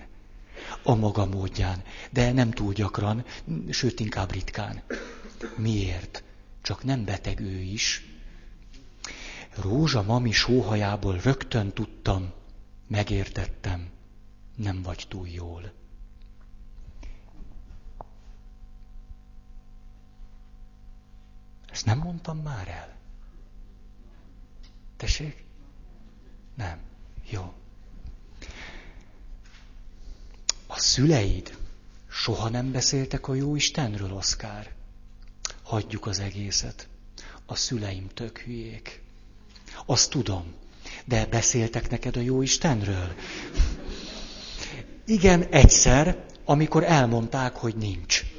A 0.84 0.96
maga 0.96 1.26
módján, 1.26 1.84
de 2.12 2.32
nem 2.32 2.52
túl 2.52 2.74
gyakran, 2.74 3.26
sőt 3.70 4.00
inkább 4.00 4.32
ritkán. 4.32 4.82
Miért? 5.56 6.24
Csak 6.62 6.84
nem 6.84 7.06
beteg 7.06 7.40
ő 7.40 7.60
is. 7.60 8.06
Rózsa 9.56 10.04
mami 10.04 10.32
sóhajából 10.32 11.20
rögtön 11.24 11.74
tudtam, 11.74 12.32
megértettem 12.88 13.90
nem 14.56 14.82
vagy 14.82 15.06
túl 15.10 15.28
jól. 15.28 15.74
Ezt 21.76 21.86
nem 21.86 21.98
mondtam 21.98 22.38
már 22.38 22.68
el? 22.68 22.96
Tessék? 24.98 25.44
Nem. 26.56 26.80
Jó. 27.30 27.54
A 30.68 30.80
szüleid 30.80 31.58
soha 32.10 32.50
nem 32.50 32.72
beszéltek 32.72 33.28
a 33.28 33.34
jó 33.34 33.56
Istenről, 33.56 34.14
Oszkár. 34.14 34.74
Hagyjuk 35.64 36.06
az 36.06 36.20
egészet. 36.20 36.88
A 37.46 37.56
szüleim 37.56 38.08
tök 38.08 38.40
hülyék. 38.40 39.02
Azt 39.86 40.10
tudom. 40.10 40.54
De 41.06 41.26
beszéltek 41.26 41.90
neked 41.90 42.16
a 42.16 42.22
jó 42.22 42.42
Istenről? 42.42 43.16
Igen, 45.06 45.44
egyszer, 45.44 46.26
amikor 46.46 46.84
elmondták, 46.84 47.56
hogy 47.56 47.76
nincs. 47.76 48.35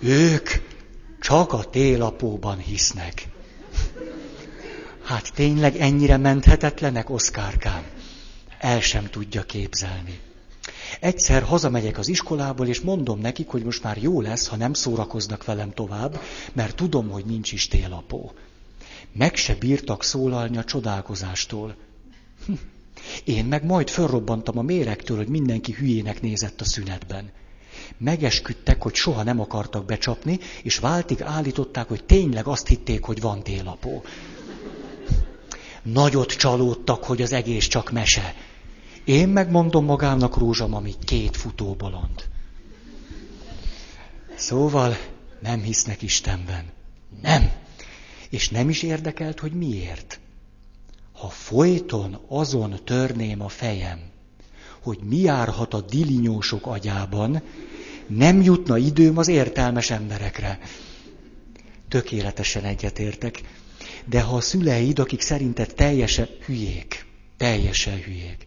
Ők 0.00 0.48
csak 1.20 1.52
a 1.52 1.64
télapóban 1.64 2.58
hisznek. 2.58 3.28
Hát 5.04 5.32
tényleg 5.34 5.76
ennyire 5.76 6.16
menthetetlenek, 6.16 7.10
Oszkárkám? 7.10 7.82
El 8.58 8.80
sem 8.80 9.06
tudja 9.10 9.42
képzelni. 9.42 10.20
Egyszer 11.00 11.42
hazamegyek 11.42 11.98
az 11.98 12.08
iskolából, 12.08 12.66
és 12.66 12.80
mondom 12.80 13.20
nekik, 13.20 13.48
hogy 13.48 13.64
most 13.64 13.82
már 13.82 13.96
jó 14.02 14.20
lesz, 14.20 14.46
ha 14.46 14.56
nem 14.56 14.72
szórakoznak 14.72 15.44
velem 15.44 15.72
tovább, 15.72 16.20
mert 16.52 16.76
tudom, 16.76 17.08
hogy 17.08 17.24
nincs 17.24 17.52
is 17.52 17.68
télapó. 17.68 18.32
Meg 19.12 19.36
se 19.36 19.54
bírtak 19.54 20.04
szólalni 20.04 20.56
a 20.56 20.64
csodálkozástól. 20.64 21.76
Hm. 22.46 22.52
Én 23.24 23.44
meg 23.44 23.64
majd 23.64 23.88
fölrobbantam 23.88 24.58
a 24.58 24.62
méregtől, 24.62 25.16
hogy 25.16 25.28
mindenki 25.28 25.72
hülyének 25.72 26.20
nézett 26.20 26.60
a 26.60 26.64
szünetben. 26.64 27.30
Megesküdtek, 27.98 28.82
hogy 28.82 28.94
soha 28.94 29.22
nem 29.22 29.40
akartak 29.40 29.84
becsapni, 29.84 30.38
és 30.62 30.78
váltig 30.78 31.22
állították, 31.22 31.88
hogy 31.88 32.04
tényleg 32.04 32.46
azt 32.46 32.66
hitték, 32.66 33.04
hogy 33.04 33.20
van 33.20 33.42
télapó. 33.42 34.02
Nagyot 35.82 36.32
csalódtak, 36.32 37.04
hogy 37.04 37.22
az 37.22 37.32
egész 37.32 37.66
csak 37.66 37.90
mese. 37.90 38.34
Én 39.04 39.28
megmondom 39.28 39.84
magámnak 39.84 40.36
rózsam, 40.36 40.74
ami 40.74 40.94
két 41.04 41.36
futóbolond. 41.36 42.24
Szóval 44.34 44.96
nem 45.40 45.62
hisznek 45.62 46.02
Istenben. 46.02 46.64
Nem. 47.22 47.52
És 48.30 48.48
nem 48.48 48.68
is 48.68 48.82
érdekelt, 48.82 49.40
hogy 49.40 49.52
miért. 49.52 50.20
Ha 51.12 51.28
folyton 51.28 52.18
azon 52.28 52.80
törném 52.84 53.42
a 53.42 53.48
fejem, 53.48 54.00
hogy 54.82 54.98
mi 55.02 55.16
járhat 55.16 55.74
a 55.74 55.80
dilinyósok 55.80 56.66
agyában, 56.66 57.42
nem 58.08 58.42
jutna 58.42 58.76
időm 58.76 59.18
az 59.18 59.28
értelmes 59.28 59.90
emberekre. 59.90 60.58
Tökéletesen 61.88 62.64
egyetértek. 62.64 63.40
De 64.04 64.20
ha 64.20 64.36
a 64.36 64.40
szüleid, 64.40 64.98
akik 64.98 65.20
szerinted 65.20 65.74
teljesen 65.74 66.28
hülyék, 66.44 67.06
teljesen 67.36 68.02
hülyék. 68.02 68.46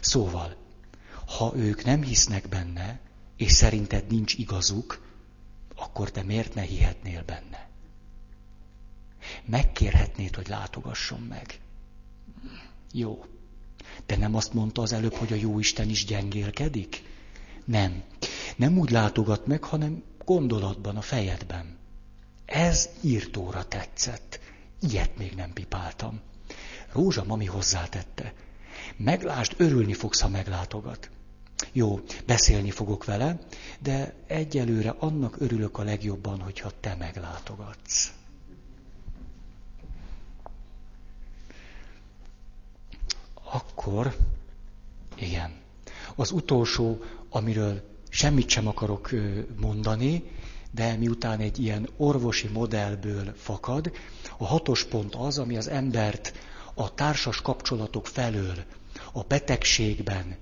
Szóval, 0.00 0.56
ha 1.26 1.52
ők 1.56 1.84
nem 1.84 2.02
hisznek 2.02 2.48
benne, 2.48 3.00
és 3.36 3.52
szerinted 3.52 4.04
nincs 4.08 4.34
igazuk, 4.34 5.06
akkor 5.76 6.10
te 6.10 6.22
miért 6.22 6.54
ne 6.54 6.62
hihetnél 6.62 7.22
benne? 7.26 7.68
Megkérhetnéd, 9.44 10.34
hogy 10.34 10.48
látogasson 10.48 11.20
meg. 11.20 11.60
Jó. 12.92 13.24
De 14.06 14.16
nem 14.16 14.34
azt 14.34 14.54
mondta 14.54 14.82
az 14.82 14.92
előbb, 14.92 15.14
hogy 15.14 15.32
a 15.32 15.36
jó 15.36 15.58
Isten 15.58 15.88
is 15.88 16.04
gyengélkedik? 16.04 17.02
Nem. 17.64 18.02
Nem 18.56 18.78
úgy 18.78 18.90
látogat 18.90 19.46
meg, 19.46 19.62
hanem 19.64 20.02
gondolatban, 20.24 20.96
a 20.96 21.00
fejedben. 21.00 21.78
Ez 22.44 22.88
írtóra 23.00 23.64
tetszett. 23.64 24.40
Ilyet 24.80 25.16
még 25.16 25.34
nem 25.34 25.52
pipáltam. 25.52 26.20
Rózsa 26.92 27.24
mami 27.24 27.44
hozzátette. 27.44 28.32
Meglásd, 28.96 29.54
örülni 29.56 29.92
fogsz, 29.92 30.20
ha 30.20 30.28
meglátogat. 30.28 31.10
Jó, 31.72 32.00
beszélni 32.26 32.70
fogok 32.70 33.04
vele, 33.04 33.38
de 33.80 34.14
egyelőre 34.26 34.94
annak 34.98 35.40
örülök 35.40 35.78
a 35.78 35.82
legjobban, 35.82 36.40
hogyha 36.40 36.70
te 36.80 36.94
meglátogatsz. 36.94 38.12
Akkor, 43.34 44.16
igen, 45.14 45.60
az 46.14 46.30
utolsó, 46.30 47.02
amiről 47.30 47.97
semmit 48.08 48.48
sem 48.48 48.66
akarok 48.66 49.10
mondani, 49.60 50.22
de 50.70 50.96
miután 50.96 51.40
egy 51.40 51.58
ilyen 51.58 51.88
orvosi 51.96 52.48
modellből 52.48 53.34
fakad, 53.36 53.92
a 54.38 54.46
hatos 54.46 54.84
pont 54.84 55.14
az, 55.14 55.38
ami 55.38 55.56
az 55.56 55.68
embert 55.68 56.32
a 56.74 56.94
társas 56.94 57.42
kapcsolatok 57.42 58.06
felől, 58.06 58.64
a 59.12 59.22
betegségben 59.22 60.36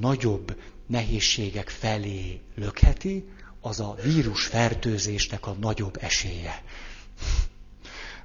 nagyobb 0.00 0.56
nehézségek 0.86 1.68
felé 1.68 2.40
lökheti, 2.54 3.28
az 3.60 3.80
a 3.80 3.96
vírusfertőzésnek 4.02 5.46
a 5.46 5.56
nagyobb 5.60 5.96
esélye. 6.00 6.62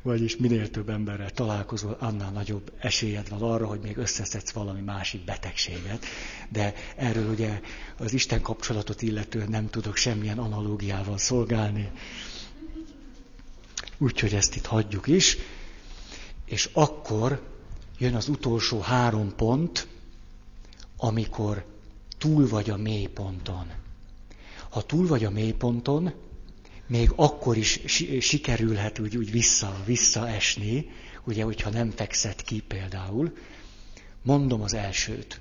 Vagyis 0.07 0.37
minél 0.37 0.69
több 0.69 0.89
emberrel 0.89 1.31
találkozol, 1.31 1.97
annál 1.99 2.31
nagyobb 2.31 2.71
esélyed 2.79 3.29
van 3.29 3.41
arra, 3.41 3.65
hogy 3.67 3.79
még 3.79 3.97
összeszedsz 3.97 4.51
valami 4.51 4.81
másik 4.81 5.23
betegséget. 5.25 6.05
De 6.49 6.73
erről 6.95 7.29
ugye 7.29 7.61
az 7.97 8.13
Isten 8.13 8.41
kapcsolatot 8.41 9.01
illetően 9.01 9.49
nem 9.49 9.69
tudok 9.69 9.95
semmilyen 9.95 10.37
analógiával 10.37 11.17
szolgálni. 11.17 11.91
Úgyhogy 13.97 14.33
ezt 14.33 14.55
itt 14.55 14.65
hagyjuk 14.65 15.07
is. 15.07 15.37
És 16.45 16.69
akkor 16.73 17.41
jön 17.97 18.15
az 18.15 18.27
utolsó 18.27 18.79
három 18.79 19.35
pont, 19.35 19.87
amikor 20.97 21.65
túl 22.17 22.47
vagy 22.47 22.69
a 22.69 22.77
mélyponton. 22.77 23.67
Ha 24.69 24.81
túl 24.81 25.07
vagy 25.07 25.23
a 25.23 25.29
mélyponton, 25.29 26.13
még 26.87 27.11
akkor 27.15 27.57
is 27.57 27.79
sikerülhet 28.19 28.99
úgy, 28.99 29.17
úgy 29.17 29.31
vissza, 29.31 29.81
visszaesni, 29.85 30.89
ugye, 31.23 31.43
hogyha 31.43 31.69
nem 31.69 31.91
fekszed 31.91 32.43
ki 32.43 32.59
például. 32.59 33.37
Mondom 34.21 34.61
az 34.61 34.73
elsőt. 34.73 35.39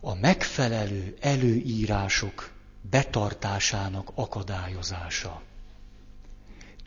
A 0.00 0.14
megfelelő 0.14 1.16
előírások 1.20 2.50
betartásának 2.90 4.10
akadályozása. 4.14 5.42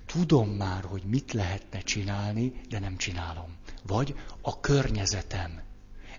Tudom 0.05 0.49
már, 0.49 0.84
hogy 0.84 1.03
mit 1.03 1.34
lehetne 1.34 1.80
csinálni, 1.80 2.61
de 2.70 2.80
nem 2.80 2.97
csinálom. 2.97 3.55
Vagy 3.84 4.15
a 4.41 4.59
környezetem 4.59 5.61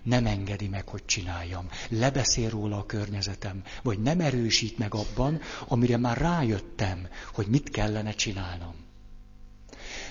nem 0.03 0.25
engedi 0.25 0.67
meg, 0.67 0.87
hogy 0.87 1.05
csináljam. 1.05 1.69
Lebeszél 1.89 2.49
róla 2.49 2.77
a 2.77 2.85
környezetem, 2.85 3.63
vagy 3.83 3.99
nem 3.99 4.19
erősít 4.19 4.77
meg 4.77 4.93
abban, 4.93 5.41
amire 5.67 5.97
már 5.97 6.17
rájöttem, 6.17 7.07
hogy 7.33 7.47
mit 7.47 7.69
kellene 7.69 8.11
csinálnom. 8.11 8.75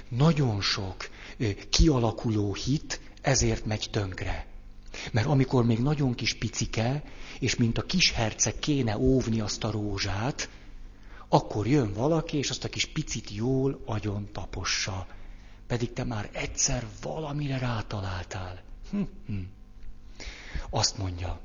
Nagyon 0.08 0.60
sok 0.60 1.08
kialakuló 1.70 2.54
hit 2.54 3.00
ezért 3.20 3.64
megy 3.64 3.88
tönkre. 3.90 4.46
Mert 5.12 5.26
amikor 5.26 5.64
még 5.64 5.78
nagyon 5.78 6.14
kis 6.14 6.34
picike, 6.34 7.02
és 7.40 7.56
mint 7.56 7.78
a 7.78 7.82
kis 7.82 8.12
herceg 8.12 8.58
kéne 8.58 8.98
óvni 8.98 9.40
azt 9.40 9.64
a 9.64 9.70
rózsát, 9.70 10.48
akkor 11.28 11.66
jön 11.66 11.92
valaki, 11.92 12.36
és 12.36 12.50
azt 12.50 12.64
a 12.64 12.68
kis 12.68 12.86
picit 12.86 13.30
jól 13.30 13.82
agyon 13.84 14.28
tapossa. 14.32 15.06
Pedig 15.66 15.92
te 15.92 16.04
már 16.04 16.30
egyszer 16.32 16.86
valamire 17.02 17.58
rátaláltál. 17.58 18.62
Hm, 18.90 19.02
hm. 19.26 19.38
Azt 20.70 20.98
mondja, 20.98 21.40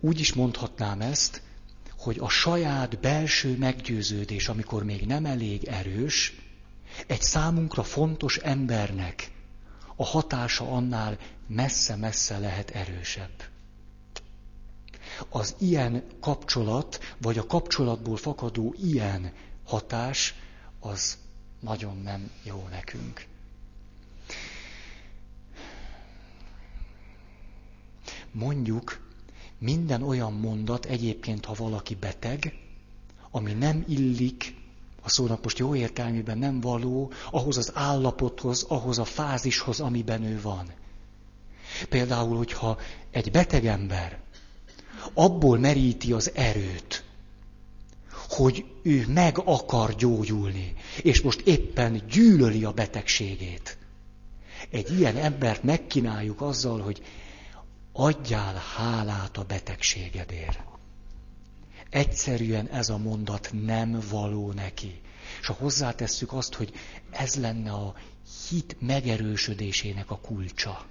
úgy 0.00 0.20
is 0.20 0.32
mondhatnám 0.32 1.00
ezt, 1.00 1.42
hogy 1.98 2.18
a 2.18 2.28
saját 2.28 3.00
belső 3.00 3.56
meggyőződés, 3.56 4.48
amikor 4.48 4.84
még 4.84 5.06
nem 5.06 5.24
elég 5.24 5.64
erős, 5.64 6.32
egy 7.06 7.22
számunkra 7.22 7.82
fontos 7.82 8.36
embernek 8.36 9.30
a 9.96 10.04
hatása 10.04 10.68
annál 10.72 11.18
messze-messze 11.46 12.38
lehet 12.38 12.70
erősebb. 12.70 13.42
Az 15.28 15.54
ilyen 15.58 16.04
kapcsolat, 16.20 17.14
vagy 17.18 17.38
a 17.38 17.46
kapcsolatból 17.46 18.16
fakadó 18.16 18.74
ilyen 18.82 19.32
hatás, 19.64 20.34
az 20.80 21.18
nagyon 21.60 21.96
nem 22.02 22.30
jó 22.42 22.66
nekünk. 22.70 23.26
Mondjuk 28.32 29.00
minden 29.58 30.02
olyan 30.02 30.32
mondat 30.32 30.84
egyébként, 30.84 31.44
ha 31.44 31.54
valaki 31.56 31.94
beteg, 31.94 32.54
ami 33.30 33.52
nem 33.52 33.84
illik, 33.88 34.54
a 35.02 35.08
szónak 35.08 35.42
most 35.42 35.58
jó 35.58 35.74
értelmében 35.74 36.38
nem 36.38 36.60
való, 36.60 37.12
ahhoz 37.30 37.56
az 37.56 37.70
állapothoz, 37.74 38.62
ahhoz 38.62 38.98
a 38.98 39.04
fázishoz, 39.04 39.80
amiben 39.80 40.22
ő 40.22 40.40
van. 40.40 40.72
Például, 41.88 42.36
hogyha 42.36 42.78
egy 43.10 43.30
beteg 43.30 43.66
ember 43.66 44.20
abból 45.14 45.58
meríti 45.58 46.12
az 46.12 46.30
erőt, 46.34 47.04
hogy 48.28 48.64
ő 48.82 49.04
meg 49.08 49.38
akar 49.44 49.94
gyógyulni, 49.94 50.74
és 51.02 51.20
most 51.20 51.40
éppen 51.40 52.02
gyűlöli 52.10 52.64
a 52.64 52.72
betegségét. 52.72 53.78
Egy 54.70 54.98
ilyen 54.98 55.16
embert 55.16 55.62
megkínáljuk 55.62 56.40
azzal, 56.40 56.80
hogy 56.80 57.02
adjál 57.92 58.62
hálát 58.76 59.36
a 59.36 59.44
betegségedért. 59.44 60.60
Egyszerűen 61.90 62.68
ez 62.68 62.88
a 62.88 62.98
mondat 62.98 63.50
nem 63.52 63.98
való 64.10 64.52
neki. 64.52 65.00
És 65.40 65.46
ha 65.46 65.52
hozzátesszük 65.52 66.32
azt, 66.32 66.54
hogy 66.54 66.72
ez 67.10 67.34
lenne 67.34 67.72
a 67.72 67.94
hit 68.48 68.76
megerősödésének 68.80 70.10
a 70.10 70.18
kulcsa. 70.18 70.84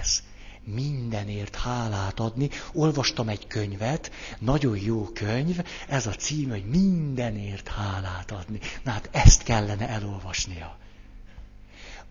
Ez. 0.00 0.22
Mindenért 0.64 1.56
hálát 1.56 2.20
adni. 2.20 2.50
Olvastam 2.72 3.28
egy 3.28 3.46
könyvet, 3.46 4.10
nagyon 4.38 4.78
jó 4.78 5.04
könyv, 5.04 5.60
ez 5.88 6.06
a 6.06 6.14
cím, 6.14 6.48
hogy 6.50 6.64
mindenért 6.64 7.68
hálát 7.68 8.30
adni. 8.30 8.60
Na 8.84 8.90
hát 8.90 9.08
ezt 9.12 9.42
kellene 9.42 9.88
elolvasnia. 9.88 10.78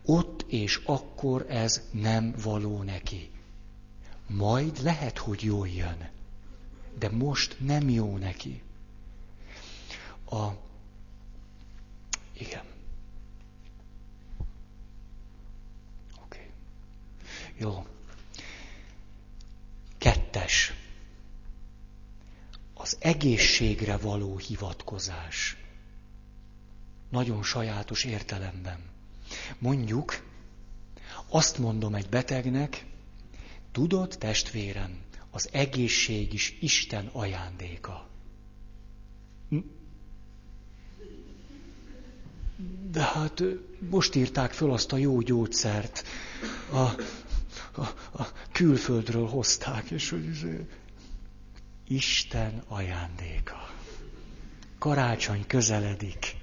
Ott 0.06 0.46
és 0.48 0.82
akkor 0.86 1.46
ez 1.50 1.82
nem 1.92 2.36
való 2.44 2.84
neki. 2.84 3.35
Majd 4.28 4.82
lehet, 4.82 5.18
hogy 5.18 5.44
jól 5.44 5.68
jön, 5.68 6.10
de 7.00 7.10
most 7.10 7.56
nem 7.60 7.90
jó 7.90 8.18
neki. 8.18 8.62
A... 10.30 10.48
Igen. 12.34 12.64
Oké. 16.24 16.38
Okay. 16.38 16.52
Jó. 17.58 17.86
Kettes. 19.98 20.74
Az 22.74 22.98
egészségre 23.00 23.98
való 23.98 24.38
hivatkozás. 24.38 25.58
Nagyon 27.10 27.44
sajátos 27.44 28.04
értelemben. 28.04 28.80
Mondjuk, 29.60 30.24
azt 31.28 31.58
mondom 31.58 31.96
egy 31.96 32.10
betegnek, 32.10 32.86
Tudod, 33.76 34.16
testvérem, 34.20 34.98
az 35.32 35.50
egészség 35.52 36.34
is 36.34 36.58
Isten 36.60 37.10
ajándéka. 37.12 38.08
Hm? 39.50 39.58
De 42.92 43.02
hát 43.02 43.44
most 43.90 44.16
írták 44.16 44.52
föl 44.54 44.72
azt 44.72 44.92
a 44.92 44.98
jó 44.98 45.22
gyógyszert. 45.22 46.04
A, 46.72 46.78
a, 47.82 47.86
a 48.14 48.28
külföldről 48.52 49.28
hozták, 49.28 49.92
és 49.92 50.10
hogy 50.10 50.66
Isten 51.88 52.64
ajándéka. 52.68 53.70
Karácsony 54.80 55.48
közeledik. 55.48 56.36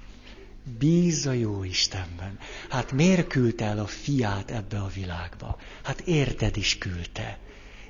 Bíz 0.64 1.26
a 1.26 1.32
jó 1.32 1.64
Istenben. 1.64 2.38
Hát 2.68 2.92
miért 2.92 3.26
küldte 3.26 3.64
el 3.64 3.78
a 3.78 3.86
fiát 3.86 4.50
ebbe 4.50 4.80
a 4.80 4.88
világba? 4.88 5.58
Hát 5.82 6.00
érted 6.00 6.56
is 6.56 6.78
küldte. 6.78 7.38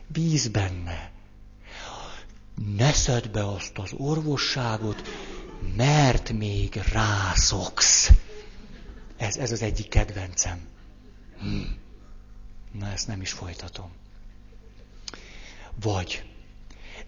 Bíz 0.06 0.48
benne. 0.48 1.10
Ne 2.76 2.92
szed 2.92 3.30
be 3.30 3.48
azt 3.48 3.78
az 3.78 3.92
orvosságot, 3.92 5.02
mert 5.76 6.32
még 6.32 6.74
rászoksz. 6.92 8.10
Ez, 9.16 9.36
ez 9.36 9.52
az 9.52 9.62
egyik 9.62 9.88
kedvencem. 9.88 10.60
Hm. 11.38 11.60
Na, 12.72 12.86
ezt 12.86 13.06
nem 13.06 13.20
is 13.20 13.32
folytatom. 13.32 13.90
Vagy 15.80 16.24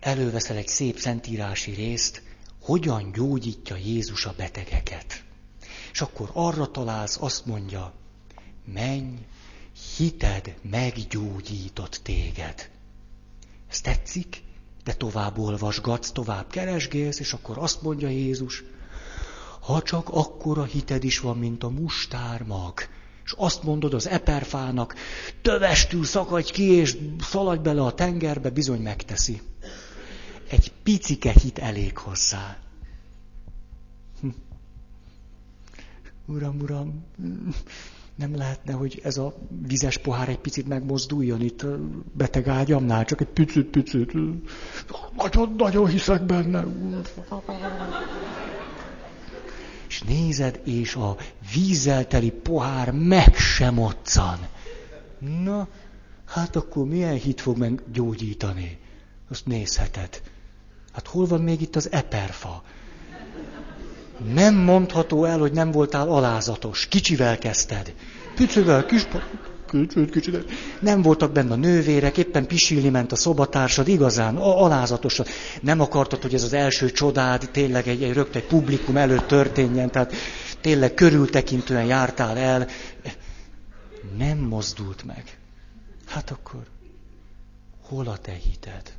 előveszel 0.00 0.56
egy 0.56 0.68
szép 0.68 0.98
szentírási 0.98 1.70
részt, 1.70 2.22
hogyan 2.60 3.12
gyógyítja 3.12 3.76
Jézus 3.76 4.24
a 4.24 4.34
betegeket. 4.36 5.24
És 5.94 6.00
akkor 6.00 6.30
arra 6.32 6.66
találsz, 6.66 7.16
azt 7.20 7.46
mondja, 7.46 7.92
menj, 8.64 9.26
hited 9.96 10.54
meggyógyított 10.70 12.00
téged. 12.02 12.70
Ez 13.70 13.80
tetszik? 13.80 14.42
De 14.84 14.92
tovább 14.92 15.38
olvasgatsz, 15.38 16.10
tovább 16.10 16.50
keresgélsz, 16.50 17.18
és 17.18 17.32
akkor 17.32 17.58
azt 17.58 17.82
mondja 17.82 18.08
Jézus, 18.08 18.64
ha 19.60 19.82
csak 19.82 20.08
akkora 20.08 20.64
hited 20.64 21.04
is 21.04 21.18
van, 21.18 21.38
mint 21.38 21.62
a 21.62 21.68
mustármag, 21.68 22.80
és 23.24 23.34
azt 23.36 23.62
mondod 23.62 23.94
az 23.94 24.08
eperfának, 24.08 24.94
tövestül 25.42 26.04
szakadj 26.04 26.52
ki, 26.52 26.70
és 26.70 26.96
szaladj 27.20 27.62
bele 27.62 27.82
a 27.82 27.94
tengerbe, 27.94 28.50
bizony 28.50 28.80
megteszi. 28.80 29.42
Egy 30.48 30.72
picike 30.82 31.30
hit 31.30 31.58
elég 31.58 31.98
hozzá. 31.98 32.63
Uram, 36.26 36.60
uram, 36.60 37.04
nem 38.14 38.36
lehetne, 38.36 38.72
hogy 38.72 39.00
ez 39.04 39.16
a 39.16 39.34
vizes 39.66 39.98
pohár 39.98 40.28
egy 40.28 40.38
picit 40.38 40.68
megmozduljon 40.68 41.40
itt 41.40 41.62
a 41.62 41.78
beteg 42.12 42.48
ágyamnál, 42.48 43.04
csak 43.04 43.20
egy 43.20 43.26
picit, 43.26 43.66
picit. 43.66 44.12
Nagyon, 45.16 45.54
nagyon 45.58 45.86
hiszek 45.88 46.22
benne. 46.22 46.64
És 49.88 50.02
nézed, 50.02 50.60
és 50.64 50.94
a 50.94 51.16
vízzel 51.54 52.06
teli 52.06 52.30
pohár 52.30 52.92
meg 52.92 53.34
sem 53.34 53.74
moccan. 53.74 54.38
Na, 55.42 55.68
hát 56.24 56.56
akkor 56.56 56.86
milyen 56.86 57.14
hit 57.16 57.40
fog 57.40 57.56
meggyógyítani? 57.58 58.78
Azt 59.28 59.46
nézheted. 59.46 60.22
Hát 60.92 61.06
hol 61.06 61.26
van 61.26 61.40
még 61.40 61.60
itt 61.60 61.76
az 61.76 61.92
eperfa? 61.92 62.62
Nem 64.32 64.54
mondható 64.54 65.24
el, 65.24 65.38
hogy 65.38 65.52
nem 65.52 65.70
voltál 65.70 66.08
alázatos. 66.08 66.86
Kicsivel 66.86 67.38
kezdted. 67.38 67.94
Picivel, 68.34 68.86
kis... 68.86 69.06
Kicsit, 69.70 70.10
kicsit. 70.10 70.52
Nem 70.80 71.02
voltak 71.02 71.32
benne 71.32 71.52
a 71.52 71.56
nővérek, 71.56 72.16
éppen 72.16 72.46
pisilni 72.46 72.88
ment 72.88 73.12
a 73.12 73.16
szobatársad, 73.16 73.88
igazán, 73.88 74.36
alázatosan. 74.36 75.26
Nem 75.60 75.80
akartad, 75.80 76.22
hogy 76.22 76.34
ez 76.34 76.42
az 76.42 76.52
első 76.52 76.90
csodád 76.90 77.48
tényleg 77.52 77.88
egy, 77.88 78.02
egy 78.02 78.12
rögtön 78.12 78.42
egy 78.42 78.48
publikum 78.48 78.96
előtt 78.96 79.26
történjen, 79.26 79.90
tehát 79.90 80.12
tényleg 80.60 80.94
körültekintően 80.94 81.84
jártál 81.84 82.36
el. 82.36 82.68
Nem 84.18 84.38
mozdult 84.38 85.04
meg. 85.04 85.38
Hát 86.06 86.30
akkor 86.30 86.62
hol 87.82 88.06
a 88.08 88.16
te 88.16 88.32
hited? 88.32 88.92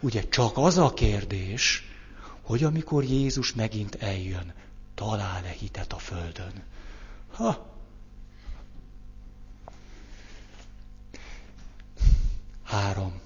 Ugye 0.00 0.22
csak 0.28 0.52
az 0.54 0.78
a 0.78 0.92
kérdés, 0.94 1.91
hogy 2.42 2.64
amikor 2.64 3.04
Jézus 3.04 3.52
megint 3.54 3.94
eljön, 3.94 4.54
talál-e 4.94 5.50
hitet 5.50 5.92
a 5.92 5.98
földön? 5.98 6.62
Ha! 7.30 7.70
Három. 12.62 13.20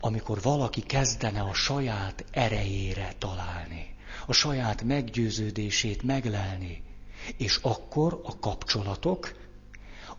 Amikor 0.00 0.42
valaki 0.42 0.80
kezdene 0.80 1.40
a 1.40 1.54
saját 1.54 2.24
erejére 2.30 3.14
találni, 3.18 3.94
a 4.26 4.32
saját 4.32 4.82
meggyőződését 4.82 6.02
meglelni, 6.02 6.82
és 7.36 7.58
akkor 7.62 8.20
a 8.24 8.38
kapcsolatok 8.38 9.34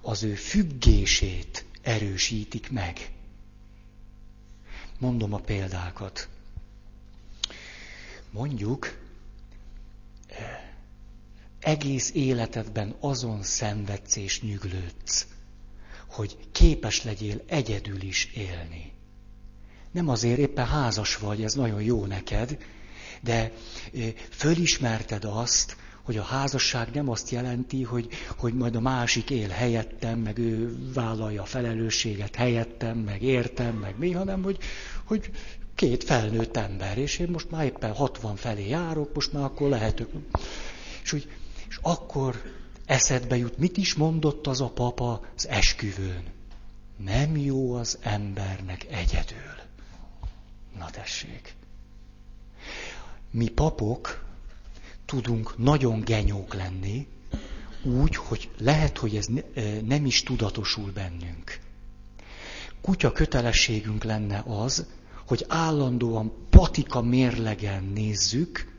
az 0.01 0.23
ő 0.23 0.35
függését 0.35 1.65
erősítik 1.81 2.71
meg. 2.71 3.11
Mondom 4.99 5.33
a 5.33 5.39
példákat. 5.39 6.29
Mondjuk, 8.37 8.97
eh, 10.27 10.37
egész 11.59 12.11
életedben 12.13 12.95
azon 12.99 13.43
szenvedsz 13.43 14.15
és 14.15 14.41
nyüglődsz, 14.41 15.27
hogy 16.07 16.37
képes 16.51 17.03
legyél 17.03 17.41
egyedül 17.47 18.01
is 18.01 18.25
élni. 18.25 18.91
Nem 19.91 20.09
azért 20.09 20.37
éppen 20.37 20.65
házas 20.65 21.17
vagy, 21.17 21.43
ez 21.43 21.53
nagyon 21.53 21.81
jó 21.81 22.05
neked, 22.05 22.57
de 23.21 23.51
eh, 23.93 24.13
fölismerted 24.29 25.25
azt, 25.25 25.77
hogy 26.01 26.17
a 26.17 26.23
házasság 26.23 26.89
nem 26.93 27.09
azt 27.09 27.29
jelenti, 27.29 27.83
hogy, 27.83 28.07
hogy 28.37 28.53
majd 28.53 28.75
a 28.75 28.79
másik 28.79 29.29
él 29.29 29.49
helyettem, 29.49 30.19
meg 30.19 30.37
ő 30.37 30.77
vállalja 30.93 31.41
a 31.41 31.45
felelősséget 31.45 32.35
helyettem, 32.35 32.97
meg 32.97 33.21
értem, 33.21 33.75
meg 33.75 33.97
mi, 33.97 34.11
hanem 34.11 34.43
hogy, 34.43 34.57
hogy 35.03 35.31
két 35.77 36.03
felnőtt 36.03 36.57
ember, 36.57 36.97
és 36.97 37.19
én 37.19 37.29
most 37.29 37.51
már 37.51 37.65
éppen 37.65 37.93
60 37.93 38.35
felé 38.35 38.67
járok, 38.67 39.13
most 39.13 39.33
már 39.33 39.43
akkor 39.43 39.69
lehetök. 39.69 40.09
És, 41.03 41.13
úgy, 41.13 41.29
és 41.69 41.79
akkor 41.81 42.41
eszedbe 42.85 43.37
jut, 43.37 43.57
mit 43.57 43.77
is 43.77 43.93
mondott 43.93 44.47
az 44.47 44.61
a 44.61 44.69
papa 44.69 45.21
az 45.35 45.47
esküvőn. 45.47 46.23
Nem 46.97 47.37
jó 47.37 47.73
az 47.73 47.97
embernek 48.01 48.85
egyedül. 48.89 49.55
Na 50.77 50.89
tessék. 50.89 51.55
Mi 53.31 53.47
papok 53.47 54.25
tudunk 55.05 55.57
nagyon 55.57 55.99
genyók 55.99 56.53
lenni, 56.53 57.07
úgy, 57.83 58.15
hogy 58.15 58.49
lehet, 58.57 58.97
hogy 58.97 59.15
ez 59.15 59.27
nem 59.83 60.05
is 60.05 60.23
tudatosul 60.23 60.91
bennünk. 60.91 61.59
Kutya 62.81 63.11
kötelességünk 63.11 64.03
lenne 64.03 64.43
az, 64.47 64.85
hogy 65.27 65.45
állandóan 65.47 66.31
patika 66.49 67.01
mérlegen 67.01 67.83
nézzük, 67.83 68.75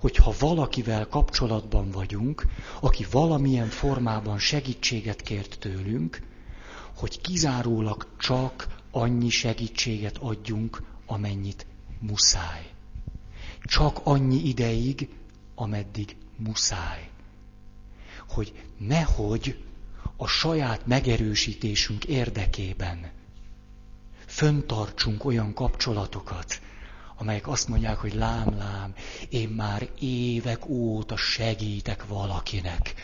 hogyha 0.00 0.34
valakivel 0.38 1.06
kapcsolatban 1.08 1.90
vagyunk, 1.90 2.46
aki 2.80 3.06
valamilyen 3.10 3.68
formában 3.68 4.38
segítséget 4.38 5.22
kért 5.22 5.56
tőlünk, 5.58 6.22
hogy 6.96 7.20
kizárólag 7.20 8.06
csak 8.18 8.66
annyi 8.90 9.28
segítséget 9.28 10.18
adjunk, 10.18 10.82
amennyit 11.06 11.66
muszáj. 12.00 12.70
Csak 13.62 14.00
annyi 14.02 14.48
ideig, 14.48 15.08
ameddig 15.54 16.16
muszáj. 16.36 17.10
Hogy 18.28 18.52
nehogy 18.78 19.64
a 20.16 20.26
saját 20.26 20.86
megerősítésünk 20.86 22.04
érdekében 22.04 23.10
föntartsunk 24.32 25.24
olyan 25.24 25.54
kapcsolatokat, 25.54 26.60
amelyek 27.16 27.48
azt 27.48 27.68
mondják, 27.68 27.96
hogy 27.96 28.14
lám, 28.14 28.56
lám, 28.58 28.94
én 29.28 29.48
már 29.48 29.88
évek 30.00 30.68
óta 30.68 31.16
segítek 31.16 32.06
valakinek. 32.06 32.94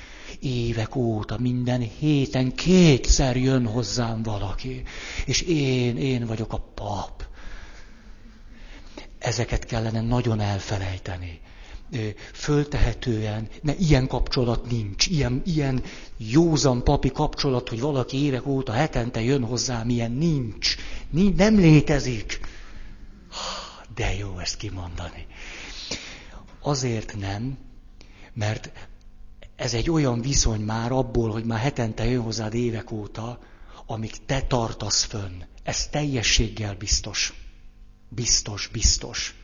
Évek 0.41 0.95
óta 0.97 1.39
minden 1.39 1.81
héten 1.81 2.55
kétszer 2.55 3.37
jön 3.37 3.67
hozzám 3.67 4.23
valaki, 4.23 4.83
és 5.27 5.41
én, 5.41 5.97
én 5.97 6.27
vagyok 6.27 6.53
a 6.53 6.59
pap. 6.75 7.27
Ezeket 9.19 9.65
kellene 9.65 10.01
nagyon 10.01 10.41
elfelejteni 10.41 11.41
föltehetően, 12.33 13.49
mert 13.63 13.81
ilyen 13.81 14.07
kapcsolat 14.07 14.71
nincs, 14.71 15.07
ilyen, 15.07 15.43
ilyen 15.45 15.83
józan 16.17 16.85
papi 16.85 17.11
kapcsolat, 17.11 17.69
hogy 17.69 17.81
valaki 17.81 18.23
évek 18.23 18.47
óta 18.47 18.73
hetente 18.73 19.21
jön 19.21 19.45
hozzám, 19.45 19.89
ilyen 19.89 20.13
nincs, 20.13 20.77
nincs 21.11 21.37
nem 21.37 21.57
létezik. 21.57 22.41
De 23.95 24.15
jó 24.15 24.39
ezt 24.39 24.57
kimondani. 24.57 25.27
Azért 26.61 27.17
nem, 27.19 27.59
mert 28.35 28.71
ez 29.57 29.75
egy 29.75 29.91
olyan 29.91 30.21
viszony 30.21 30.61
már 30.61 30.93
abból, 30.93 31.31
hogy 31.31 31.45
már 31.45 31.59
hetente 31.59 32.05
jön 32.05 32.23
hozzád 32.23 32.55
évek 32.55 32.91
óta, 32.91 33.39
amíg 33.87 34.13
te 34.27 34.43
tartasz 34.43 35.05
fönn. 35.05 35.43
Ez 35.63 35.87
teljességgel 35.87 36.75
biztos. 36.75 37.33
Biztos, 38.09 38.67
biztos 38.67 39.38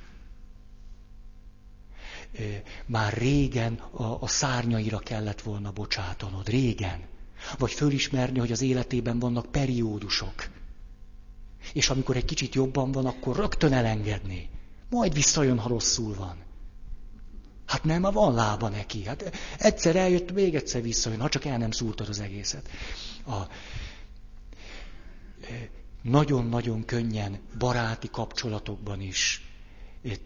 már 2.87 3.13
régen 3.13 3.75
a, 3.75 4.23
a 4.23 4.27
szárnyaira 4.27 4.99
kellett 4.99 5.41
volna 5.41 5.73
bocsátanod, 5.73 6.49
régen. 6.49 7.01
Vagy 7.59 7.73
fölismerni, 7.73 8.39
hogy 8.39 8.53
az 8.53 8.63
életében 8.63 9.19
vannak 9.19 9.51
periódusok. 9.51 10.49
És 11.73 11.91
amikor 11.91 12.17
egy 12.17 12.25
kicsit 12.25 12.55
jobban 12.55 12.93
van, 12.93 13.07
akkor 13.07 13.37
rögtön 13.37 13.73
elengedni. 13.73 14.51
Majd 14.91 15.15
visszajön, 15.15 15.59
ha 15.59 15.69
rosszul 15.69 16.15
van. 16.15 16.37
Hát 17.67 17.85
nem, 17.85 18.03
van 18.03 18.35
lába 18.35 18.69
neki. 18.69 19.05
Hát 19.05 19.33
egyszer 19.59 19.97
eljött, 19.97 20.33
még 20.33 20.55
egyszer 20.55 20.83
visszajön, 20.83 21.21
ha 21.21 21.29
csak 21.29 21.45
el 21.45 21.59
nem 21.59 21.71
szúrtad 21.71 22.09
az 22.09 22.21
egészet. 22.21 22.69
A, 23.27 23.41
nagyon-nagyon 26.03 26.85
könnyen 26.85 27.39
baráti 27.59 28.09
kapcsolatokban 28.11 29.01
is 29.01 29.43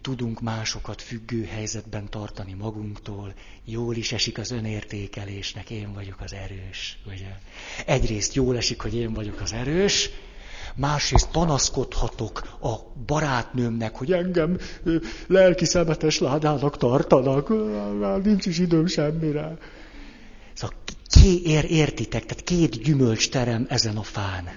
tudunk 0.01 0.41
másokat 0.41 1.03
függő 1.03 1.45
helyzetben 1.45 2.11
tartani 2.11 2.53
magunktól, 2.53 3.35
jól 3.65 3.97
is 3.97 4.13
esik 4.13 4.39
az 4.39 4.51
önértékelésnek, 4.51 5.71
én 5.71 5.93
vagyok 5.93 6.21
az 6.21 6.33
erős. 6.33 6.99
Ugye? 7.07 7.39
Egyrészt 7.87 8.35
jól 8.35 8.57
esik, 8.57 8.81
hogy 8.81 8.95
én 8.95 9.13
vagyok 9.13 9.41
az 9.41 9.53
erős, 9.53 10.11
másrészt 10.75 11.31
panaszkodhatok 11.31 12.59
a 12.61 12.75
barátnőmnek, 13.07 13.97
hogy 13.97 14.13
engem 14.13 14.59
lelki 15.27 15.65
szemetes 15.65 16.19
ládának 16.19 16.77
tartanak, 16.77 17.49
nincs 18.25 18.47
is 18.47 18.59
időm 18.59 18.87
semmire. 18.87 19.59
Szóval 20.55 20.77
ké 21.07 21.41
ér, 21.45 21.65
értitek, 21.71 22.25
tehát 22.27 22.45
két 22.45 22.83
gyümölcs 22.83 23.31
terem 23.31 23.67
ezen 23.69 23.97
a 23.97 24.03
fán. 24.03 24.49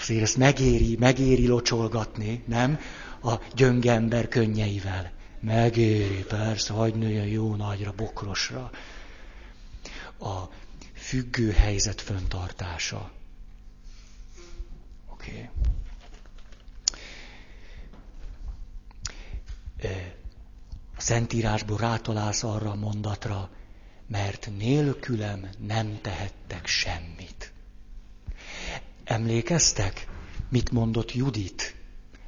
Azért 0.00 0.22
ezt 0.22 0.36
megéri, 0.36 0.96
megéri 1.00 1.46
locsolgatni, 1.46 2.42
nem? 2.46 2.78
A 3.24 3.40
gyönge 3.54 3.92
ember 3.92 4.28
könnyeivel. 4.28 5.12
Megéri, 5.40 6.24
persze, 6.24 6.72
hagyd 6.72 6.96
nőjön 6.96 7.26
jó 7.26 7.54
nagyra, 7.54 7.92
bokrosra. 7.92 8.70
A 10.18 10.48
függő 10.94 11.50
helyzet 11.50 12.00
föntartása. 12.00 13.10
Oké. 15.08 15.30
Okay. 15.30 15.48
A 20.96 21.00
Szentírásból 21.00 21.76
rátalálsz 21.76 22.42
arra 22.42 22.70
a 22.70 22.74
mondatra, 22.74 23.50
mert 24.06 24.50
nélkülem 24.58 25.48
nem 25.58 25.98
tehettek 26.00 26.66
semmit. 26.66 27.52
Emlékeztek, 29.04 30.06
mit 30.48 30.70
mondott 30.70 31.14
Judit? 31.14 31.73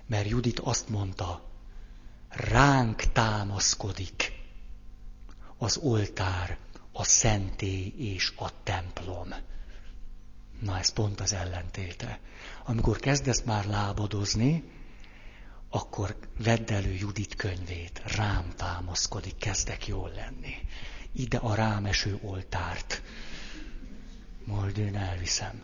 Mert 0.07 0.29
Judit 0.29 0.59
azt 0.59 0.89
mondta, 0.89 1.45
ránk 2.29 3.03
támaszkodik 3.13 4.33
az 5.59 5.77
oltár, 5.77 6.59
a 6.93 7.05
szentély 7.05 7.95
és 7.97 8.33
a 8.37 8.63
templom. 8.63 9.35
Na 10.61 10.79
ez 10.79 10.89
pont 10.89 11.21
az 11.21 11.33
ellentéte. 11.33 12.21
Amikor 12.65 12.99
kezdesz 12.99 13.43
már 13.43 13.67
lábadozni, 13.67 14.65
akkor 15.71 16.17
vedd 16.39 16.73
elő 16.73 16.93
Judit 16.93 17.35
könyvét, 17.35 18.03
rám 18.05 18.53
támaszkodik, 18.57 19.37
kezdek 19.37 19.87
jól 19.87 20.11
lenni. 20.15 20.55
Ide 21.13 21.37
a 21.37 21.55
rámeső 21.55 22.19
oltárt. 22.23 23.03
Majd 24.45 24.79
én 24.79 24.97
elviszem. 24.97 25.63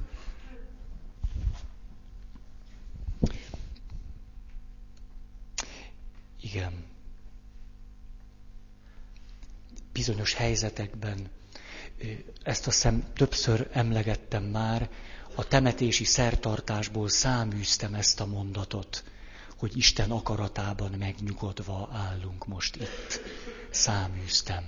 Igen. 6.42 6.84
Bizonyos 9.92 10.34
helyzetekben, 10.34 11.30
ezt 12.42 12.66
a 12.66 12.70
szem 12.70 13.04
többször 13.14 13.68
emlegettem 13.72 14.44
már, 14.44 14.90
a 15.34 15.48
temetési 15.48 16.04
szertartásból 16.04 17.08
száműztem 17.08 17.94
ezt 17.94 18.20
a 18.20 18.26
mondatot, 18.26 19.04
hogy 19.58 19.76
Isten 19.76 20.10
akaratában 20.10 20.90
megnyugodva 20.90 21.88
állunk 21.92 22.46
most 22.46 22.76
itt. 22.76 23.20
Száműztem. 23.70 24.64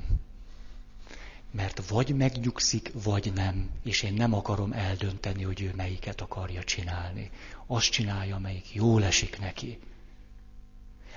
Mert 1.51 1.89
vagy 1.89 2.17
megnyugszik, 2.17 2.91
vagy 3.03 3.33
nem, 3.35 3.71
és 3.83 4.03
én 4.03 4.13
nem 4.15 4.35
akarom 4.35 4.73
eldönteni, 4.73 5.43
hogy 5.43 5.63
ő 5.63 5.73
melyiket 5.77 6.21
akarja 6.21 6.65
csinálni. 6.65 7.31
Azt 7.67 7.91
csinálja, 7.91 8.39
melyik 8.39 8.75
jól 8.75 9.05
esik 9.05 9.39
neki. 9.39 9.79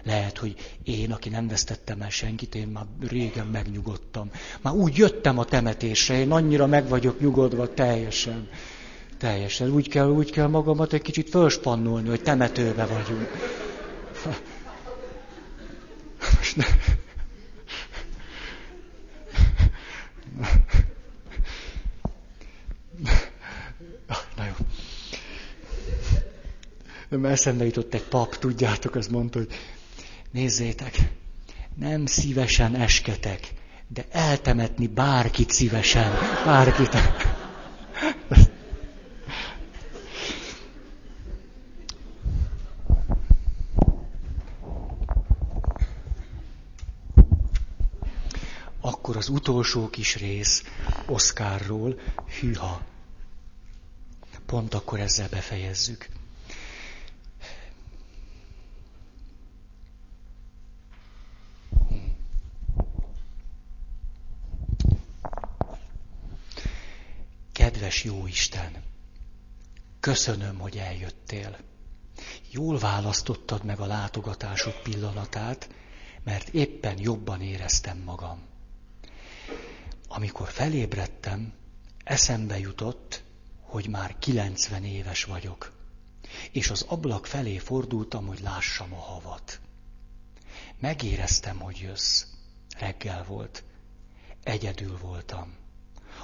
Lehet, 0.08 0.38
hogy 0.38 0.56
én, 0.84 1.12
aki 1.12 1.30
nem 1.30 1.48
vesztettem 1.48 2.02
el 2.02 2.10
senkit, 2.10 2.56
én 2.56 2.68
már 2.68 2.86
régen 3.08 3.48
megnyugodtam. 3.48 4.32
Már 4.62 4.74
úgy 4.74 4.98
jöttem 4.98 5.38
a 5.38 5.46
temetésre, 5.46 6.20
én 6.20 6.32
annyira 6.32 6.68
meg 6.68 6.88
vagyok 6.88 7.20
nyugodva 7.20 7.74
teljesen. 7.74 8.50
Teljesen. 9.18 9.70
Úgy 9.70 9.90
kell, 9.90 10.10
úgy 10.10 10.32
kell 10.32 10.48
magamat 10.48 10.94
egy 10.94 11.02
kicsit 11.02 11.30
fölspannolni, 11.30 12.10
hogy 12.10 12.22
temetőbe 12.22 12.86
vagyunk. 12.86 13.30
Most 16.38 16.56
ne... 16.56 16.66
Na 24.36 24.46
jó. 24.46 24.54
Eszembe 27.30 27.66
jutott 27.66 27.94
egy 27.94 28.04
pap, 28.04 28.38
tudjátok, 28.38 28.96
az 28.96 29.08
mondta, 29.08 29.40
hogy 29.40 29.48
Nézzétek, 30.38 31.12
nem 31.76 32.06
szívesen 32.06 32.76
esketek, 32.76 33.54
de 33.88 34.06
eltemetni 34.12 34.88
bárkit 34.88 35.50
szívesen, 35.50 36.12
bárkit. 36.46 36.96
Akkor 48.82 49.18
az 49.18 49.30
utolsó 49.30 49.90
kis 49.90 50.16
rész 50.16 50.64
Oszkárról, 51.06 52.00
hűha. 52.40 52.82
Pont 54.46 54.74
akkor 54.74 55.00
ezzel 55.00 55.28
befejezzük. 55.30 56.08
Kedves 67.58 68.04
jó 68.04 68.27
Isten, 68.38 68.84
köszönöm, 70.00 70.60
hogy 70.60 70.78
eljöttél. 70.78 71.58
Jól 72.52 72.78
választottad 72.78 73.64
meg 73.64 73.80
a 73.80 73.86
látogatásod 73.86 74.82
pillanatát, 74.82 75.70
mert 76.24 76.48
éppen 76.50 77.00
jobban 77.00 77.42
éreztem 77.42 77.98
magam. 77.98 78.42
Amikor 80.08 80.48
felébredtem, 80.50 81.54
eszembe 82.04 82.60
jutott, 82.60 83.24
hogy 83.62 83.88
már 83.90 84.20
90 84.20 84.84
éves 84.84 85.24
vagyok, 85.24 85.72
és 86.52 86.70
az 86.70 86.82
ablak 86.82 87.26
felé 87.26 87.58
fordultam, 87.58 88.28
hogy 88.28 88.40
lássam 88.40 88.94
a 88.94 89.02
havat. 89.02 89.60
Megéreztem, 90.80 91.60
hogy 91.60 91.80
jössz. 91.80 92.26
Reggel 92.80 93.24
volt. 93.24 93.64
Egyedül 94.44 94.98
voltam. 94.98 95.66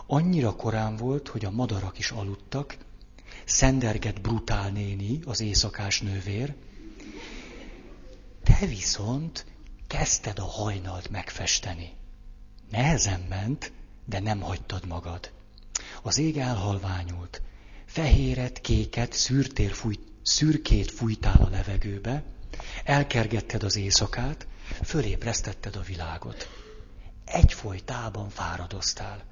Annyira 0.05 0.55
korán 0.55 0.95
volt, 0.95 1.27
hogy 1.27 1.45
a 1.45 1.51
madarak 1.51 1.99
is 1.99 2.11
aludtak, 2.11 2.77
szenderget 3.45 4.21
brutál 4.21 4.69
néni, 4.69 5.19
az 5.25 5.41
éjszakás 5.41 6.01
nővér, 6.01 6.55
te 8.43 8.65
viszont 8.65 9.45
kezdted 9.87 10.39
a 10.39 10.45
hajnalt 10.45 11.09
megfesteni. 11.09 11.93
Nehezen 12.69 13.25
ment, 13.29 13.71
de 14.05 14.19
nem 14.19 14.41
hagytad 14.41 14.87
magad. 14.87 15.31
Az 16.01 16.17
ég 16.17 16.37
elhalványult. 16.37 17.41
Fehéret, 17.85 18.61
kéket, 18.61 19.13
szürtér 19.13 19.71
fújt, 19.71 20.01
szürkét 20.21 20.91
fújtál 20.91 21.41
a 21.41 21.49
levegőbe, 21.49 22.23
elkergetted 22.83 23.63
az 23.63 23.75
éjszakát, 23.75 24.47
fölébresztetted 24.83 25.75
a 25.75 25.81
világot. 25.81 26.49
Egyfolytában 27.25 28.29
fáradoztál. 28.29 29.23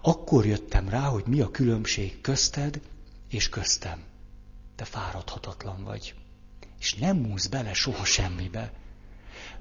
Akkor 0.00 0.46
jöttem 0.46 0.88
rá, 0.88 1.08
hogy 1.08 1.26
mi 1.26 1.40
a 1.40 1.50
különbség 1.50 2.20
közted 2.20 2.80
és 3.28 3.48
köztem. 3.48 4.02
Te 4.76 4.84
fáradhatatlan 4.84 5.84
vagy. 5.84 6.14
És 6.78 6.94
nem 6.94 7.16
múlsz 7.16 7.46
bele 7.46 7.74
soha 7.74 8.04
semmibe. 8.04 8.72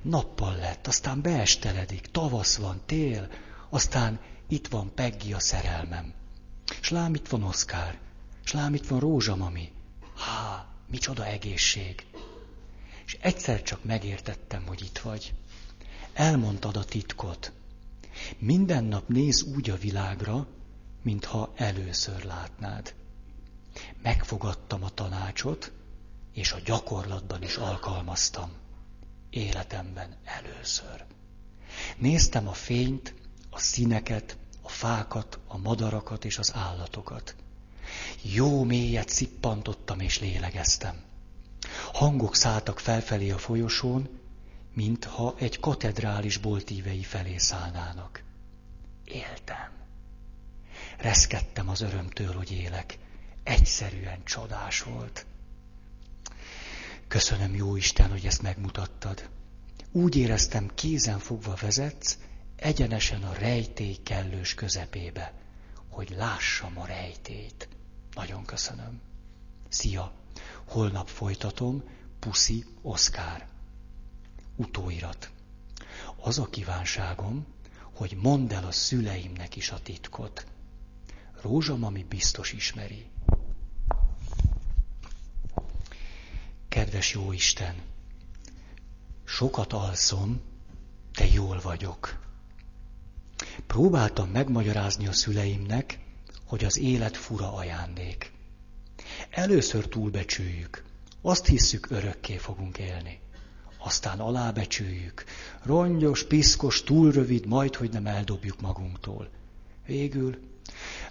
Nappal 0.02 0.56
lett, 0.56 0.88
aztán 0.88 1.22
beesteledik, 1.22 2.08
tavasz 2.12 2.56
van, 2.56 2.82
tél, 2.86 3.30
aztán 3.70 4.20
itt 4.48 4.68
van 4.68 4.94
Peggy 4.94 5.34
a 5.34 5.40
szerelmem. 5.40 6.14
S 6.82 6.90
lám 6.90 7.14
itt 7.14 7.28
van 7.28 7.44
Oszkár, 7.44 8.00
s 8.44 8.52
lám 8.52 8.74
itt 8.74 8.88
van 8.88 9.00
Rózsamami. 9.00 9.72
Há, 10.16 10.68
micsoda 10.88 11.26
egészség. 11.26 12.06
És 13.06 13.18
egyszer 13.22 13.62
csak 13.62 13.84
megértettem, 13.84 14.64
hogy 14.68 14.82
itt 14.82 14.98
vagy. 14.98 15.34
Elmondtad 16.14 16.78
a 16.78 16.84
titkot. 16.84 17.52
Minden 18.38 18.84
nap 18.84 19.08
néz 19.08 19.44
úgy 19.44 19.70
a 19.70 19.76
világra, 19.76 20.48
mintha 21.02 21.54
először 21.56 22.24
látnád. 22.24 22.94
Megfogadtam 24.02 24.84
a 24.84 24.90
tanácsot, 24.90 25.72
és 26.34 26.52
a 26.52 26.60
gyakorlatban 26.66 27.44
is 27.44 27.56
alkalmaztam. 27.56 28.52
Életemben 29.30 30.16
először. 30.24 31.06
Néztem 31.98 32.48
a 32.48 32.54
fényt, 32.54 33.14
a 33.50 33.60
színeket, 33.60 34.38
a 34.62 34.70
fákat, 34.70 35.40
a 35.48 35.58
madarakat 35.58 36.26
és 36.26 36.38
az 36.38 36.54
állatokat. 36.54 37.36
Jó 38.22 38.64
mélyet 38.64 39.10
szippantottam 39.10 40.00
és 40.00 40.20
lélegeztem. 40.20 41.04
Hangok 41.94 42.36
szálltak 42.36 42.80
felfelé 42.80 43.30
a 43.30 43.38
folyosón, 43.38 44.10
mintha 44.76 45.36
egy 45.38 45.60
katedrális 45.60 46.38
boltívei 46.38 47.04
felé 47.04 47.38
szállnának. 47.38 48.24
Éltem. 49.06 49.72
Reszkedtem 50.98 51.70
az 51.70 51.82
örömtől, 51.82 52.34
hogy 52.34 52.52
élek. 52.52 52.98
Egyszerűen 53.44 54.24
csodás 54.24 54.82
volt. 54.82 55.26
Köszönöm, 57.08 57.56
jó 57.56 57.76
Isten, 57.76 58.10
hogy 58.10 58.26
ezt 58.26 58.42
megmutattad. 58.42 59.30
Úgy 59.92 60.16
éreztem, 60.16 60.72
kézen 60.74 61.20
fogva 61.20 61.56
vezetsz, 61.62 62.18
egyenesen 62.56 63.24
a 63.24 63.34
rejtély 63.34 63.96
kellős 64.04 64.54
közepébe, 64.54 65.34
hogy 65.90 66.10
lássam 66.18 66.80
a 66.80 66.86
rejtét. 66.86 67.68
Nagyon 68.16 68.46
köszönöm. 68.46 69.02
Szia! 69.70 70.14
Holnap 70.66 71.08
folytatom, 71.08 71.84
Puszi 72.20 72.66
Oszkár. 72.82 73.48
Utóirat. 74.56 75.30
Az 76.16 76.40
a 76.40 76.50
kívánságom, 76.50 77.46
hogy 77.94 78.18
mondd 78.22 78.54
el 78.54 78.66
a 78.66 78.72
szüleimnek 78.72 79.56
is 79.56 79.72
a 79.72 79.80
titkot. 79.82 80.46
Rózsa 81.42 81.76
mami 81.76 82.04
biztos 82.04 82.54
ismeri. 82.54 83.06
Kedves 86.70 87.14
jó 87.14 87.32
Isten, 87.32 87.76
sokat 89.24 89.74
alszom, 89.74 90.42
de 91.14 91.26
jól 91.26 91.60
vagyok. 91.60 92.20
Próbáltam 93.68 94.30
megmagyarázni 94.30 95.08
a 95.08 95.14
szüleimnek, 95.14 96.00
hogy 96.46 96.66
az 96.66 96.78
élet 96.78 97.18
fura 97.18 97.54
ajándék. 97.54 98.32
Először 99.30 99.88
túlbecsüljük, 99.88 100.84
azt 101.22 101.46
hisszük, 101.46 101.90
örökké 101.90 102.38
fogunk 102.38 102.78
élni. 102.78 103.20
Aztán 103.86 104.20
alábecsüljük, 104.20 105.24
rongyos, 105.64 106.24
piszkos, 106.24 106.84
túl 106.84 107.12
rövid, 107.12 107.46
majd, 107.46 107.76
hogy 107.76 107.92
nem 107.92 108.06
eldobjuk 108.06 108.62
magunktól. 108.62 109.30
Végül 109.86 110.38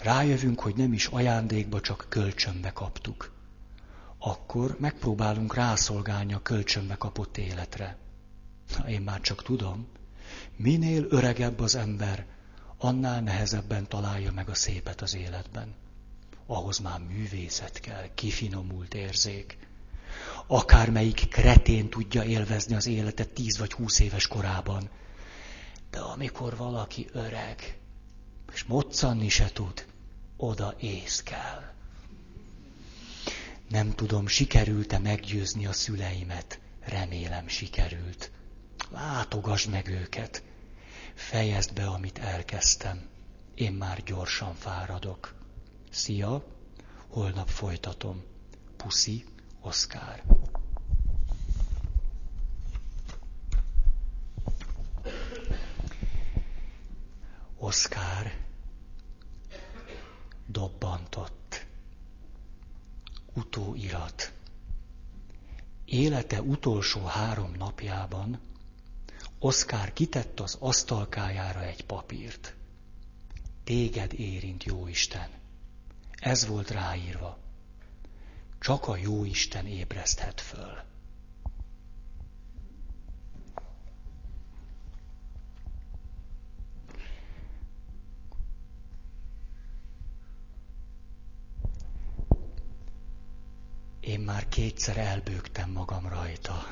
rájövünk, 0.01 0.61
hogy 0.61 0.77
nem 0.77 0.93
is 0.93 1.07
ajándékba, 1.07 1.81
csak 1.81 2.07
kölcsönbe 2.09 2.73
kaptuk. 2.73 3.33
Akkor 4.19 4.77
megpróbálunk 4.79 5.55
rászolgálni 5.55 6.35
a 6.35 6.43
kölcsönbe 6.43 6.95
kapott 6.95 7.37
életre. 7.37 7.97
Én 8.89 9.01
már 9.01 9.21
csak 9.21 9.43
tudom, 9.43 9.87
minél 10.57 11.07
öregebb 11.09 11.61
az 11.61 11.75
ember, 11.75 12.27
annál 12.79 13.21
nehezebben 13.21 13.89
találja 13.89 14.33
meg 14.33 14.49
a 14.49 14.55
szépet 14.55 15.01
az 15.01 15.15
életben. 15.15 15.75
Ahhoz 16.47 16.79
már 16.79 17.01
művészet 17.01 17.81
kell, 17.81 18.15
kifinomult 18.15 18.95
érzék. 18.95 19.59
Akármelyik 20.47 21.29
kretén 21.29 21.89
tudja 21.89 22.23
élvezni 22.23 22.75
az 22.75 22.87
életet 22.87 23.29
tíz 23.29 23.59
vagy 23.59 23.73
húsz 23.73 23.99
éves 23.99 24.27
korában. 24.27 24.91
De 25.91 25.99
amikor 26.01 26.57
valaki 26.57 27.09
öreg, 27.13 27.79
és 28.53 28.65
moccanni 28.65 29.29
se 29.29 29.51
tud, 29.53 29.87
oda 30.37 30.75
ész 30.79 31.23
kell. 31.23 31.73
Nem 33.69 33.91
tudom, 33.91 34.27
sikerült-e 34.27 34.99
meggyőzni 34.99 35.67
a 35.67 35.73
szüleimet. 35.73 36.61
Remélem 36.81 37.49
sikerült. 37.49 38.31
Látogass 38.91 39.67
meg 39.67 39.89
őket. 39.89 40.43
Fejezd 41.15 41.73
be, 41.73 41.87
amit 41.87 42.19
elkezdtem. 42.19 43.09
Én 43.55 43.73
már 43.73 44.03
gyorsan 44.03 44.55
fáradok. 44.55 45.35
Szia, 45.91 46.45
holnap 47.09 47.49
folytatom. 47.49 48.23
Puszi, 48.77 49.25
Oszkár. 49.67 50.23
Oszkár 57.59 58.45
dobbantott. 60.47 61.67
Utóirat. 63.35 64.33
Élete 65.85 66.43
utolsó 66.43 67.05
három 67.05 67.53
napjában 67.59 68.41
Oszkár 69.39 69.93
kitett 69.93 70.41
az 70.41 70.57
asztalkájára 70.61 71.63
egy 71.63 71.87
papírt. 71.87 72.55
Téged 73.65 74.13
érint, 74.13 74.65
jó 74.65 74.87
Isten. 74.87 75.29
Ez 76.13 76.47
volt 76.47 76.71
ráírva. 76.71 77.44
Csak 78.65 78.87
a 78.89 78.97
jó 78.97 79.25
Isten 79.25 79.67
ébreszthet 79.67 80.41
föl. 80.41 80.83
Én 94.01 94.21
már 94.21 94.49
kétszer 94.49 94.97
elbőgtem 94.97 95.71
magam 95.71 96.09
rajta. 96.09 96.63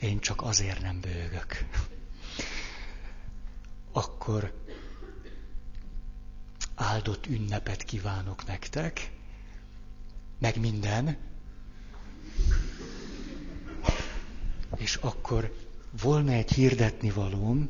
Én 0.00 0.20
csak 0.20 0.42
azért 0.42 0.80
nem 0.80 1.00
bőgök. 1.00 1.66
Akkor 3.92 4.64
áldott 6.74 7.26
ünnepet 7.26 7.82
kívánok 7.82 8.46
nektek, 8.46 9.17
meg 10.38 10.60
minden. 10.60 11.16
És 14.76 14.94
akkor 14.94 15.54
volna 16.02 16.32
egy 16.32 16.52
hirdetni 16.52 17.10
valóm, 17.10 17.68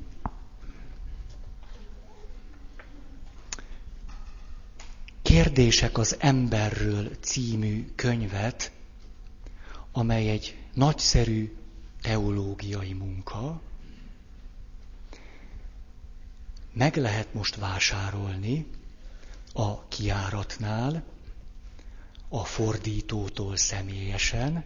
Kérdések 5.28 5.98
az 5.98 6.16
emberről 6.18 7.10
című 7.20 7.92
könyvet, 7.94 8.72
amely 9.92 10.28
egy 10.28 10.56
nagyszerű 10.74 11.56
teológiai 12.02 12.92
munka, 12.92 13.60
meg 16.72 16.97
lehet 16.97 17.34
most 17.34 17.56
vásárolni 17.56 18.66
a 19.52 19.88
kiáratnál, 19.88 21.05
a 22.28 22.44
fordítótól 22.44 23.56
személyesen, 23.56 24.64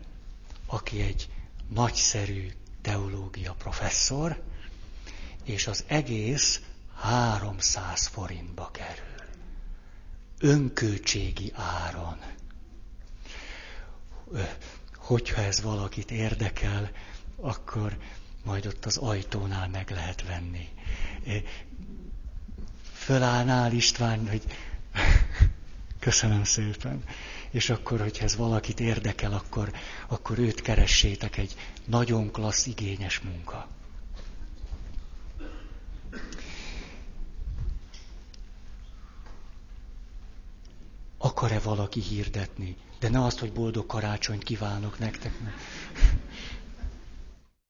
aki 0.66 1.01
egy 1.01 1.28
nagyszerű 1.68 2.51
teológia 2.82 3.52
professzor, 3.52 4.43
és 5.44 5.66
az 5.66 5.84
egész 5.86 6.60
300 6.94 8.06
forintba 8.06 8.70
kerül. 8.70 9.10
Önköltségi 10.39 11.52
áron. 11.55 12.18
Hogyha 14.97 15.43
ez 15.43 15.60
valakit 15.62 16.10
érdekel, 16.10 16.90
akkor 17.36 17.98
majd 18.44 18.66
ott 18.66 18.84
az 18.84 18.97
ajtónál 18.97 19.68
meg 19.68 19.90
lehet 19.90 20.26
venni. 20.26 20.68
Fölállnál 22.93 23.72
István, 23.72 24.28
hogy 24.28 24.43
köszönöm 26.03 26.45
szépen. 26.45 27.03
És 27.51 27.70
akkor, 27.70 28.01
hogyha 28.01 28.24
ez 28.24 28.37
valakit 28.37 28.81
érdekel, 28.81 29.33
akkor, 29.33 29.73
akkor 30.09 30.39
őt 30.39 30.61
keressétek 30.62 31.37
egy 31.37 31.55
nagyon 31.85 32.31
klassz, 32.31 32.66
igényes 32.66 33.20
munka. 33.20 33.69
Akar-e 41.19 41.59
valaki 41.59 42.01
hirdetni? 42.01 42.77
De 42.99 43.09
ne 43.09 43.24
azt, 43.24 43.39
hogy 43.39 43.53
boldog 43.53 43.87
karácsonyt 43.87 44.43
kívánok 44.43 44.99
nektek. 44.99 45.33